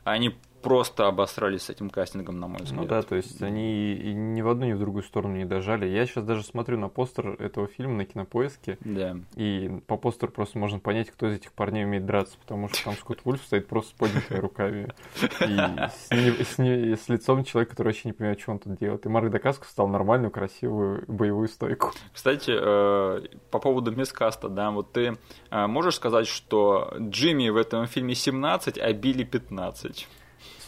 они 0.05 0.33
просто 0.61 1.07
обосрались 1.07 1.63
с 1.63 1.69
этим 1.69 1.89
кастингом, 1.89 2.39
на 2.39 2.47
мой 2.47 2.59
взгляд. 2.61 2.81
Ну 2.81 2.87
да, 2.87 3.01
то 3.01 3.15
есть 3.15 3.41
они 3.41 3.93
и 3.93 4.13
ни 4.13 4.41
в 4.41 4.49
одну, 4.49 4.65
ни 4.65 4.73
в 4.73 4.79
другую 4.79 5.03
сторону 5.03 5.35
не 5.35 5.45
дожали. 5.45 5.87
Я 5.87 6.05
сейчас 6.05 6.23
даже 6.23 6.43
смотрю 6.43 6.77
на 6.77 6.89
постер 6.89 7.29
этого 7.39 7.67
фильма 7.67 7.95
на 7.95 8.05
кинопоиске. 8.05 8.77
Да. 8.81 9.17
И 9.35 9.71
по 9.87 9.97
постеру 9.97 10.31
просто 10.31 10.57
можно 10.59 10.79
понять, 10.79 11.11
кто 11.11 11.27
из 11.27 11.35
этих 11.35 11.53
парней 11.53 11.85
умеет 11.85 12.05
драться, 12.05 12.37
потому 12.39 12.69
что 12.69 12.83
там 12.85 12.93
Скотт 12.93 13.25
Вульф 13.25 13.41
стоит 13.43 13.67
просто 13.67 13.91
с 13.91 13.93
поднятыми 13.93 14.37
руками. 14.39 14.93
И 15.21 15.25
с, 15.25 16.11
не, 16.11 16.43
с, 16.43 16.57
не, 16.57 16.95
с 16.95 17.09
лицом 17.09 17.43
человека, 17.43 17.71
который 17.71 17.89
вообще 17.89 18.09
не 18.09 18.13
понимает, 18.13 18.39
что 18.39 18.51
он 18.51 18.59
тут 18.59 18.77
делает. 18.77 19.05
И 19.05 19.09
Марк 19.09 19.29
Дакаско 19.29 19.67
стал 19.67 19.87
нормальную, 19.87 20.31
красивую 20.31 21.03
боевую 21.07 21.47
стойку. 21.47 21.91
Кстати, 22.13 22.51
э, 22.51 23.21
по 23.49 23.59
поводу 23.59 23.91
мискаста, 23.91 24.49
да, 24.49 24.71
вот 24.71 24.91
ты 24.91 25.17
э, 25.49 25.67
можешь 25.67 25.95
сказать, 25.95 26.27
что 26.27 26.93
Джимми 26.99 27.49
в 27.49 27.57
этом 27.57 27.87
фильме 27.87 28.15
17, 28.15 28.77
а 28.77 28.93
Билли 28.93 29.23
15? 29.23 30.07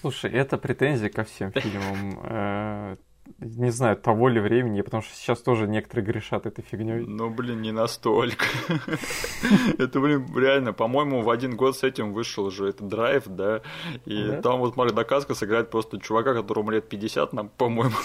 Слушай, 0.04 0.32
это 0.32 0.58
претензия 0.58 1.08
ко 1.08 1.24
всем 1.24 1.54
фильмам. 1.54 2.20
Э, 2.24 2.97
не 3.39 3.72
знаю, 3.72 3.95
того 3.95 4.28
ли 4.28 4.41
времени, 4.41 4.82
потому 4.82 5.01
что 5.01 5.16
сейчас 5.16 5.41
тоже 5.41 5.66
некоторые 5.66 6.06
грешат 6.06 6.45
этой 6.45 6.62
фигней. 6.62 7.06
Ну, 7.06 7.30
блин, 7.30 7.62
не 7.62 7.72
настолько. 7.72 8.45
Это, 9.78 10.01
блин, 10.01 10.28
реально, 10.36 10.74
по-моему, 10.74 11.22
в 11.22 11.30
один 11.30 11.56
год 11.56 11.78
с 11.78 11.84
этим 11.84 12.12
вышел 12.12 12.51
же 12.51 12.68
этот 12.68 12.89
драйв, 12.89 13.24
да, 13.28 13.62
и 14.04 14.41
там 14.43 14.60
вот 14.60 14.76
Марк 14.76 14.93
Дакаска 14.93 15.36
сыграет 15.36 15.70
просто 15.70 16.01
чувака, 16.01 16.34
которому 16.34 16.72
лет 16.72 16.89
50, 16.89 17.32
нам, 17.32 17.47
по-моему, 17.47 17.95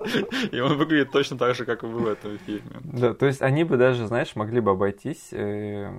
и 0.50 0.58
он 0.58 0.76
выглядит 0.76 1.12
точно 1.12 1.38
так 1.38 1.54
же, 1.54 1.64
как 1.64 1.84
и 1.84 1.86
вы 1.86 2.00
в 2.00 2.06
этом 2.08 2.36
фильме. 2.38 2.80
Да, 2.82 3.14
то 3.14 3.26
есть 3.26 3.42
они 3.42 3.62
бы 3.62 3.76
даже, 3.76 4.08
знаешь, 4.08 4.34
могли 4.34 4.58
бы 4.58 4.72
обойтись 4.72 5.28
Э, 5.30 5.92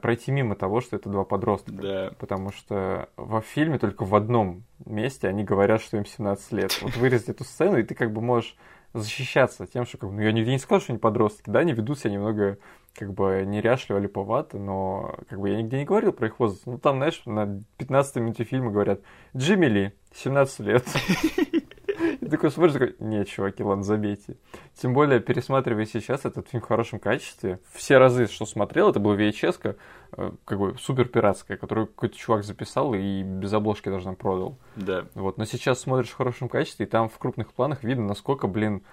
пройти 0.00 0.30
мимо 0.30 0.54
того, 0.54 0.80
что 0.80 0.96
это 0.96 1.08
два 1.08 1.24
подростка. 1.24 1.72
Да. 1.72 2.12
Потому 2.18 2.52
что 2.52 3.08
во 3.16 3.40
фильме 3.40 3.78
только 3.78 4.04
в 4.04 4.14
одном 4.14 4.64
месте 4.84 5.28
они 5.28 5.44
говорят, 5.44 5.80
что 5.80 5.96
им 5.96 6.04
17 6.04 6.52
лет. 6.52 6.78
Вот 6.82 6.96
вырезать 6.96 7.30
эту 7.30 7.44
сцену, 7.44 7.78
и 7.78 7.82
ты 7.82 7.94
как 7.94 8.12
бы 8.12 8.20
можешь 8.20 8.56
защищаться 8.94 9.66
тем, 9.66 9.86
что 9.86 9.98
как 9.98 10.10
бы, 10.10 10.16
ну, 10.16 10.22
я 10.22 10.32
нигде 10.32 10.50
не 10.50 10.58
сказал, 10.58 10.80
что 10.80 10.92
они 10.92 10.98
подростки, 10.98 11.48
да, 11.48 11.60
они 11.60 11.72
ведут 11.72 11.98
себя 11.98 12.10
немного 12.10 12.58
как 12.94 13.12
бы 13.14 13.44
неряшливо, 13.46 13.98
липовато, 13.98 14.58
но 14.58 15.16
как 15.28 15.40
бы 15.40 15.48
я 15.48 15.56
нигде 15.56 15.78
не 15.78 15.84
говорил 15.84 16.12
про 16.12 16.26
их 16.26 16.38
возраст. 16.38 16.66
Ну, 16.66 16.78
там, 16.78 16.96
знаешь, 16.96 17.22
на 17.24 17.62
15 17.78 18.16
минуте 18.16 18.44
фильма 18.44 18.70
говорят, 18.70 19.00
Джимми 19.34 19.66
Ли, 19.66 19.92
17 20.14 20.60
лет. 20.60 20.84
И 22.22 22.28
такой 22.28 22.52
смотришь, 22.52 22.74
такой, 22.74 22.94
не, 23.00 23.24
чуваки, 23.24 23.64
ладно, 23.64 23.82
забейте. 23.82 24.36
Тем 24.80 24.94
более, 24.94 25.18
пересматривая 25.18 25.86
сейчас 25.86 26.24
этот 26.24 26.48
фильм 26.48 26.62
в 26.62 26.66
хорошем 26.66 27.00
качестве, 27.00 27.58
все 27.72 27.98
разы, 27.98 28.28
что 28.28 28.46
смотрел, 28.46 28.90
это 28.90 29.00
был 29.00 29.16
VHS, 29.16 29.76
э, 30.16 30.30
как 30.44 30.58
бы 30.58 30.76
супер 30.78 31.06
пиратская, 31.06 31.56
которую 31.56 31.88
какой-то 31.88 32.16
чувак 32.16 32.44
записал 32.44 32.94
и 32.94 33.24
без 33.24 33.52
обложки 33.52 33.88
даже 33.88 34.06
нам 34.06 34.14
продал. 34.14 34.56
Да. 34.76 35.06
Вот, 35.14 35.36
но 35.36 35.44
сейчас 35.46 35.80
смотришь 35.80 36.10
в 36.10 36.16
хорошем 36.16 36.48
качестве, 36.48 36.86
и 36.86 36.88
там 36.88 37.08
в 37.08 37.18
крупных 37.18 37.52
планах 37.52 37.82
видно, 37.82 38.06
насколько, 38.06 38.46
блин, 38.46 38.84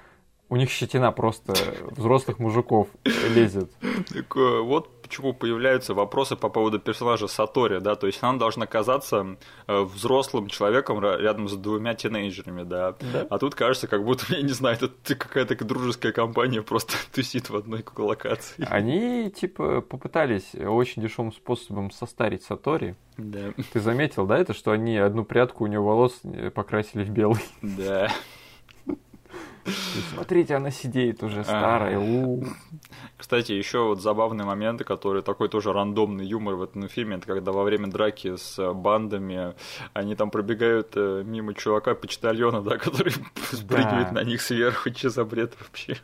у 0.50 0.56
них 0.56 0.70
щетина 0.70 1.12
просто 1.12 1.54
взрослых 1.91 2.39
мужиков 2.39 2.88
лезет. 3.06 3.72
Так, 4.12 4.36
э, 4.36 4.62
вот 4.62 5.02
почему 5.02 5.34
появляются 5.34 5.93
вопросы 5.93 6.36
по 6.36 6.50
поводу 6.50 6.80
персонажа 6.80 7.28
Сатори, 7.28 7.80
да, 7.80 7.95
то 7.95 8.08
есть 8.08 8.22
она 8.22 8.38
должна 8.38 8.66
казаться 8.66 9.38
э, 9.68 9.82
взрослым 9.82 10.47
человеком 10.47 11.00
рядом 11.02 11.47
с 11.47 11.56
двумя 11.56 11.93
тинейджерами, 11.93 12.64
да. 12.64 12.95
да. 13.14 13.28
А 13.30 13.38
тут 13.38 13.56
кажется, 13.56 13.88
как 13.88 14.04
будто, 14.04 14.26
я 14.30 14.41
не 14.41 14.54
знаю, 14.54 14.78
это 14.78 15.16
какая-то 15.16 15.64
дружеская 15.64 16.12
компания 16.12 16.62
просто 16.62 16.93
тусит 17.14 17.50
в 17.50 17.56
одной 17.56 17.84
локации. 17.95 18.66
Они, 18.70 19.30
типа, 19.32 19.82
попытались 19.82 20.56
очень 20.56 21.02
дешевым 21.02 21.32
способом 21.32 21.91
состарить 21.91 22.43
Сатори. 22.43 22.95
Да. 23.18 23.54
Ты 23.74 23.80
заметил, 23.80 24.26
да, 24.26 24.38
это, 24.38 24.54
что 24.54 24.72
они 24.72 24.97
одну 24.97 25.26
прядку 25.26 25.66
у 25.66 25.68
него 25.68 25.86
волос 25.86 26.20
э, 26.24 26.50
покрасили 26.50 27.04
в 27.04 27.10
белый? 27.10 27.41
Да. 27.62 28.10
Смотрите, 30.14 30.55
она 30.55 30.72
сидит 30.72 31.24
уже 31.24 31.43
старая. 31.43 31.99
У 31.99 32.43
Кстати, 33.18 33.51
еще 33.51 33.84
вот 33.84 34.01
забавный 34.01 34.45
момент, 34.45 34.84
который 34.84 35.22
такой 35.22 35.49
тоже 35.49 35.74
рандомный 35.74 36.26
юмор 36.26 36.55
в 36.55 36.64
этом 36.64 36.88
фильме, 36.88 37.18
это 37.18 37.28
когда 37.28 37.51
во 37.51 37.64
время 37.64 37.88
драки 37.88 38.36
с 38.36 38.74
бандами 38.74 39.53
они 39.93 40.16
там 40.16 40.32
пробегают 40.32 40.93
э, 40.95 41.24
мимо 41.26 41.53
чувака 41.53 41.95
почтальона, 41.95 42.62
да, 42.62 42.78
который 42.78 43.14
спрыгивает 43.51 44.12
на 44.12 44.24
них 44.24 44.41
сверху, 44.41 44.89
че 44.95 45.10
за 45.10 45.26
бред 45.26 45.55
вообще. 45.60 45.97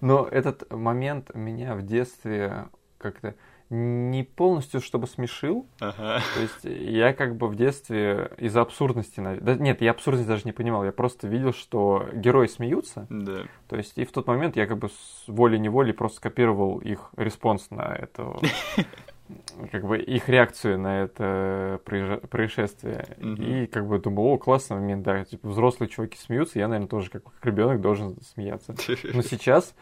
Но 0.00 0.26
этот 0.30 0.70
момент 0.72 1.34
меня 1.34 1.74
в 1.74 1.82
детстве 1.82 2.68
как-то 2.98 3.34
не 3.74 4.22
полностью, 4.22 4.80
чтобы 4.80 5.06
смешил. 5.06 5.66
Ага. 5.80 6.20
То 6.34 6.40
есть 6.40 6.64
я 6.64 7.12
как 7.12 7.36
бы 7.36 7.48
в 7.48 7.56
детстве 7.56 8.30
из-за 8.38 8.60
абсурдности... 8.60 9.20
Да, 9.40 9.54
нет, 9.54 9.80
я 9.82 9.90
абсурдность 9.90 10.28
даже 10.28 10.42
не 10.44 10.52
понимал. 10.52 10.84
Я 10.84 10.92
просто 10.92 11.28
видел, 11.28 11.52
что 11.52 12.08
герои 12.12 12.46
смеются. 12.46 13.06
Да. 13.10 13.42
То 13.68 13.76
есть 13.76 13.98
и 13.98 14.04
в 14.04 14.12
тот 14.12 14.26
момент 14.26 14.56
я 14.56 14.66
как 14.66 14.78
бы 14.78 14.88
с 14.88 15.24
волей-неволей 15.26 15.92
просто 15.92 16.20
копировал 16.20 16.78
их 16.78 17.10
response 17.16 17.70
на 17.70 17.94
это 17.94 18.36
как 19.72 19.84
бы 19.86 19.98
их 19.98 20.28
реакцию 20.28 20.78
на 20.78 21.02
это 21.02 21.80
происшествие. 21.84 23.06
И 23.18 23.66
как 23.66 23.86
бы 23.86 23.98
думал, 23.98 24.26
о, 24.26 24.38
классный 24.38 24.76
момент, 24.76 25.02
да, 25.02 25.24
типа 25.24 25.48
взрослые 25.48 25.88
чуваки 25.88 26.18
смеются, 26.18 26.58
я, 26.58 26.68
наверное, 26.68 26.88
тоже 26.88 27.10
как, 27.10 27.24
как 27.24 27.44
ребенок 27.44 27.80
должен 27.80 28.20
смеяться. 28.22 28.74
Но 29.14 29.22
сейчас 29.22 29.74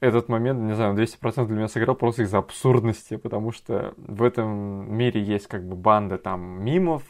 этот 0.00 0.28
момент, 0.28 0.60
не 0.60 0.74
знаю, 0.74 0.94
200% 0.94 1.46
для 1.46 1.56
меня 1.56 1.68
сыграл 1.68 1.94
просто 1.94 2.22
из-за 2.22 2.38
абсурдности, 2.38 3.16
потому 3.16 3.52
что 3.52 3.94
в 3.96 4.22
этом 4.22 4.92
мире 4.94 5.22
есть 5.22 5.46
как 5.46 5.62
бы 5.64 5.76
банда 5.76 6.18
там 6.18 6.64
мимов, 6.64 7.02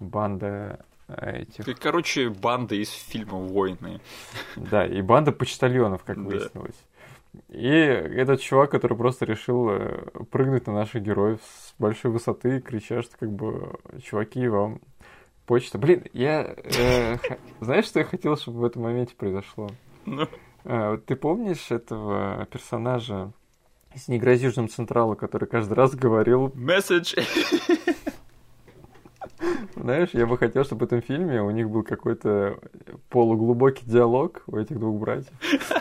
банда 0.00 0.84
э, 1.08 1.42
этих... 1.42 1.78
Короче, 1.78 2.30
банда 2.30 2.74
из 2.74 2.90
фильма 2.90 3.38
«Войны». 3.38 4.00
Да, 4.56 4.84
и 4.86 5.00
банда 5.02 5.32
почтальонов, 5.32 6.02
как 6.04 6.16
выяснилось. 6.16 6.76
И 7.48 7.66
этот 7.66 8.40
чувак, 8.40 8.70
который 8.70 8.96
просто 8.96 9.24
решил 9.24 9.70
э, 9.70 10.10
прыгнуть 10.30 10.66
на 10.66 10.74
наших 10.74 11.02
героев 11.02 11.40
с 11.42 11.74
большой 11.78 12.10
высоты, 12.10 12.60
крича, 12.60 13.02
что 13.02 13.16
как 13.16 13.30
бы, 13.30 13.78
чуваки, 14.02 14.46
вам 14.48 14.80
почта. 15.46 15.78
Блин, 15.78 16.04
я... 16.12 16.54
Э, 16.78 17.16
знаешь, 17.60 17.86
что 17.86 18.00
я 18.00 18.04
хотел, 18.04 18.36
чтобы 18.36 18.60
в 18.60 18.64
этом 18.64 18.82
моменте 18.82 19.14
произошло? 19.14 19.70
Ну? 20.04 20.28
Ты 20.64 21.16
помнишь 21.16 21.70
этого 21.70 22.46
персонажа 22.50 23.32
из 23.94 24.08
«Не 24.08 24.18
грози 24.18 24.46
Южным 24.46 24.68
Централу», 24.68 25.16
который 25.16 25.46
каждый 25.48 25.74
раз 25.74 25.94
говорил... 25.94 26.52
Месседж! 26.54 27.14
Знаешь, 29.74 30.10
я 30.12 30.26
бы 30.26 30.38
хотел, 30.38 30.64
чтобы 30.64 30.80
в 30.80 30.84
этом 30.84 31.02
фильме 31.02 31.42
у 31.42 31.50
них 31.50 31.68
был 31.68 31.82
какой-то 31.82 32.58
полуглубокий 33.08 33.84
диалог 33.84 34.42
у 34.46 34.56
этих 34.56 34.78
двух 34.78 35.00
братьев. 35.00 35.32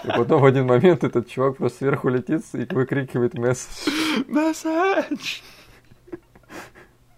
И 0.03 0.07
потом 0.07 0.41
в 0.41 0.45
один 0.45 0.65
момент 0.65 1.03
этот 1.03 1.27
чувак 1.27 1.57
просто 1.57 1.79
сверху 1.79 2.09
летит 2.09 2.43
и 2.53 2.65
выкрикивает 2.73 3.35
месседж. 3.35 3.91
Месседж! 4.27 5.41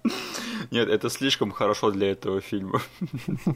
Нет, 0.71 0.89
это 0.89 1.09
слишком 1.09 1.51
хорошо 1.51 1.91
для 1.91 2.11
этого 2.11 2.41
фильма. 2.41 2.79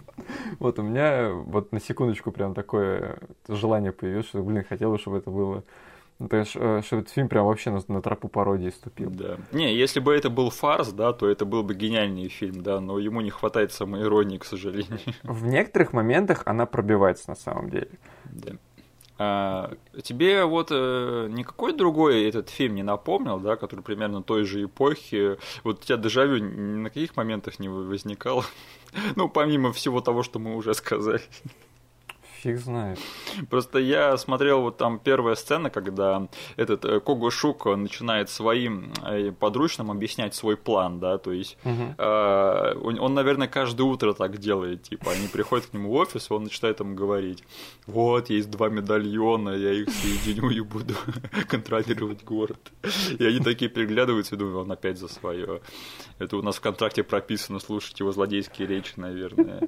Вот 0.59 0.79
у 0.79 0.81
меня 0.81 1.29
вот 1.31 1.71
на 1.71 1.79
секундочку 1.79 2.31
прям 2.31 2.53
такое 2.53 3.19
желание 3.47 3.91
появилось, 3.91 4.27
что, 4.27 4.41
блин, 4.43 4.65
хотел 4.67 4.91
бы, 4.91 4.97
чтобы 4.97 5.17
это 5.17 5.29
было 5.29 5.63
ну, 6.19 6.29
то 6.29 6.37
есть, 6.37 6.53
э, 6.55 6.81
что 6.83 6.97
этот 6.97 7.11
фильм 7.11 7.29
прям 7.29 7.45
вообще 7.45 7.69
на, 7.69 7.79
на 7.87 8.01
тропу 8.01 8.27
пародии 8.27 8.69
ступил. 8.69 9.11
Да. 9.11 9.37
Не, 9.51 9.75
если 9.75 9.99
бы 9.99 10.15
это 10.15 10.31
был 10.31 10.49
фарс, 10.49 10.91
да, 10.91 11.13
то 11.13 11.29
это 11.29 11.45
был 11.45 11.61
бы 11.61 11.75
гениальный 11.75 12.27
фильм, 12.27 12.63
да, 12.63 12.79
но 12.79 12.97
ему 12.97 13.21
не 13.21 13.29
хватает 13.29 13.71
самоиронии, 13.71 14.39
к 14.39 14.45
сожалению. 14.45 14.99
В 15.23 15.45
некоторых 15.45 15.93
моментах 15.93 16.41
она 16.45 16.65
пробивается 16.65 17.29
на 17.29 17.35
самом 17.35 17.69
деле. 17.69 17.91
Да. 18.25 18.53
А, 19.19 19.73
тебе 20.03 20.45
вот 20.45 20.67
э, 20.71 21.27
никакой 21.31 21.73
другой 21.73 22.25
этот 22.25 22.49
фильм 22.49 22.75
не 22.75 22.83
напомнил, 22.83 23.39
да, 23.39 23.55
который 23.55 23.81
примерно 23.81 24.21
той 24.21 24.43
же 24.43 24.63
эпохи. 24.63 25.37
Вот 25.63 25.79
у 25.79 25.85
тебя 25.85 25.97
дежавю 25.97 26.43
на 26.43 26.89
каких 26.89 27.15
моментах 27.17 27.59
не 27.59 27.67
возникало? 27.67 28.45
ну, 29.15 29.27
помимо 29.27 29.73
всего 29.73 30.01
того, 30.01 30.21
что 30.23 30.39
мы 30.39 30.55
уже 30.55 30.73
сказали. 30.73 31.21
Фиг 32.41 32.57
знает. 32.59 32.99
Просто 33.49 33.79
я 33.79 34.15
смотрел 34.17 34.61
вот 34.61 34.77
там 34.77 34.99
первая 34.99 35.35
сцена, 35.35 35.69
когда 35.69 36.27
этот 36.55 36.85
э, 36.85 36.99
Кого 36.99 37.29
Шук 37.29 37.65
начинает 37.65 38.29
своим 38.29 38.91
э, 39.03 39.31
подручным 39.31 39.91
объяснять 39.91 40.35
свой 40.35 40.55
план, 40.57 40.99
да, 40.99 41.17
то 41.17 41.31
есть 41.31 41.57
Мгм. 41.63 41.95
э, 41.97 42.75
он, 42.81 42.99
он, 42.99 43.13
наверное, 43.13 43.47
каждое 43.47 43.83
утро 43.83 44.13
так 44.13 44.37
делает, 44.37 44.83
типа, 44.83 45.11
они 45.11 45.27
приходят 45.27 45.67
к 45.67 45.73
нему 45.73 45.89
в 45.89 45.93
офис, 45.95 46.29
он 46.31 46.43
начинает 46.43 46.79
им 46.81 46.95
говорить, 46.95 47.43
вот, 47.85 48.29
есть 48.29 48.49
два 48.49 48.69
медальона, 48.69 49.49
я 49.51 49.73
их 49.73 49.89
соединю 49.89 50.49
и 50.49 50.61
буду 50.61 50.93
контролировать 51.47 52.23
город. 52.23 52.71
И 53.17 53.25
они 53.25 53.39
такие 53.39 53.69
переглядываются 53.69 54.35
и 54.35 54.37
думают, 54.37 54.57
он 54.65 54.71
опять 54.71 54.97
за 54.99 55.07
свое. 55.07 55.61
Это 56.19 56.37
у 56.37 56.41
нас 56.41 56.55
в 56.57 56.61
контракте 56.61 57.03
прописано 57.03 57.59
слушать 57.59 57.99
его 57.99 58.11
злодейские 58.11 58.67
речи, 58.67 58.93
наверное. 58.97 59.61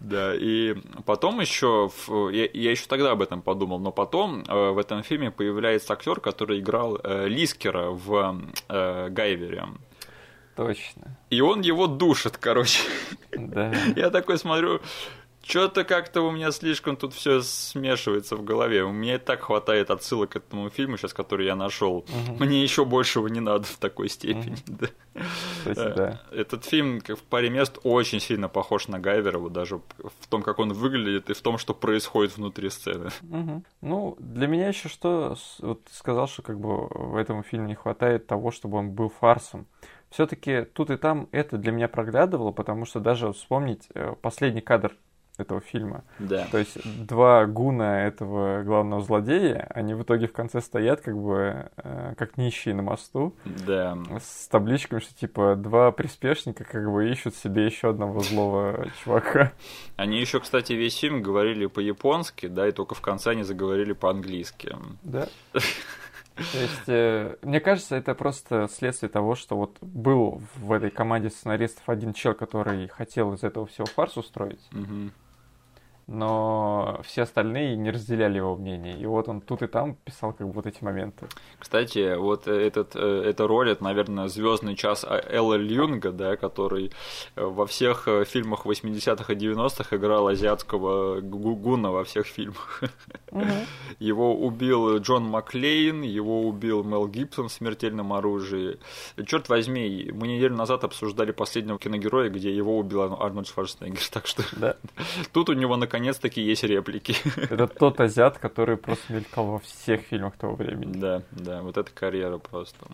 Да, 0.00 0.34
и 0.34 0.74
потом 1.04 1.40
еще, 1.40 1.90
я, 2.30 2.48
я 2.52 2.70
еще 2.70 2.86
тогда 2.86 3.12
об 3.12 3.22
этом 3.22 3.42
подумал, 3.42 3.78
но 3.78 3.92
потом 3.92 4.42
э, 4.46 4.70
в 4.70 4.78
этом 4.78 5.02
фильме 5.02 5.30
появляется 5.30 5.92
актер, 5.92 6.20
который 6.20 6.60
играл 6.60 6.98
э, 7.02 7.28
Лискера 7.28 7.90
в 7.90 8.40
э, 8.68 9.08
Гайвере. 9.10 9.64
Точно. 10.56 11.16
И 11.30 11.40
он 11.40 11.62
его 11.62 11.86
душит, 11.86 12.36
короче. 12.36 12.82
Да. 13.32 13.72
Я 13.96 14.10
такой 14.10 14.38
смотрю, 14.38 14.80
что-то 15.42 15.84
как-то 15.84 16.22
у 16.22 16.30
меня 16.30 16.50
слишком 16.52 16.96
тут 16.96 17.14
все 17.14 17.40
смешивается 17.42 18.36
в 18.36 18.44
голове. 18.44 18.84
У 18.84 18.92
меня 18.92 19.16
и 19.16 19.18
так 19.18 19.42
хватает 19.42 19.90
отсылок 19.90 20.30
к 20.30 20.36
этому 20.36 20.68
фильму 20.70 20.96
сейчас, 20.96 21.12
который 21.12 21.46
я 21.46 21.56
нашел. 21.56 22.04
Мгм. 22.08 22.44
Мне 22.44 22.62
еще 22.62 22.84
большего 22.84 23.26
не 23.28 23.40
надо 23.40 23.64
в 23.64 23.76
такой 23.76 24.08
степени. 24.08 24.56
да. 24.66 24.88
Кстати, 25.60 25.78
Э, 25.80 25.94
да. 25.94 26.20
Этот 26.30 26.64
фильм 26.64 27.00
в 27.00 27.22
паре 27.24 27.50
мест 27.50 27.78
очень 27.82 28.20
сильно 28.20 28.48
похож 28.48 28.88
на 28.88 28.98
Гайвера, 28.98 29.38
вот 29.38 29.52
даже 29.52 29.78
в 29.98 30.26
том, 30.28 30.42
как 30.42 30.58
он 30.58 30.72
выглядит, 30.72 31.30
и 31.30 31.34
в 31.34 31.40
том, 31.40 31.58
что 31.58 31.74
происходит 31.74 32.36
внутри 32.36 32.70
сцены. 32.70 33.10
Мгм. 33.22 33.64
Ну, 33.80 34.16
для 34.18 34.46
меня 34.46 34.68
еще 34.68 34.88
что, 34.88 35.36
вот 35.58 35.84
ты 35.84 35.94
сказал, 35.94 36.28
что 36.28 36.42
как 36.42 36.58
бы 36.60 36.86
в 36.88 37.16
этом 37.16 37.42
фильме 37.42 37.68
не 37.68 37.74
хватает 37.74 38.26
того, 38.26 38.50
чтобы 38.50 38.78
он 38.78 38.90
был 38.90 39.08
фарсом. 39.08 39.66
Все-таки 40.10 40.62
тут 40.62 40.90
и 40.90 40.96
там 40.96 41.28
это 41.30 41.56
для 41.56 41.70
меня 41.72 41.88
проглядывало, 41.88 42.50
потому 42.50 42.84
что 42.84 42.98
даже 43.00 43.32
вспомнить 43.32 43.88
э, 43.94 44.14
последний 44.20 44.60
кадр 44.60 44.96
этого 45.40 45.60
фильма. 45.60 46.04
Да. 46.18 46.46
То 46.50 46.58
есть 46.58 46.78
два 47.06 47.46
гуна 47.46 48.06
этого 48.06 48.62
главного 48.62 49.02
злодея, 49.02 49.66
они 49.74 49.94
в 49.94 50.02
итоге 50.02 50.26
в 50.26 50.32
конце 50.32 50.60
стоят 50.60 51.00
как 51.00 51.16
бы 51.16 51.70
э, 51.76 52.14
как 52.16 52.36
нищие 52.36 52.74
на 52.74 52.82
мосту 52.82 53.34
Да. 53.66 53.96
с 54.20 54.48
табличками, 54.48 55.00
что 55.00 55.14
типа 55.14 55.54
два 55.56 55.90
приспешника 55.92 56.64
как 56.64 56.90
бы 56.90 57.10
ищут 57.10 57.34
себе 57.34 57.66
еще 57.66 57.90
одного 57.90 58.20
злого 58.20 58.86
чувака. 59.04 59.52
Они 59.96 60.20
еще, 60.20 60.40
кстати, 60.40 60.72
весь 60.74 60.96
фильм 60.98 61.22
говорили 61.22 61.66
по-японски, 61.66 62.46
да, 62.46 62.68
и 62.68 62.72
только 62.72 62.94
в 62.94 63.00
конце 63.00 63.30
они 63.30 63.42
заговорили 63.42 63.92
по-английски. 63.92 64.76
Да. 65.02 65.26
То 66.36 66.58
есть, 66.58 66.88
э, 66.88 67.36
мне 67.42 67.60
кажется, 67.60 67.96
это 67.96 68.14
просто 68.14 68.66
следствие 68.72 69.10
того, 69.10 69.34
что 69.34 69.56
вот 69.56 69.76
был 69.82 70.40
в 70.56 70.72
этой 70.72 70.90
команде 70.90 71.28
сценаристов 71.28 71.86
один 71.86 72.14
чел, 72.14 72.32
который 72.34 72.88
хотел 72.88 73.34
из 73.34 73.42
этого 73.42 73.66
всего 73.66 73.84
фарс 73.86 74.16
устроить, 74.16 74.60
Мгм. 74.70 75.12
Но 76.10 77.00
все 77.04 77.22
остальные 77.22 77.76
не 77.76 77.90
разделяли 77.92 78.36
его 78.38 78.56
мнение. 78.56 78.98
И 78.98 79.06
вот 79.06 79.28
он 79.28 79.40
тут 79.40 79.62
и 79.62 79.68
там 79.68 79.94
писал 79.94 80.32
как 80.32 80.46
бы 80.48 80.52
вот 80.52 80.66
эти 80.66 80.82
моменты. 80.82 81.26
Кстати, 81.58 82.16
вот 82.16 82.48
э, 82.48 82.66
этот, 82.66 82.96
э, 82.96 83.22
эта 83.26 83.46
роль, 83.46 83.70
это, 83.70 83.84
наверное, 83.84 84.26
звездный 84.28 84.74
час 84.74 85.04
А- 85.08 85.20
Элла 85.30 85.54
Люнга, 85.54 86.10
да, 86.10 86.36
который 86.36 86.90
э, 87.36 87.44
во 87.44 87.64
всех 87.66 88.08
фильмах 88.26 88.66
80-х 88.66 89.32
и 89.32 89.36
90-х 89.36 89.96
играл 89.96 90.26
азиатского 90.28 91.20
гу- 91.20 91.54
гуна 91.56 91.90
во 91.92 92.02
всех 92.04 92.26
фильмах. 92.26 92.82
Его 94.00 94.34
убил 94.34 94.98
Джон 94.98 95.24
Маклейн, 95.24 96.02
его 96.02 96.42
убил 96.42 96.82
Мел 96.82 97.06
Гибсон 97.06 97.48
в 97.48 97.52
«Смертельном 97.52 98.12
оружии». 98.12 98.78
Черт 99.26 99.48
возьми, 99.48 100.10
мы 100.12 100.26
неделю 100.26 100.56
назад 100.56 100.82
обсуждали 100.84 101.30
последнего 101.30 101.78
киногероя, 101.78 102.30
где 102.30 102.54
его 102.54 102.76
убил 102.78 103.02
Ар- 103.02 103.22
Арнольд 103.22 103.46
Шварценеггер, 103.46 104.00
так 104.10 104.26
что 104.26 104.42
Да. 104.56 104.76
тут 105.32 105.48
у 105.50 105.52
него 105.52 105.76
наконец-таки 106.00 106.40
есть 106.42 106.62
реплики. 106.64 107.14
Это 107.50 107.66
тот 107.66 108.00
азиат, 108.00 108.38
который 108.38 108.76
просто 108.76 109.12
мелькал 109.12 109.46
во 109.46 109.58
всех 109.58 110.00
фильмах 110.02 110.36
того 110.36 110.56
времени. 110.56 110.92
Да, 110.98 111.22
да, 111.30 111.62
вот 111.62 111.76
эта 111.76 111.90
карьера 111.92 112.38
просто. 112.38 112.86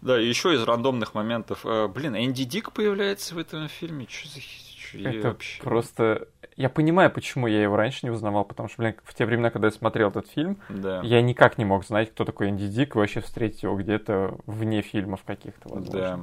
Да, 0.00 0.16
еще 0.16 0.54
из 0.54 0.62
рандомных 0.62 1.14
моментов. 1.14 1.60
э, 1.64 1.88
Блин, 1.88 2.14
Энди 2.16 2.44
Дик 2.44 2.72
появляется 2.72 3.34
в 3.34 3.38
этом 3.38 3.68
фильме. 3.68 4.06
Что 4.08 4.28
за 4.28 4.40
чё 4.40 5.10
Это 5.10 5.28
вообще- 5.28 5.62
просто... 5.62 6.28
Я 6.56 6.68
понимаю, 6.68 7.10
почему 7.10 7.46
я 7.46 7.62
его 7.62 7.76
раньше 7.76 8.00
не 8.04 8.10
узнавал, 8.10 8.44
потому 8.44 8.68
что, 8.68 8.82
блин, 8.82 8.94
в 9.04 9.14
те 9.14 9.24
времена, 9.26 9.50
когда 9.50 9.68
я 9.68 9.72
смотрел 9.72 10.08
этот 10.10 10.28
фильм, 10.28 10.58
Да. 10.68 11.00
я 11.04 11.22
никак 11.22 11.56
не 11.58 11.64
мог 11.64 11.84
знать, 11.86 12.10
кто 12.10 12.24
такой 12.24 12.48
Энди 12.50 12.66
Дик, 12.68 12.94
и 12.94 12.98
вообще 12.98 13.20
встретить 13.20 13.62
его 13.62 13.76
где-то 13.76 14.38
вне 14.46 14.82
фильмов 14.82 15.22
каких-то, 15.24 15.68
возможно. 15.68 16.00
Да. 16.00 16.20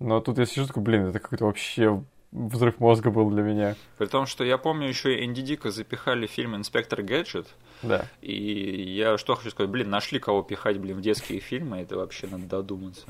Но 0.00 0.20
тут 0.20 0.38
я 0.38 0.46
сижу 0.46 0.66
такой, 0.66 0.82
блин, 0.82 1.06
это 1.06 1.18
какой-то 1.20 1.44
вообще 1.44 2.02
взрыв 2.32 2.78
мозга 2.80 3.10
был 3.10 3.30
для 3.30 3.42
меня. 3.42 3.76
При 3.96 4.06
том, 4.06 4.26
что 4.26 4.44
я 4.44 4.58
помню, 4.58 4.88
еще 4.88 5.24
Энди 5.24 5.42
Дика 5.42 5.70
запихали 5.70 6.26
в 6.26 6.30
фильм 6.30 6.56
«Инспектор 6.56 7.02
Гаджет», 7.02 7.46
Да. 7.82 8.06
и 8.20 8.92
я 8.96 9.18
что 9.18 9.34
хочу 9.34 9.50
сказать, 9.50 9.70
блин, 9.70 9.90
нашли 9.90 10.18
кого 10.18 10.42
пихать, 10.42 10.78
блин, 10.78 10.98
в 10.98 11.00
детские 11.00 11.40
фильмы, 11.40 11.78
это 11.78 11.96
вообще 11.96 12.26
надо 12.26 12.44
додуматься. 12.44 13.06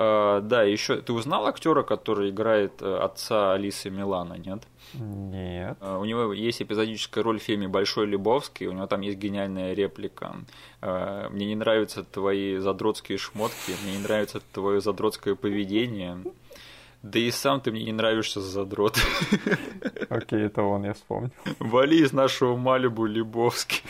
А, 0.00 0.40
Да, 0.40 0.62
еще 0.62 1.00
ты 1.00 1.12
узнал 1.12 1.46
актера, 1.46 1.82
который 1.82 2.30
играет 2.30 2.80
э, 2.80 2.96
отца 2.98 3.52
Алисы 3.52 3.90
Милана, 3.90 4.34
нет? 4.34 4.62
Нет. 4.94 5.76
Uh, 5.80 6.00
У 6.00 6.04
него 6.04 6.32
есть 6.32 6.62
эпизодическая 6.62 7.22
роль 7.22 7.40
в 7.40 7.42
фильме 7.42 7.68
«Большой 7.68 8.06
Лебовский», 8.06 8.68
у 8.68 8.72
него 8.72 8.86
там 8.86 9.00
есть 9.02 9.18
гениальная 9.18 9.74
реплика. 9.74 10.36
Uh, 10.80 11.28
Мне 11.30 11.46
не 11.46 11.56
нравятся 11.56 12.04
твои 12.04 12.56
задротские 12.58 13.18
шмотки, 13.18 13.72
мне 13.82 13.96
не 13.96 14.02
нравится 14.02 14.40
твое 14.52 14.80
задротское 14.80 15.34
поведение. 15.34 16.22
Да 17.02 17.18
и 17.18 17.30
сам 17.30 17.60
ты 17.60 17.70
мне 17.70 17.84
не 17.84 17.92
нравишься 17.92 18.40
за 18.40 18.50
задрот. 18.50 18.98
Окей, 20.08 20.42
это 20.42 20.62
он, 20.62 20.84
я 20.84 20.94
вспомнил. 20.94 21.30
Вали 21.58 22.00
из 22.00 22.12
нашего 22.12 22.56
Малибу, 22.56 23.06
Лебовский. 23.06 23.82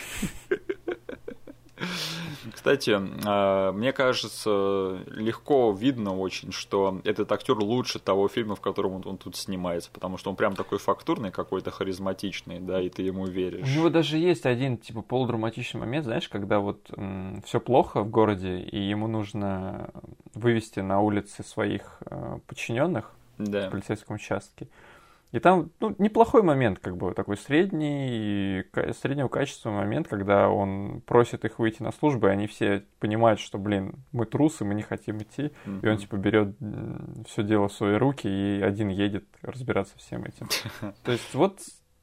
Кстати, 2.53 2.97
а, 3.25 3.71
мне 3.71 3.91
кажется, 3.93 4.99
легко 5.07 5.71
видно 5.71 6.15
очень, 6.17 6.51
что 6.51 6.99
этот 7.03 7.31
актер 7.31 7.57
лучше 7.59 7.99
того 7.99 8.27
фильма, 8.27 8.55
в 8.55 8.61
котором 8.61 8.93
он, 8.95 9.03
он 9.05 9.17
тут 9.17 9.35
снимается, 9.35 9.89
потому 9.91 10.17
что 10.17 10.29
он 10.29 10.35
прям 10.35 10.55
такой 10.55 10.77
фактурный 10.79 11.31
какой-то, 11.31 11.71
харизматичный, 11.71 12.59
да, 12.59 12.81
и 12.81 12.89
ты 12.89 13.01
ему 13.03 13.23
У 13.23 13.27
веришь. 13.27 13.67
него 13.75 13.89
даже 13.89 14.17
есть 14.17 14.45
один, 14.45 14.77
типа, 14.77 15.01
полудраматичный 15.01 15.79
момент, 15.81 16.05
знаешь, 16.05 16.29
когда 16.29 16.59
вот 16.59 16.89
все 17.45 17.59
плохо 17.59 18.01
в 18.01 18.09
городе, 18.09 18.59
и 18.59 18.77
ему 18.79 19.07
нужно 19.07 19.89
вывести 20.33 20.79
на 20.79 21.01
улицы 21.01 21.43
своих 21.43 21.97
э, 22.05 22.39
подчиненных 22.47 23.11
в 23.37 23.43
Да. 23.43 23.69
полицейском 23.69 24.15
участке. 24.15 24.67
И 25.31 25.39
там, 25.39 25.69
ну, 25.79 25.95
неплохой 25.99 26.41
момент, 26.41 26.79
как 26.79 26.97
бы, 26.97 27.13
такой 27.13 27.37
средний, 27.37 28.63
среднего 28.99 29.27
качества 29.27 29.69
момент, 29.69 30.07
когда 30.07 30.49
он 30.49 31.01
просит 31.01 31.45
их 31.45 31.59
выйти 31.59 31.83
на 31.83 31.91
службу, 31.91 32.27
и 32.27 32.31
они 32.31 32.47
все 32.47 32.83
понимают, 32.99 33.39
что, 33.39 33.59
блин, 33.59 33.93
мы 34.11 34.25
трусы, 34.25 34.65
мы 34.65 34.73
не 34.73 34.81
хотим 34.81 35.19
идти. 35.19 35.51
И 35.83 35.87
он, 35.87 35.97
типа, 35.97 36.15
берет 36.15 36.55
все 37.27 37.43
дело 37.43 37.67
в 37.67 37.73
свои 37.73 37.95
руки 37.95 38.27
и 38.27 38.61
один 38.61 38.89
едет 38.89 39.25
разбираться 39.43 39.97
всем 39.97 40.23
этим. 40.23 40.47
То 41.03 41.11
есть 41.11 41.33
вот, 41.35 41.59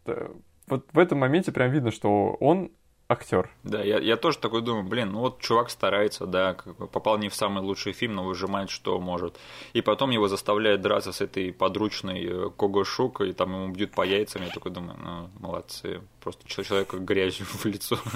э, 0.07 0.29
вот 0.69 0.87
в 0.93 0.99
этом 0.99 1.19
моменте 1.19 1.51
прям 1.51 1.71
видно, 1.73 1.91
что 1.91 2.37
он 2.39 2.71
актер. 3.09 3.51
Да, 3.63 3.83
я, 3.83 3.99
я 3.99 4.17
тоже 4.17 4.39
такой 4.39 4.63
думаю, 4.63 4.85
блин, 4.85 5.13
ну 5.13 5.21
вот 5.21 5.41
чувак 5.41 5.71
старается, 5.71 6.27
да, 6.27 6.55
как 6.55 6.77
бы 6.77 6.87
попал 6.87 7.19
не 7.19 7.29
в 7.29 7.35
самый 7.35 7.63
лучший 7.63 7.93
фильм, 7.93 8.15
но 8.17 8.25
выжимает, 8.25 8.71
что 8.71 8.99
может. 8.99 9.39
И 9.75 9.81
потом 9.81 10.11
его 10.11 10.29
заставляют 10.29 10.81
драться 10.83 11.13
с 11.13 11.21
этой 11.21 11.53
подручной 11.53 12.25
э, 12.25 12.51
Кого 12.57 12.85
Шука, 12.85 13.25
и 13.25 13.33
там 13.33 13.53
ему 13.53 13.69
бьют 13.73 13.93
по 13.93 14.03
яйцам, 14.03 14.43
я 14.43 14.49
такой 14.49 14.73
думаю, 14.73 14.99
ну, 15.03 15.31
молодцы, 15.39 16.01
просто 16.21 16.49
чел- 16.49 16.65
человека 16.65 16.99
грязью 16.99 17.47
в 17.47 17.65
лицо. 17.65 17.97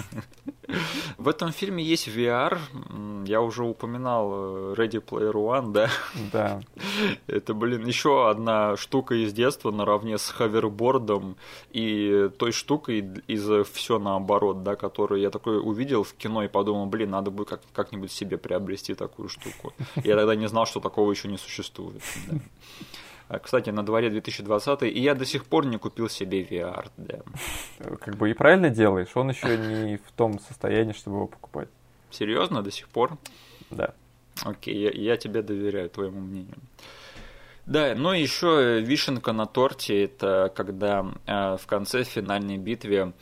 В 1.19 1.29
этом 1.29 1.53
фильме 1.53 1.83
есть 1.83 2.09
VR, 2.09 2.59
я 3.27 3.41
уже 3.43 3.65
упоминал 3.65 4.31
э, 4.33 4.75
Ready 4.75 5.05
Player 5.05 5.33
One, 5.33 5.73
да, 5.73 5.91
Да. 6.33 6.61
это, 7.27 7.55
блин, 7.55 7.87
еще 7.87 8.29
одна 8.29 8.77
штука 8.77 9.15
из 9.15 9.33
детства 9.33 9.71
наравне 9.71 10.19
с 10.19 10.31
хавербордом 10.31 11.37
и 11.71 12.31
той 12.39 12.53
штукой 12.53 13.05
из 13.27 13.49
все 13.73 13.99
наоборот, 13.99 14.63
да, 14.63 14.77
которую 14.81 15.21
я 15.21 15.31
такой 15.31 15.59
увидел 15.61 16.03
в 16.03 16.15
кино 16.15 16.43
и 16.43 16.49
подумал, 16.49 16.87
блин, 16.87 17.11
надо 17.11 17.31
будет 17.31 17.49
как- 17.49 17.61
как-нибудь 17.73 18.11
себе 18.11 18.37
приобрести 18.39 18.95
такую 18.95 19.29
штуку. 19.29 19.73
Я 19.97 20.17
тогда 20.17 20.35
не 20.35 20.49
знал, 20.49 20.67
что 20.67 20.81
такого 20.81 21.11
еще 21.13 21.29
не 21.29 21.39
существует. 21.39 22.03
да. 22.31 22.39
А, 23.29 23.39
Кстати, 23.39 23.71
на 23.71 23.85
дворе 23.85 24.11
2020, 24.11 24.83
и 24.83 24.99
я 25.01 25.15
до 25.15 25.25
сих 25.25 25.45
пор 25.45 25.67
не 25.67 25.77
купил 25.79 26.09
себе 26.09 26.43
VR, 26.43 26.89
да. 26.97 27.21
Как 28.01 28.17
бы 28.17 28.31
и 28.31 28.35
правильно 28.35 28.71
делаешь, 28.71 29.11
он 29.15 29.31
еще 29.31 29.57
не 29.57 29.97
в 29.99 30.11
том 30.17 30.41
состоянии, 30.41 30.93
чтобы 30.95 31.17
его 31.19 31.27
покупать. 31.29 31.69
Серьезно, 32.11 32.63
до 32.63 32.71
сих 32.73 32.89
пор? 32.89 33.17
Да. 33.71 33.95
Окей, 34.43 34.75
я, 34.77 34.91
я 34.91 35.17
тебе 35.17 35.43
доверяю, 35.43 35.89
твоему 35.91 36.21
мнению. 36.21 36.57
Да, 37.67 37.95
ну 37.97 38.11
еще 38.13 38.81
вишенка 38.81 39.33
на 39.33 39.47
торте 39.47 40.03
это 40.05 40.51
когда 40.57 41.07
э, 41.27 41.57
в 41.57 41.67
конце 41.67 42.03
финальной 42.03 42.57
битве 42.59 42.99
э, 42.99 43.13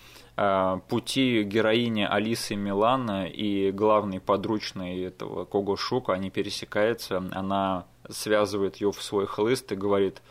пути 0.89 1.43
героини 1.43 2.03
Алисы 2.03 2.55
Милана 2.55 3.27
и 3.27 3.73
главной 3.73 4.21
подручной 4.21 5.01
этого 5.01 5.45
Кого 5.45 5.77
Шука, 5.77 6.13
они 6.13 6.31
пересекаются, 6.31 7.23
она 7.33 7.87
связывает 8.09 8.77
ее 8.77 8.93
в 8.93 9.03
свой 9.03 9.27
хлыст 9.27 9.73
и 9.73 9.75
говорит 9.77 10.23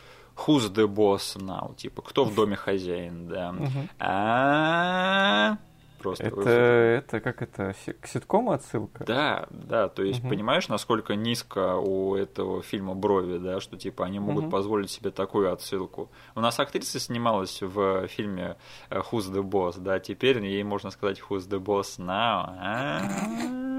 Who's 0.45 0.71
the 0.71 0.87
boss 0.87 1.35
now? 1.37 1.75
Типа, 1.75 2.01
кто 2.01 2.23
в 2.23 2.35
доме 2.35 2.55
хозяин, 2.55 3.27
да. 3.27 3.55
А 3.99 5.57
просто. 5.97 6.25
Это, 6.25 6.49
это 6.49 7.19
как 7.19 7.41
это, 7.41 7.73
к 7.99 8.07
ситкому 8.07 8.51
отсылка? 8.51 9.03
Да, 9.05 9.47
да, 9.49 9.89
то 9.89 10.03
есть 10.03 10.21
угу. 10.21 10.29
понимаешь, 10.29 10.67
насколько 10.67 11.15
низко 11.15 11.75
у 11.75 12.15
этого 12.15 12.61
фильма 12.61 12.95
брови, 12.95 13.37
да, 13.37 13.59
что 13.59 13.77
типа 13.77 14.05
они 14.05 14.19
могут 14.19 14.45
угу. 14.45 14.51
позволить 14.51 14.89
себе 14.89 15.11
такую 15.11 15.51
отсылку. 15.51 16.09
У 16.35 16.41
нас 16.41 16.59
актриса 16.59 16.99
снималась 16.99 17.61
в 17.61 18.07
фильме 18.07 18.57
э, 18.89 18.99
Who's 18.99 19.31
the 19.31 19.41
Boss, 19.41 19.79
да, 19.79 19.99
теперь 19.99 20.43
ей 20.43 20.63
можно 20.63 20.91
сказать 20.91 21.21
Who's 21.29 21.47
the 21.49 21.59
Boss 21.59 21.97
now. 21.99 23.75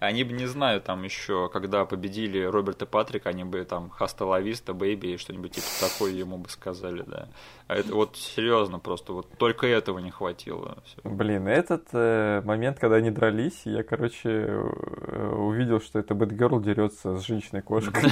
Они 0.00 0.24
бы, 0.24 0.32
не 0.32 0.46
знаю, 0.46 0.80
там 0.80 1.02
еще, 1.02 1.48
когда 1.52 1.84
победили 1.84 2.42
Роберта 2.42 2.86
Патрика, 2.86 3.30
они 3.30 3.44
бы 3.44 3.64
там 3.64 3.90
Хаста 3.90 4.24
Лависта, 4.24 4.74
Бэйби, 4.74 5.16
что-нибудь 5.16 5.52
типа 5.52 5.66
такое 5.80 6.12
ему 6.12 6.38
бы 6.38 6.48
сказали, 6.48 7.04
да. 7.06 7.28
А 7.68 7.76
это 7.76 7.94
вот 7.94 8.16
серьезно 8.16 8.78
просто, 8.78 9.12
вот 9.12 9.28
только 9.38 9.66
этого 9.66 9.98
не 9.98 10.10
хватило. 10.10 10.82
Блин, 11.04 11.48
этот 11.48 11.88
э, 11.92 12.42
момент, 12.44 12.78
когда 12.78 12.96
они 12.96 13.10
дрались, 13.10 13.62
я, 13.64 13.82
короче, 13.82 14.28
э, 14.28 15.34
увидел, 15.36 15.80
что 15.80 15.98
это 15.98 16.14
Бэтгерл 16.14 16.60
дерется 16.60 17.16
с 17.16 17.26
женщиной-кошкой. 17.26 18.10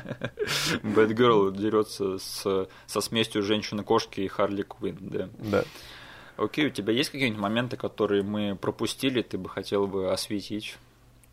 Бэтгерл 0.82 1.50
дерется 1.50 2.18
со 2.18 3.00
смесью 3.00 3.42
женщины-кошки 3.42 4.20
и 4.20 4.28
Харли 4.28 4.62
Квинн, 4.62 4.98
да. 5.00 5.28
Да. 5.38 5.64
Окей, 6.38 6.66
у 6.66 6.70
тебя 6.70 6.92
есть 6.92 7.10
какие-нибудь 7.10 7.40
моменты, 7.40 7.76
которые 7.76 8.22
мы 8.22 8.56
пропустили, 8.56 9.22
ты 9.22 9.36
бы 9.36 9.48
хотел 9.48 9.86
бы 9.86 10.12
осветить? 10.12 10.78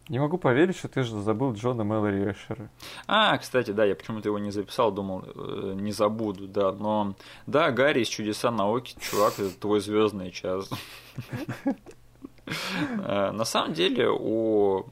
Не 0.10 0.20
могу 0.20 0.38
поверить, 0.38 0.78
что 0.78 0.88
ты 0.88 1.04
же 1.04 1.20
забыл 1.22 1.54
Джона 1.54 1.84
Мэлори 1.84 2.32
Эшера. 2.32 2.70
А, 3.08 3.38
кстати, 3.38 3.72
да, 3.72 3.86
я 3.86 3.96
почему-то 3.96 4.30
его 4.30 4.38
не 4.38 4.52
записал, 4.52 4.92
думал, 4.92 5.24
э, 5.26 5.74
не 5.76 5.92
забуду, 5.92 6.48
да. 6.48 6.72
Но 6.72 7.16
да, 7.48 7.72
Гарри 7.72 8.02
из 8.02 8.08
чудеса 8.08 8.52
науки, 8.52 8.96
чувак, 9.00 9.40
это 9.40 9.60
твой 9.60 9.80
звездный 9.80 10.32
час. 10.32 10.70
Э, 12.48 13.32
на 13.32 13.44
самом 13.44 13.74
деле 13.74 14.08
у 14.08 14.86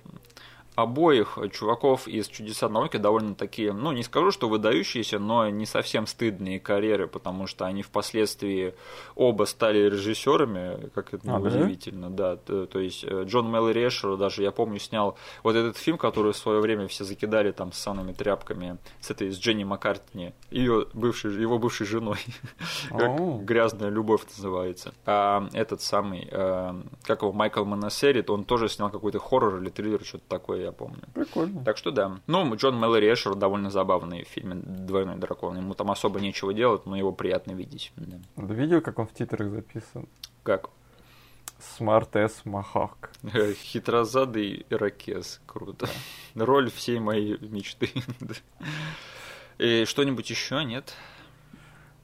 обоих 0.76 1.38
чуваков 1.52 2.08
из 2.08 2.28
«Чудеса 2.28 2.70
науки» 2.70 2.98
довольно 2.98 3.36
такие, 3.36 3.74
ну, 3.74 3.92
не 3.92 4.04
скажу, 4.04 4.32
что 4.32 4.50
выдающиеся, 4.50 5.20
но 5.20 5.50
не 5.50 5.66
совсем 5.66 6.08
стыдные 6.08 6.60
карьеры, 6.60 7.08
потому 7.08 7.48
что 7.48 7.66
они 7.66 7.84
впоследствии 7.84 8.74
оба 9.16 9.44
стали 9.46 9.80
режиссерами, 9.90 10.90
как 10.96 11.14
это 11.14 11.36
а, 11.36 11.40
удивительно, 11.40 12.10
да? 12.10 12.38
да. 12.48 12.66
То, 12.66 12.80
есть 12.80 13.04
э, 13.04 13.24
Джон 13.26 13.50
Мэлори 13.50 13.88
Эшер 13.88 14.18
даже, 14.18 14.42
я 14.42 14.52
помню, 14.52 14.80
снял 14.80 15.18
вот 15.44 15.56
этот 15.56 15.78
фильм, 15.78 15.98
который 15.98 16.34
в 16.34 16.38
свое 16.38 16.60
время 16.60 16.88
все 16.88 17.04
закидали 17.04 17.52
там 17.52 17.72
с 17.72 17.78
санными 17.78 18.14
тряпками, 18.14 18.78
с 19.00 19.12
этой, 19.12 19.32
с 19.32 19.38
Дженни 19.38 19.64
Маккартни, 19.64 20.34
ее 20.50 20.88
бывшей, 20.94 21.40
его 21.40 21.60
бывшей 21.60 21.86
женой, 21.86 22.20
как 22.90 23.44
«Грязная 23.44 23.90
любовь» 23.90 24.22
называется. 24.36 24.94
А 25.06 25.48
этот 25.54 25.82
самый, 25.82 26.28
э, 26.32 26.82
как 27.04 27.22
его, 27.22 27.32
Майкл 27.32 27.64
Моносерит, 27.64 28.30
он 28.30 28.44
тоже 28.44 28.70
снял 28.70 28.90
какой-то 28.90 29.20
хоррор 29.20 29.62
или 29.62 29.70
триллер, 29.70 30.04
что-то 30.04 30.24
такое, 30.28 30.63
я 30.64 30.72
помню. 30.72 31.04
Прикольно. 31.14 31.64
Так 31.64 31.78
что 31.78 31.92
да. 31.92 32.20
Ну, 32.28 32.56
Джон 32.56 32.76
Мэлори 32.76 33.12
Эшер 33.14 33.36
довольно 33.36 33.70
забавный 33.70 34.24
в 34.24 34.28
фильме 34.28 34.56
«Двойной 34.56 35.18
дракон». 35.18 35.58
Ему 35.58 35.74
там 35.74 35.92
особо 35.92 36.20
нечего 36.20 36.54
делать, 36.54 36.86
но 36.86 36.96
его 36.96 37.12
приятно 37.12 37.52
видеть. 37.52 37.92
Да. 37.96 38.18
Ты 38.36 38.54
видел, 38.54 38.82
как 38.82 39.00
он 39.00 39.08
в 39.08 39.14
титрах 39.14 39.50
записан? 39.50 40.08
Как? 40.44 40.70
Smart 41.80 42.10
S 42.14 42.42
Махак. 42.46 43.12
Хитрозадый 43.56 44.66
ирокез. 44.70 45.42
Круто. 45.46 45.88
Роль 46.36 46.70
всей 46.70 47.00
моей 47.00 47.38
мечты. 47.40 47.90
И 49.58 49.86
что-нибудь 49.86 50.30
еще, 50.30 50.64
нет? 50.64 50.94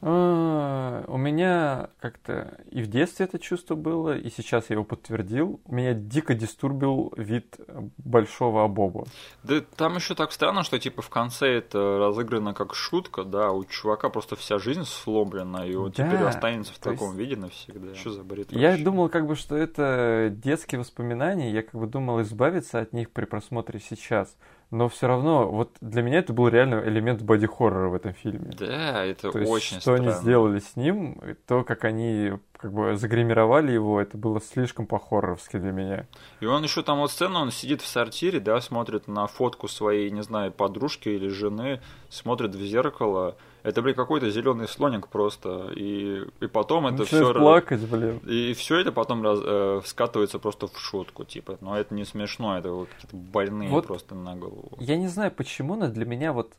А, 0.02 1.04
у 1.08 1.18
меня 1.18 1.89
как-то 2.00 2.58
и 2.72 2.82
в 2.82 2.88
детстве 2.88 3.26
это 3.26 3.38
чувство 3.38 3.76
было, 3.76 4.18
и 4.18 4.30
сейчас 4.30 4.70
я 4.70 4.76
его 4.76 4.86
подтвердил. 4.86 5.60
Меня 5.68 5.93
дико 5.93 6.34
дистурбил 6.34 7.14
вид 7.18 7.58
большого 7.97 8.64
обоба. 8.64 9.06
Да 9.43 9.62
там 9.76 9.95
еще 9.95 10.16
так 10.16 10.32
странно, 10.32 10.64
что 10.64 10.80
типа 10.80 11.02
в 11.02 11.10
конце 11.10 11.47
это 11.47 11.97
разыграно 12.00 12.54
как 12.54 12.76
шутка, 12.76 13.26
да, 13.26 13.52
у 13.52 13.66
чувака 13.66 14.10
просто 14.10 14.36
вся 14.38 14.58
жизнь 14.58 14.86
сломлена, 14.86 15.66
и 15.66 15.76
он 15.76 15.91
да, 15.91 16.08
теперь 16.08 16.24
останется 16.24 16.74
в 16.74 16.80
таком 16.80 17.10
есть... 17.10 17.20
виде 17.20 17.36
навсегда. 17.36 17.95
Что 17.95 18.12
за 18.12 18.24
бред? 18.24 18.52
Я 18.52 18.70
вообще? 18.70 18.84
думал, 18.84 19.10
как 19.10 19.28
бы, 19.28 19.36
что 19.36 19.58
это 19.58 20.30
детские 20.32 20.80
воспоминания, 20.80 21.52
я 21.52 21.62
как 21.62 21.76
бы 21.76 21.88
думал 21.88 22.22
избавиться 22.22 22.80
от 22.80 22.93
них 22.93 23.12
при 23.12 23.26
просмотре 23.26 23.80
сейчас 23.82 24.34
но 24.72 24.88
все 24.88 25.08
равно, 25.08 25.50
вот 25.50 25.76
для 25.82 26.02
меня 26.02 26.20
это 26.20 26.32
был 26.32 26.48
реально 26.48 26.84
элемент 26.86 27.22
боди-хоррора 27.22 27.90
в 27.90 27.96
этом 27.96 28.14
фильме. 28.14 28.52
Да, 28.58 29.04
это 29.04 29.32
то 29.32 29.40
очень 29.40 29.54
есть, 29.54 29.68
что 29.68 29.82
странно. 29.82 30.04
они 30.04 30.12
сделали 30.12 30.60
с 30.60 30.76
ним, 30.76 31.20
то, 31.48 31.64
как 31.64 31.86
они 31.86 32.34
как 32.56 32.74
бы 32.74 32.96
загримировали 32.96 33.72
его, 33.72 34.00
это 34.00 34.18
было 34.18 34.40
слишком 34.42 34.86
по-хорроровски 34.86 35.58
для 35.58 35.72
меня. 35.72 36.06
И 36.40 36.46
он 36.46 36.64
еще 36.64 36.84
там 36.84 37.00
вот 37.00 37.12
сцена, 37.12 37.40
он 37.40 37.52
сидит 37.52 37.82
в 37.82 37.88
сортире, 37.88 38.40
да, 38.40 38.62
смотрит 38.62 39.08
на 39.08 39.26
фотку 39.28 39.68
своей, 39.68 40.12
не 40.12 40.22
знаю, 40.22 40.52
подружки 40.52 41.10
или 41.10 41.30
жены, 41.30 41.82
смотрит 42.10 42.54
в 42.54 42.62
зеркало, 42.62 43.38
это, 43.64 43.82
блин, 43.82 43.95
какой-то 43.95 44.30
зеленый 44.30 44.68
слоник 44.68 45.07
просто. 45.07 45.72
И, 45.76 46.24
и 46.39 46.47
потом 46.47 46.88
это 46.88 47.05
все... 47.05 47.34
плакать, 47.34 47.82
блин. 47.82 48.20
И 48.20 48.53
все 48.53 48.80
это 48.80 48.91
потом 48.91 49.24
раз, 49.24 49.39
э, 49.41 49.82
скатывается 49.86 50.39
просто 50.39 50.68
в 50.68 50.80
шутку, 50.80 51.26
типа. 51.26 51.57
Но 51.62 51.78
это 51.78 51.93
не 51.93 52.05
смешно, 52.05 52.57
это 52.57 52.72
вот 52.72 52.89
какие-то 52.89 53.16
больные 53.16 53.70
вот 53.70 53.88
просто 53.88 54.16
на 54.16 54.36
голову. 54.36 54.72
Я 54.80 54.97
не 54.97 55.07
знаю, 55.07 55.32
почему, 55.32 55.76
но 55.76 55.88
для 55.88 56.05
меня 56.05 56.34
вот 56.34 56.53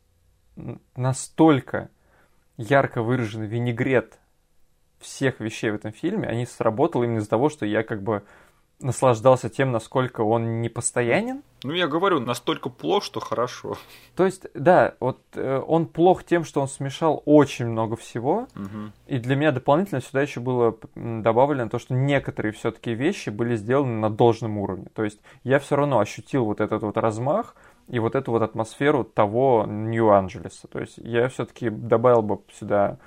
настолько 0.97 1.89
ярко 2.57 3.03
выраженный 3.03 3.47
винегрет 3.47 4.19
всех 4.99 5.41
вещей 5.41 5.71
в 5.71 5.77
этом 5.77 5.93
фильме, 5.93 6.29
они 6.29 6.45
сработал 6.45 7.03
именно 7.03 7.19
из-за 7.19 7.31
того, 7.31 7.49
что 7.49 7.65
я 7.65 7.83
как 7.83 8.03
бы 8.03 8.23
наслаждался 8.81 9.49
тем, 9.49 9.73
насколько 9.73 10.23
он 10.23 10.61
непостоянен. 10.61 11.43
Ну, 11.63 11.73
я 11.73 11.87
говорю, 11.87 12.21
настолько 12.21 12.71
плох, 12.71 13.05
что 13.05 13.21
хорошо. 13.21 13.77
То 14.17 14.25
есть, 14.25 14.47
да, 14.55 14.95
вот 14.99 15.21
э, 15.35 15.63
он 15.67 15.87
плох 15.87 16.25
тем, 16.25 16.45
что 16.45 16.63
он 16.63 16.69
смешал 16.69 17.23
очень 17.27 17.67
много 17.67 17.97
всего. 17.97 18.49
Угу. 18.57 18.93
И 19.09 19.19
для 19.19 19.37
меня 19.37 19.53
дополнительно 19.53 20.01
сюда 20.01 20.23
еще 20.23 20.41
было 20.41 20.77
добавлено 20.95 21.69
то, 21.69 21.79
что 21.79 21.95
некоторые 21.95 22.53
все-таки 22.53 22.95
вещи 22.95 23.29
были 23.29 23.57
сделаны 23.57 23.99
на 24.01 24.09
должном 24.09 24.57
уровне. 24.59 24.87
То 24.95 25.05
есть, 25.05 25.21
я 25.45 25.59
все 25.59 25.77
равно 25.77 25.99
ощутил 25.99 26.47
вот 26.47 26.61
этот 26.61 26.83
вот 26.83 26.97
размах 26.97 27.55
и 27.89 27.99
вот 27.99 28.15
эту 28.15 28.31
вот 28.33 28.41
атмосферу 28.41 29.05
того 29.05 29.67
Нью-Анджелеса. 29.69 30.67
То 30.69 30.81
есть, 30.81 30.97
я 30.97 31.29
все-таки 31.29 31.69
добавил 31.69 32.23
бы 32.23 32.41
сюда 32.59 32.99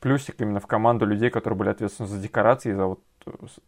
плюсик 0.00 0.40
именно 0.40 0.60
в 0.60 0.66
команду 0.66 1.04
людей, 1.04 1.28
которые 1.28 1.58
были 1.58 1.68
ответственны 1.68 2.08
за 2.08 2.18
декорации, 2.18 2.72
за 2.72 2.86
вот 2.86 3.00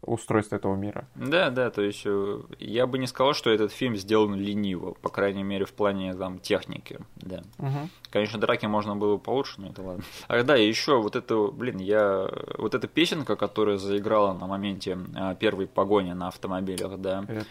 устройство 0.01 0.55
этого 0.55 0.75
мира. 0.75 1.07
Да, 1.15 1.49
да, 1.49 1.69
то 1.69 1.81
есть 1.81 2.03
э, 2.05 2.41
я 2.59 2.87
бы 2.87 2.97
не 2.97 3.07
сказал, 3.07 3.33
что 3.33 3.49
этот 3.49 3.71
фильм 3.71 3.95
сделан 3.95 4.35
лениво, 4.35 4.93
по 5.01 5.09
крайней 5.09 5.43
мере, 5.43 5.65
в 5.65 5.73
плане 5.73 6.13
там 6.13 6.39
техники, 6.39 6.99
да. 7.15 7.43
Угу. 7.59 7.89
Конечно, 8.09 8.39
драки 8.39 8.65
можно 8.65 8.95
было 8.95 9.17
получше, 9.17 9.61
но 9.61 9.69
это 9.69 9.81
ладно. 9.81 10.03
А 10.27 10.43
да, 10.43 10.55
еще 10.55 11.01
вот 11.01 11.15
это, 11.15 11.47
блин, 11.47 11.77
я 11.77 12.29
вот 12.57 12.75
эта 12.75 12.87
песенка, 12.87 13.35
которая 13.35 13.77
заиграла 13.77 14.33
на 14.33 14.47
моменте 14.47 14.97
а, 15.15 15.35
первой 15.35 15.67
погони 15.67 16.13
на 16.13 16.27
автомобилях, 16.27 16.99
да. 16.99 17.25
Это 17.27 17.45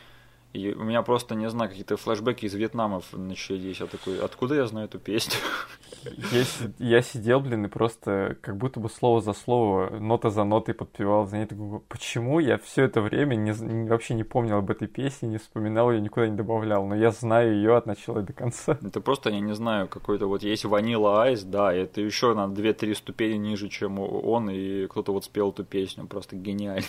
и 0.53 0.75
у 0.75 0.85
меня 0.85 1.03
просто, 1.03 1.35
не 1.35 1.49
знаю, 1.49 1.71
какие-то 1.71 1.97
флешбеки 1.97 2.45
из 2.45 2.55
Вьетнама 2.55 3.01
начались. 3.13 3.81
Я 3.81 3.87
такой, 3.87 4.21
откуда 4.21 4.55
я 4.55 4.67
знаю 4.67 4.87
эту 4.87 4.99
песню? 4.99 5.35
Я, 6.05 6.45
я 6.79 7.03
сидел, 7.03 7.41
блин, 7.41 7.65
и 7.65 7.69
просто 7.69 8.37
как 8.41 8.57
будто 8.59 8.79
бы 8.79 8.91
слово 8.91 9.21
за 9.23 9.33
слово, 9.33 9.89
нота 9.99 10.31
за 10.31 10.45
нотой 10.45 10.75
подпевал 10.75 11.27
за 11.27 11.39
ней. 11.39 11.47
Такой, 11.47 11.81
почему 11.89 12.39
я 12.39 12.59
все 12.59 12.85
это 12.85 13.01
время 13.01 13.37
не, 13.37 13.53
вообще 13.89 14.15
не 14.15 14.25
помнил 14.25 14.59
об 14.59 14.71
этой 14.71 14.89
песне, 14.89 15.29
не 15.29 15.39
вспоминал 15.39 15.91
ее, 15.91 16.01
никуда 16.01 16.29
не 16.29 16.37
добавлял. 16.37 16.87
Но 16.87 16.95
я 16.95 17.13
знаю 17.13 17.55
ее 17.55 17.77
от 17.77 17.87
начала 17.87 18.21
до 18.21 18.33
конца. 18.33 18.79
Это 18.83 19.01
просто, 19.01 19.31
я 19.31 19.41
не 19.41 19.55
знаю, 19.55 19.89
какой-то 19.89 20.27
вот 20.27 20.43
есть 20.43 20.65
Ванила 20.65 21.23
Айс, 21.23 21.45
да, 21.45 21.73
это 21.73 22.03
еще 22.03 22.35
на 22.35 22.47
2-3 22.47 22.95
ступени 22.95 23.37
ниже, 23.37 23.69
чем 23.69 23.99
он, 23.99 24.51
и 24.51 24.87
кто-то 24.87 25.13
вот 25.13 25.25
спел 25.25 25.51
эту 25.51 25.65
песню. 25.65 26.07
Просто 26.07 26.37
гениально. 26.37 26.85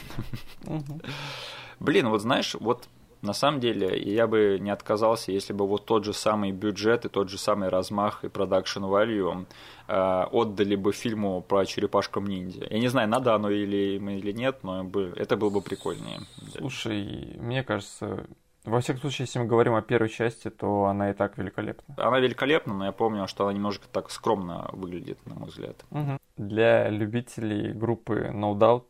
Блин, 1.79 2.09
вот 2.09 2.21
знаешь, 2.21 2.55
вот 2.59 2.87
на 3.23 3.33
самом 3.33 3.61
деле, 3.61 3.97
я 4.03 4.27
бы 4.27 4.57
не 4.59 4.69
отказался, 4.69 5.31
если 5.31 5.53
бы 5.53 5.65
вот 5.65 5.85
тот 5.85 6.03
же 6.03 6.13
самый 6.13 6.51
бюджет 6.51 7.05
и 7.05 7.09
тот 7.09 7.29
же 7.29 7.37
самый 7.37 7.69
размах 7.69 8.23
и 8.25 8.27
продакшн 8.27 8.83
value 8.83 9.45
э, 9.87 10.23
отдали 10.31 10.75
бы 10.75 10.91
фильму 10.91 11.41
про 11.41 11.65
черепашкам 11.65 12.27
ниндзя. 12.27 12.67
Я 12.69 12.79
не 12.79 12.89
знаю, 12.89 13.07
надо 13.07 13.33
оно 13.33 13.49
или, 13.49 13.97
или 13.97 14.31
нет, 14.33 14.59
но 14.63 14.89
это 15.15 15.37
было 15.37 15.49
бы 15.49 15.61
прикольнее. 15.61 16.19
Слушай, 16.57 17.37
мне 17.39 17.63
кажется, 17.63 18.25
Во 18.65 18.79
всяком 18.79 19.01
случае, 19.01 19.25
если 19.25 19.39
мы 19.39 19.45
говорим 19.45 19.73
о 19.75 19.81
первой 19.81 20.09
части, 20.09 20.49
то 20.49 20.85
она 20.85 21.09
и 21.09 21.13
так 21.13 21.37
великолепна. 21.37 21.95
Она 21.97 22.19
великолепна, 22.19 22.73
но 22.73 22.85
я 22.85 22.91
помню, 22.91 23.27
что 23.27 23.45
она 23.45 23.53
немножко 23.53 23.87
так 23.91 24.09
скромно 24.09 24.69
выглядит, 24.71 25.17
на 25.25 25.35
мой 25.35 25.49
взгляд. 25.49 25.83
Угу. 25.91 26.17
Для 26.37 26.89
любителей 26.89 27.73
группы 27.73 28.31
No 28.33 28.53
Doubt, 28.57 28.85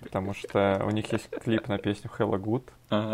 потому 0.00 0.34
что 0.34 0.82
у 0.84 0.90
них 0.90 1.12
есть 1.12 1.30
клип 1.30 1.68
на 1.68 1.78
песню 1.78 2.10
Hella 2.18 2.38
Good, 2.38 2.64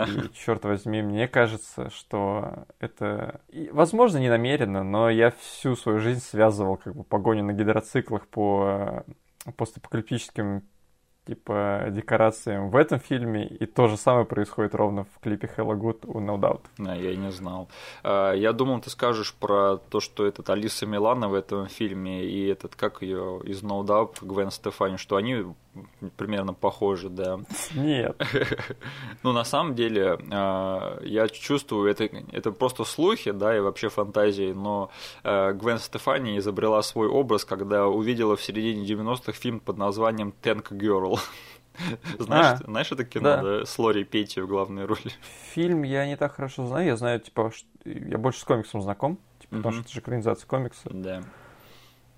и, 0.07 0.35
черт 0.35 0.65
возьми, 0.65 1.03
мне 1.03 1.29
кажется, 1.29 1.91
что 1.91 2.67
это, 2.79 3.41
возможно, 3.73 4.19
не 4.19 4.29
намеренно, 4.29 4.83
но 4.83 5.11
я 5.11 5.31
всю 5.31 5.77
свою 5.77 5.99
жизнь 5.99 6.21
связывал 6.21 6.77
как 6.77 6.95
бы 6.95 7.05
погоню 7.05 7.45
на 7.45 7.53
гидроциклах 7.53 8.27
по 8.27 9.05
э, 9.47 9.53
постапокалиптическим 9.53 10.63
типа 11.31 11.87
декорациям 11.91 12.71
в 12.71 12.77
этом 12.77 12.99
фильме, 12.99 13.47
и 13.47 13.67
то 13.67 13.89
же 13.89 13.97
самое 13.97 14.27
происходит 14.27 14.75
ровно 14.75 15.05
в 15.05 15.21
клипе 15.21 15.49
Hello 15.57 15.79
Good 15.79 16.07
у 16.07 16.21
No 16.21 16.37
Doubt. 16.39 16.63
Да, 16.79 16.95
я 16.95 17.15
не 17.15 17.31
знал. 17.31 17.69
А, 18.03 18.33
я 18.33 18.53
думал, 18.53 18.81
ты 18.81 18.91
скажешь 18.91 19.35
про 19.35 19.77
то, 19.77 20.01
что 20.01 20.27
этот 20.27 20.51
Алиса 20.51 20.87
Милана 20.87 21.29
в 21.29 21.35
этом 21.35 21.69
фильме 21.69 22.25
и 22.25 22.47
этот, 22.47 22.75
как 22.75 23.03
ее 23.03 23.41
из 23.45 23.63
No 23.63 23.85
Doubt, 23.85 24.17
Гвен 24.23 24.51
Стефани, 24.51 24.97
что 24.97 25.17
они 25.17 25.45
примерно 26.17 26.53
похожи, 26.53 27.09
да. 27.09 27.41
Нет. 27.75 28.21
Ну, 29.23 29.33
на 29.33 29.45
самом 29.45 29.75
деле, 29.75 30.19
а, 30.31 30.99
я 31.03 31.29
чувствую, 31.29 31.91
это, 31.91 32.05
это 32.33 32.53
просто 32.53 32.85
слухи, 32.85 33.33
да, 33.33 33.57
и 33.57 33.61
вообще 33.61 33.89
фантазии, 33.89 34.53
но 34.53 34.91
а, 35.23 35.53
Гвен 35.53 35.79
Стефани 35.79 36.39
изобрела 36.39 36.83
свой 36.83 37.09
образ, 37.09 37.45
когда 37.45 37.87
увидела 37.87 38.37
в 38.37 38.43
середине 38.43 38.87
90-х 38.87 39.33
фильм 39.33 39.61
под 39.61 39.77
названием 39.77 40.33
«Tank 40.43 40.71
Girl». 40.71 41.19
Знаешь, 42.19 42.61
а, 42.61 42.65
знаешь 42.65 42.93
это 42.93 43.05
кино, 43.05 43.25
да. 43.25 43.43
да? 43.43 43.67
С 43.67 43.79
Лори 43.79 44.05
Петти 44.05 44.41
в 44.41 44.47
главной 44.47 44.85
роли. 44.85 45.13
Фильм 45.55 45.83
я 45.83 46.07
не 46.07 46.17
так 46.17 46.35
хорошо 46.35 46.67
знаю. 46.67 46.87
Я 46.87 46.97
знаю, 46.97 47.21
типа, 47.21 47.53
я 47.85 48.19
больше 48.19 48.41
с 48.41 48.45
комиксом 48.45 48.83
знаком, 48.83 49.19
типа, 49.41 49.57
потому 49.57 49.73
что 49.75 49.83
это 49.83 49.93
же 49.93 50.01
экранизация 50.01 50.47
комикса. 50.47 50.91
Да. 50.91 51.23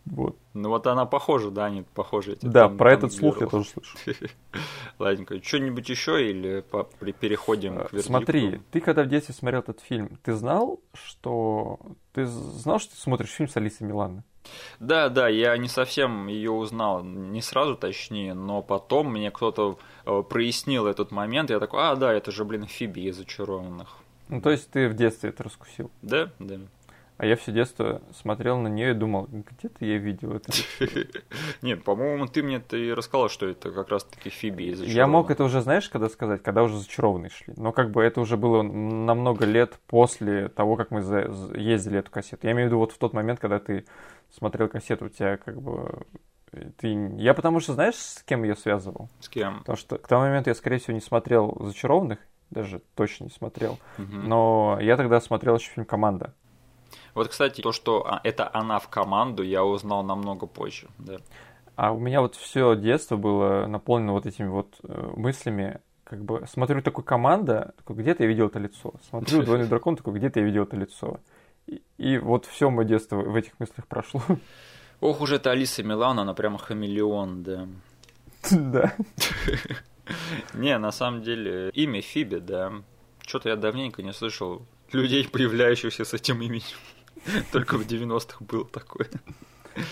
Вот. 0.05 0.37
Ну 0.55 0.69
вот 0.69 0.87
она 0.87 1.07
похожа, 1.07 1.51
да, 1.51 1.67
они 1.67 1.85
похожи. 1.95 2.33
Эти, 2.33 2.47
да, 2.47 2.69
там, 2.69 2.77
про 2.77 2.91
там 2.91 2.99
этот 2.99 3.13
слух 3.13 3.41
я 3.41 3.47
тоже 3.47 3.69
слышу. 3.69 3.97
Ладненько. 4.99 5.43
Что-нибудь 5.43 5.89
еще 5.89 6.29
или 6.29 6.61
по- 6.61 6.85
переходим 7.21 7.77
к 7.77 7.93
вердикту? 7.93 8.03
Смотри, 8.03 8.61
ты 8.71 8.81
когда 8.81 9.05
в 9.05 9.09
детстве 9.09 9.35
смотрел 9.35 9.61
этот 9.61 9.81
фильм, 9.81 10.19
ты 10.23 10.33
знал, 10.33 10.81
что... 10.93 11.79
Ты 12.13 12.27
знал, 12.27 12.79
что 12.79 12.95
ты 12.95 13.01
смотришь 13.01 13.31
фильм 13.31 13.49
с 13.49 13.57
Алисой 13.57 13.87
Миланой? 13.87 14.23
Да, 14.81 15.09
да, 15.09 15.29
я 15.29 15.57
не 15.57 15.69
совсем 15.69 16.27
ее 16.27 16.51
узнал, 16.51 17.05
не 17.05 17.41
сразу 17.41 17.77
точнее, 17.77 18.35
но 18.35 18.61
потом 18.61 19.13
мне 19.13 19.31
кто-то 19.31 19.79
э, 20.05 20.23
прояснил 20.29 20.87
этот 20.87 21.13
момент, 21.13 21.51
я 21.51 21.61
такой, 21.61 21.81
а, 21.81 21.95
да, 21.95 22.13
это 22.13 22.33
же, 22.33 22.45
блин, 22.45 22.67
Фиби 22.67 23.03
из 23.03 23.17
«Зачарованных». 23.17 23.99
Ну, 24.29 24.41
то 24.41 24.51
есть 24.51 24.69
ты 24.71 24.89
в 24.89 24.95
детстве 24.95 25.31
это 25.31 25.45
раскусил? 25.45 25.91
Да, 26.03 26.31
да. 26.41 26.59
А 27.19 27.27
я 27.27 27.37
все 27.37 27.53
детство 27.53 28.03
смотрел 28.13 28.59
на 28.59 28.69
нее 28.69 28.91
и 28.91 28.95
думал, 28.95 29.29
где-то 29.31 29.85
я 29.85 29.99
видел 29.99 30.35
это. 30.35 30.53
Нет, 31.63 31.85
по-моему, 31.85 32.27
ты 32.27 32.43
мне 32.43 32.59
ты 32.59 32.87
и 32.87 32.93
рассказал, 32.93 33.29
что 33.29 33.47
это 33.47 33.71
как 33.71 33.89
раз-таки 33.91 34.31
Фиби 34.31 34.65
из 34.65 34.81
Я 34.83 35.07
мог 35.07 35.31
это 35.31 35.45
уже, 35.45 35.61
знаешь, 35.61 35.89
когда 35.89 36.09
сказать, 36.09 36.43
когда 36.43 36.63
уже 36.63 36.79
зачарованные 36.79 37.31
шли. 37.31 37.55
Но 37.57 37.73
как 37.73 37.91
бы 37.91 38.03
это 38.03 38.21
уже 38.21 38.37
было 38.37 38.63
намного 38.63 39.45
лет 39.45 39.79
после 39.87 40.49
того, 40.49 40.77
как 40.77 40.91
мы 40.91 41.01
ездили 41.01 41.99
эту 41.99 42.11
кассету. 42.11 42.47
Я 42.47 42.53
имею 42.53 42.69
в 42.69 42.71
виду 42.71 42.79
вот 42.79 42.93
в 42.93 42.99
тот 42.99 43.13
момент, 43.13 43.39
когда 43.39 43.59
ты 43.59 43.85
смотрел 44.37 44.69
кассету, 44.69 45.07
у 45.07 45.09
тебя 45.09 45.37
как 45.37 45.61
бы 45.61 46.05
ты... 46.77 47.15
Я 47.17 47.35
потому 47.35 47.61
что, 47.61 47.75
знаешь, 47.75 47.97
с 47.97 48.23
кем 48.25 48.43
ее 48.43 48.57
связывал? 48.57 49.09
С 49.21 49.29
кем? 49.29 49.61
Потому 49.61 49.77
что 49.77 49.99
к 49.99 50.07
тому 50.07 50.23
моменту 50.23 50.51
я, 50.51 50.55
скорее 50.55 50.79
всего, 50.79 50.95
не 50.95 51.01
смотрел 51.01 51.57
«Зачарованных», 51.61 52.19
даже 52.51 52.83
точно 52.95 53.25
не 53.25 53.31
смотрел. 53.31 53.79
Угу. 53.99 54.13
Но 54.13 54.79
я 54.81 54.97
тогда 54.97 55.21
смотрел 55.21 55.57
еще 55.57 55.71
фильм 55.71 55.87
«Команда». 55.87 56.35
Вот, 57.15 57.29
кстати, 57.29 57.61
то, 57.61 57.73
что 57.73 58.07
а, 58.07 58.21
это 58.25 58.51
она 58.53 58.79
в 58.79 58.89
команду, 58.89 59.43
я 59.43 59.65
узнал 59.65 60.03
намного 60.03 60.47
позже. 60.47 60.89
Да. 60.99 61.19
А 61.77 61.93
у 61.93 61.99
меня 61.99 62.21
вот 62.21 62.37
все 62.37 62.75
детство 62.77 63.17
было 63.17 63.67
наполнено 63.67 64.13
вот 64.13 64.27
этими 64.27 64.49
вот 64.49 64.75
э, 64.83 65.13
мыслями, 65.17 65.81
как 66.05 66.25
бы 66.25 66.45
смотрю 66.47 66.83
такой 66.83 67.05
команда, 67.05 67.75
такой, 67.79 67.97
где-то 67.97 68.23
я 68.23 68.29
видел 68.29 68.47
это 68.47 68.59
лицо. 68.59 68.95
Смотрю 69.09 69.43
двойной 69.45 69.69
дракон, 69.69 69.97
такой, 69.97 70.15
где-то 70.15 70.41
я 70.41 70.47
видел 70.47 70.65
это 70.65 70.77
лицо. 70.77 71.21
И, 71.67 71.83
и 71.99 72.19
вот 72.19 72.47
все 72.47 72.71
мое 72.71 72.87
детство 72.87 73.17
в 73.17 73.35
этих 73.35 73.59
мыслях 73.59 73.87
прошло. 73.87 74.23
Ох 75.01 75.21
уж 75.21 75.33
это 75.33 75.51
Алиса 75.51 75.83
Милан, 75.83 76.19
она 76.21 76.35
прямо 76.35 76.59
хамелеон, 76.59 77.43
да. 77.43 77.69
Да. 78.51 78.95
Не, 80.55 80.79
на 80.79 80.93
самом 80.93 81.23
деле, 81.23 81.71
имя 81.71 82.03
Фиби, 82.03 82.39
да. 82.39 82.73
Что-то 83.27 83.51
я 83.51 83.57
давненько 83.57 84.03
не 84.03 84.13
слышал 84.13 84.63
людей, 84.93 85.29
появляющихся 85.29 86.05
с 86.05 86.13
этим 86.13 86.43
именем. 86.43 86.63
Только 87.53 87.79
в 87.79 87.87
90-х 87.87 88.45
было 88.45 88.65
такое. 88.65 89.09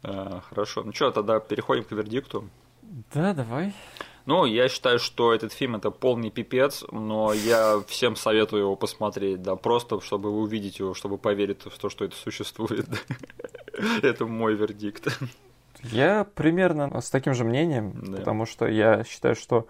А, 0.00 0.42
хорошо. 0.48 0.84
Ну 0.84 0.92
что, 0.92 1.10
тогда 1.10 1.40
переходим 1.40 1.82
к 1.82 1.90
вердикту. 1.90 2.48
Да, 3.12 3.34
давай. 3.34 3.74
Ну, 4.26 4.44
я 4.44 4.68
считаю, 4.68 4.98
что 4.98 5.34
этот 5.34 5.52
фильм 5.52 5.74
это 5.74 5.90
полный 5.90 6.30
пипец, 6.30 6.84
но 6.92 7.32
я 7.32 7.82
всем 7.88 8.14
советую 8.14 8.62
его 8.62 8.76
посмотреть, 8.76 9.42
да, 9.42 9.56
просто 9.56 10.00
чтобы 10.00 10.30
увидеть 10.30 10.78
его, 10.78 10.94
чтобы 10.94 11.18
поверить 11.18 11.62
в 11.64 11.78
то, 11.78 11.88
что 11.88 12.04
это 12.04 12.14
существует. 12.14 12.86
Это 14.02 14.26
мой 14.26 14.54
вердикт. 14.54 15.08
Я 15.82 16.24
примерно 16.34 17.00
с 17.00 17.10
таким 17.10 17.34
же 17.34 17.44
мнением, 17.44 18.14
потому 18.16 18.44
что 18.44 18.66
я 18.66 19.02
считаю, 19.04 19.34
что 19.34 19.66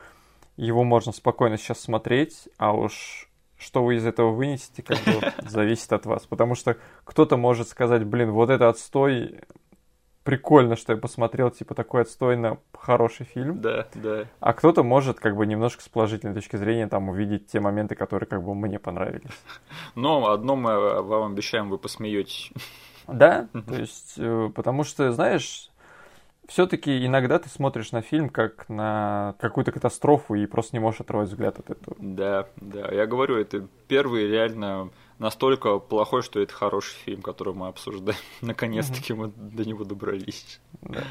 его 0.57 0.83
можно 0.83 1.13
спокойно 1.13 1.57
сейчас 1.57 1.81
смотреть, 1.81 2.49
а 2.57 2.73
уж 2.73 3.28
что 3.59 3.85
вы 3.85 3.97
из 3.97 4.07
этого 4.07 4.31
вынесете, 4.33 4.83
как 4.83 4.99
бы 4.99 5.33
зависит 5.49 5.93
от 5.93 6.07
вас. 6.07 6.27
Потому 6.27 6.55
что 6.55 6.77
кто-то 7.05 7.37
может 7.37 7.69
сказать, 7.69 8.05
блин, 8.05 8.31
вот 8.31 8.51
это 8.51 8.69
отстой, 8.69 9.41
прикольно, 10.29 10.77
что 10.77 10.93
я 10.93 10.99
посмотрел, 10.99 11.51
типа, 11.51 11.75
такой 11.75 12.03
отстойно 12.03 12.59
хороший 12.73 13.25
фильм. 13.25 13.61
Да, 13.61 13.87
да. 13.95 14.27
А 14.41 14.53
кто-то 14.53 14.83
может, 14.83 15.19
как 15.19 15.37
бы, 15.37 15.47
немножко 15.47 15.83
с 15.83 15.89
положительной 15.89 16.35
точки 16.35 16.57
зрения, 16.57 16.87
там, 16.87 17.09
увидеть 17.09 17.47
те 17.47 17.61
моменты, 17.61 17.95
которые, 17.95 18.29
как 18.29 18.45
бы, 18.45 18.55
мне 18.55 18.79
понравились. 18.79 19.31
Но 19.95 20.31
одно 20.31 20.55
мы 20.55 21.03
вам 21.03 21.33
обещаем, 21.33 21.71
вы 21.71 21.79
посмеетесь. 21.79 22.53
Да, 23.07 23.49
то 23.67 23.75
есть, 23.75 24.15
э, 24.19 24.51
потому 24.55 24.85
что, 24.85 25.11
знаешь, 25.13 25.71
все-таки 26.49 27.05
иногда 27.05 27.39
ты 27.39 27.49
смотришь 27.51 27.93
на 27.93 28.01
фильм 28.01 28.31
как 28.31 28.69
на 28.71 29.37
какую-то 29.39 29.71
катастрофу 29.71 30.35
и 30.35 30.47
просто 30.47 30.75
не 30.75 30.81
можешь 30.81 31.03
оторвать 31.03 31.29
взгляд 31.29 31.59
от 31.59 31.71
этого. 31.71 31.95
Да, 32.01 32.49
да. 32.57 32.91
Я 32.91 33.07
говорю, 33.07 33.37
это 33.37 33.69
первый 33.87 34.27
реально 34.27 34.91
настолько 35.19 35.79
плохой, 35.79 36.23
что 36.23 36.41
это 36.41 36.55
хороший 36.55 36.97
фильм, 37.05 37.21
который 37.21 37.53
мы 37.53 37.69
обсуждаем. 37.69 38.19
Наконец-таки 38.41 39.13
мы 39.13 39.29
до 39.29 39.69
него 39.69 39.85
добрались. 39.85 40.61
Да. 40.81 41.05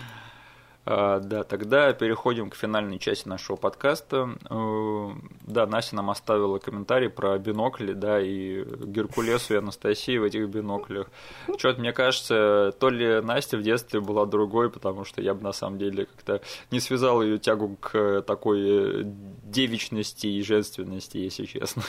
А, 0.90 1.20
да, 1.20 1.44
тогда 1.44 1.92
переходим 1.92 2.50
к 2.50 2.56
финальной 2.56 2.98
части 2.98 3.28
нашего 3.28 3.58
подкаста. 3.58 4.30
Э, 4.50 5.10
да, 5.42 5.68
Настя 5.68 5.98
нам 5.98 6.10
оставила 6.10 6.60
комментарий 6.60 7.10
про 7.10 7.38
бинокли, 7.38 7.92
да, 7.92 8.22
и 8.22 8.64
Геркулесу 8.64 9.56
и 9.56 9.58
Анастасии 9.58 10.18
в 10.18 10.24
этих 10.24 10.48
биноклях. 10.48 11.12
Что-то, 11.58 11.82
мне 11.82 11.92
кажется, 11.92 12.74
то 12.80 12.90
ли 12.90 13.20
Настя 13.20 13.58
в 13.58 13.64
детстве 13.64 14.00
была 14.00 14.26
другой, 14.26 14.70
потому 14.70 15.04
что 15.04 15.22
я 15.22 15.34
бы 15.34 15.44
на 15.44 15.52
самом 15.52 15.78
деле 15.78 16.06
как-то 16.06 16.42
не 16.72 16.80
связал 16.80 17.22
ее 17.22 17.38
тягу 17.38 17.76
к 17.82 18.22
такой 18.22 19.04
девичности 19.44 20.28
и 20.28 20.42
женственности, 20.42 21.18
если 21.18 21.44
честно. 21.44 21.84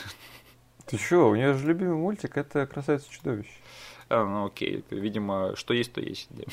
Ты 0.86 0.98
что, 0.98 1.28
у 1.28 1.36
нее 1.36 1.54
же 1.54 1.68
любимый 1.68 1.94
мультик 1.94 2.36
это 2.36 2.66
«Красавица 2.66 3.08
чудовище». 3.08 3.52
А, 4.08 4.24
ну 4.24 4.46
окей, 4.46 4.84
видимо, 4.90 5.54
что 5.54 5.72
есть, 5.72 5.92
то 5.92 6.00
есть. 6.00 6.26
Да. 6.30 6.44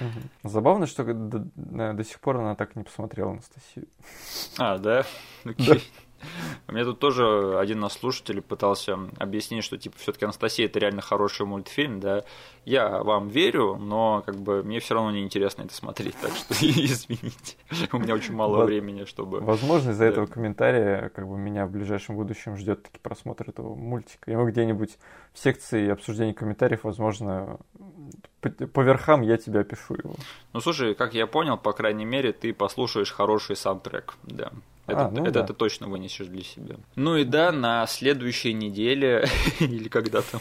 Угу. 0.00 0.48
Забавно, 0.48 0.86
что 0.86 1.04
до, 1.04 1.92
до 1.94 2.04
сих 2.04 2.20
пор 2.20 2.36
она 2.38 2.54
так 2.54 2.76
и 2.76 2.78
не 2.78 2.84
посмотрела 2.84 3.32
Анастасию. 3.32 3.88
А, 4.58 4.78
да? 4.78 5.04
Окей. 5.44 5.66
Да. 5.66 6.09
Мне 6.66 6.84
тут 6.84 6.98
тоже 6.98 7.58
один 7.58 7.84
из 7.84 7.92
слушателей 7.92 8.42
пытался 8.42 8.98
объяснить, 9.18 9.64
что 9.64 9.76
типа 9.76 9.96
все-таки 9.98 10.24
Анастасия 10.24 10.66
это 10.66 10.78
реально 10.78 11.02
хороший 11.02 11.46
мультфильм, 11.46 12.00
да. 12.00 12.24
Я 12.64 13.02
вам 13.02 13.28
верю, 13.28 13.76
но 13.76 14.22
как 14.24 14.36
бы 14.36 14.62
мне 14.62 14.80
все 14.80 14.94
равно 14.94 15.10
неинтересно 15.10 15.62
это 15.62 15.74
смотреть, 15.74 16.16
так 16.20 16.32
что 16.32 16.54
извините. 16.60 17.56
У 17.92 17.98
меня 17.98 18.14
очень 18.14 18.34
мало 18.34 18.64
времени, 18.64 19.04
чтобы. 19.04 19.40
Возможно, 19.40 19.90
из-за 19.90 20.04
этого 20.04 20.26
комментария 20.26 21.10
как 21.14 21.28
бы 21.28 21.36
меня 21.38 21.66
в 21.66 21.70
ближайшем 21.70 22.16
будущем 22.16 22.56
ждет 22.56 22.82
таки 22.82 22.98
просмотр 22.98 23.48
этого 23.48 23.74
мультика. 23.74 24.30
И 24.30 24.36
мы 24.36 24.50
где-нибудь 24.50 24.98
в 25.32 25.38
секции 25.38 25.88
обсуждения 25.88 26.34
комментариев, 26.34 26.84
возможно, 26.84 27.58
по, 28.40 28.80
верхам 28.80 29.22
я 29.22 29.36
тебя 29.36 29.60
опишу 29.60 29.94
его. 29.94 30.14
Ну 30.52 30.60
слушай, 30.60 30.94
как 30.94 31.14
я 31.14 31.26
понял, 31.26 31.56
по 31.58 31.72
крайней 31.72 32.04
мере, 32.04 32.32
ты 32.32 32.52
послушаешь 32.54 33.12
хороший 33.12 33.56
саундтрек, 33.56 34.14
да. 34.22 34.52
Это, 34.90 35.06
а, 35.06 35.10
ну 35.10 35.22
это 35.24 35.40
да. 35.40 35.46
ты 35.46 35.54
точно 35.54 35.88
вынесешь 35.88 36.26
для 36.26 36.42
себя. 36.42 36.76
Ну 36.96 37.16
и 37.16 37.24
да, 37.24 37.52
на 37.52 37.86
следующей 37.86 38.52
неделе, 38.52 39.26
или 39.60 39.88
когда 39.88 40.22
там, 40.22 40.40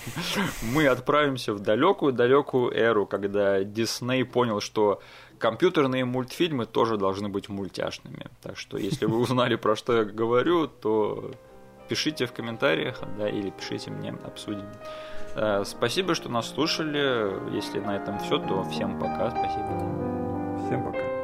мы 0.62 0.88
отправимся 0.88 1.54
в 1.54 1.60
далекую-далекую 1.60 2.72
эру, 2.74 3.06
когда 3.06 3.64
Дисней 3.64 4.26
понял, 4.26 4.60
что 4.60 5.02
компьютерные 5.38 6.06
мультфильмы 6.06 6.66
тоже 6.66 6.98
должны 6.98 7.30
быть 7.30 7.50
мультяшными. 7.50 8.28
Так 8.42 8.58
что, 8.58 8.78
если 8.78 9.06
вы 9.06 9.20
узнали, 9.20 9.56
про 9.56 9.76
что 9.76 9.98
я 9.98 10.04
говорю, 10.04 10.68
то 10.68 11.32
пишите 11.88 12.26
в 12.26 12.34
комментариях, 12.34 13.02
да, 13.18 13.28
или 13.28 13.50
пишите 13.50 13.92
мне, 13.92 14.16
обсудим. 14.26 14.66
Э, 15.36 15.64
спасибо, 15.66 16.16
что 16.16 16.30
нас 16.30 16.50
слушали. 16.50 17.56
Если 17.56 17.80
на 17.80 17.96
этом 17.96 18.20
все, 18.20 18.38
то 18.38 18.64
всем 18.64 19.00
пока. 19.00 19.32
Спасибо. 19.32 20.66
Всем 20.68 20.84
пока. 20.84 21.19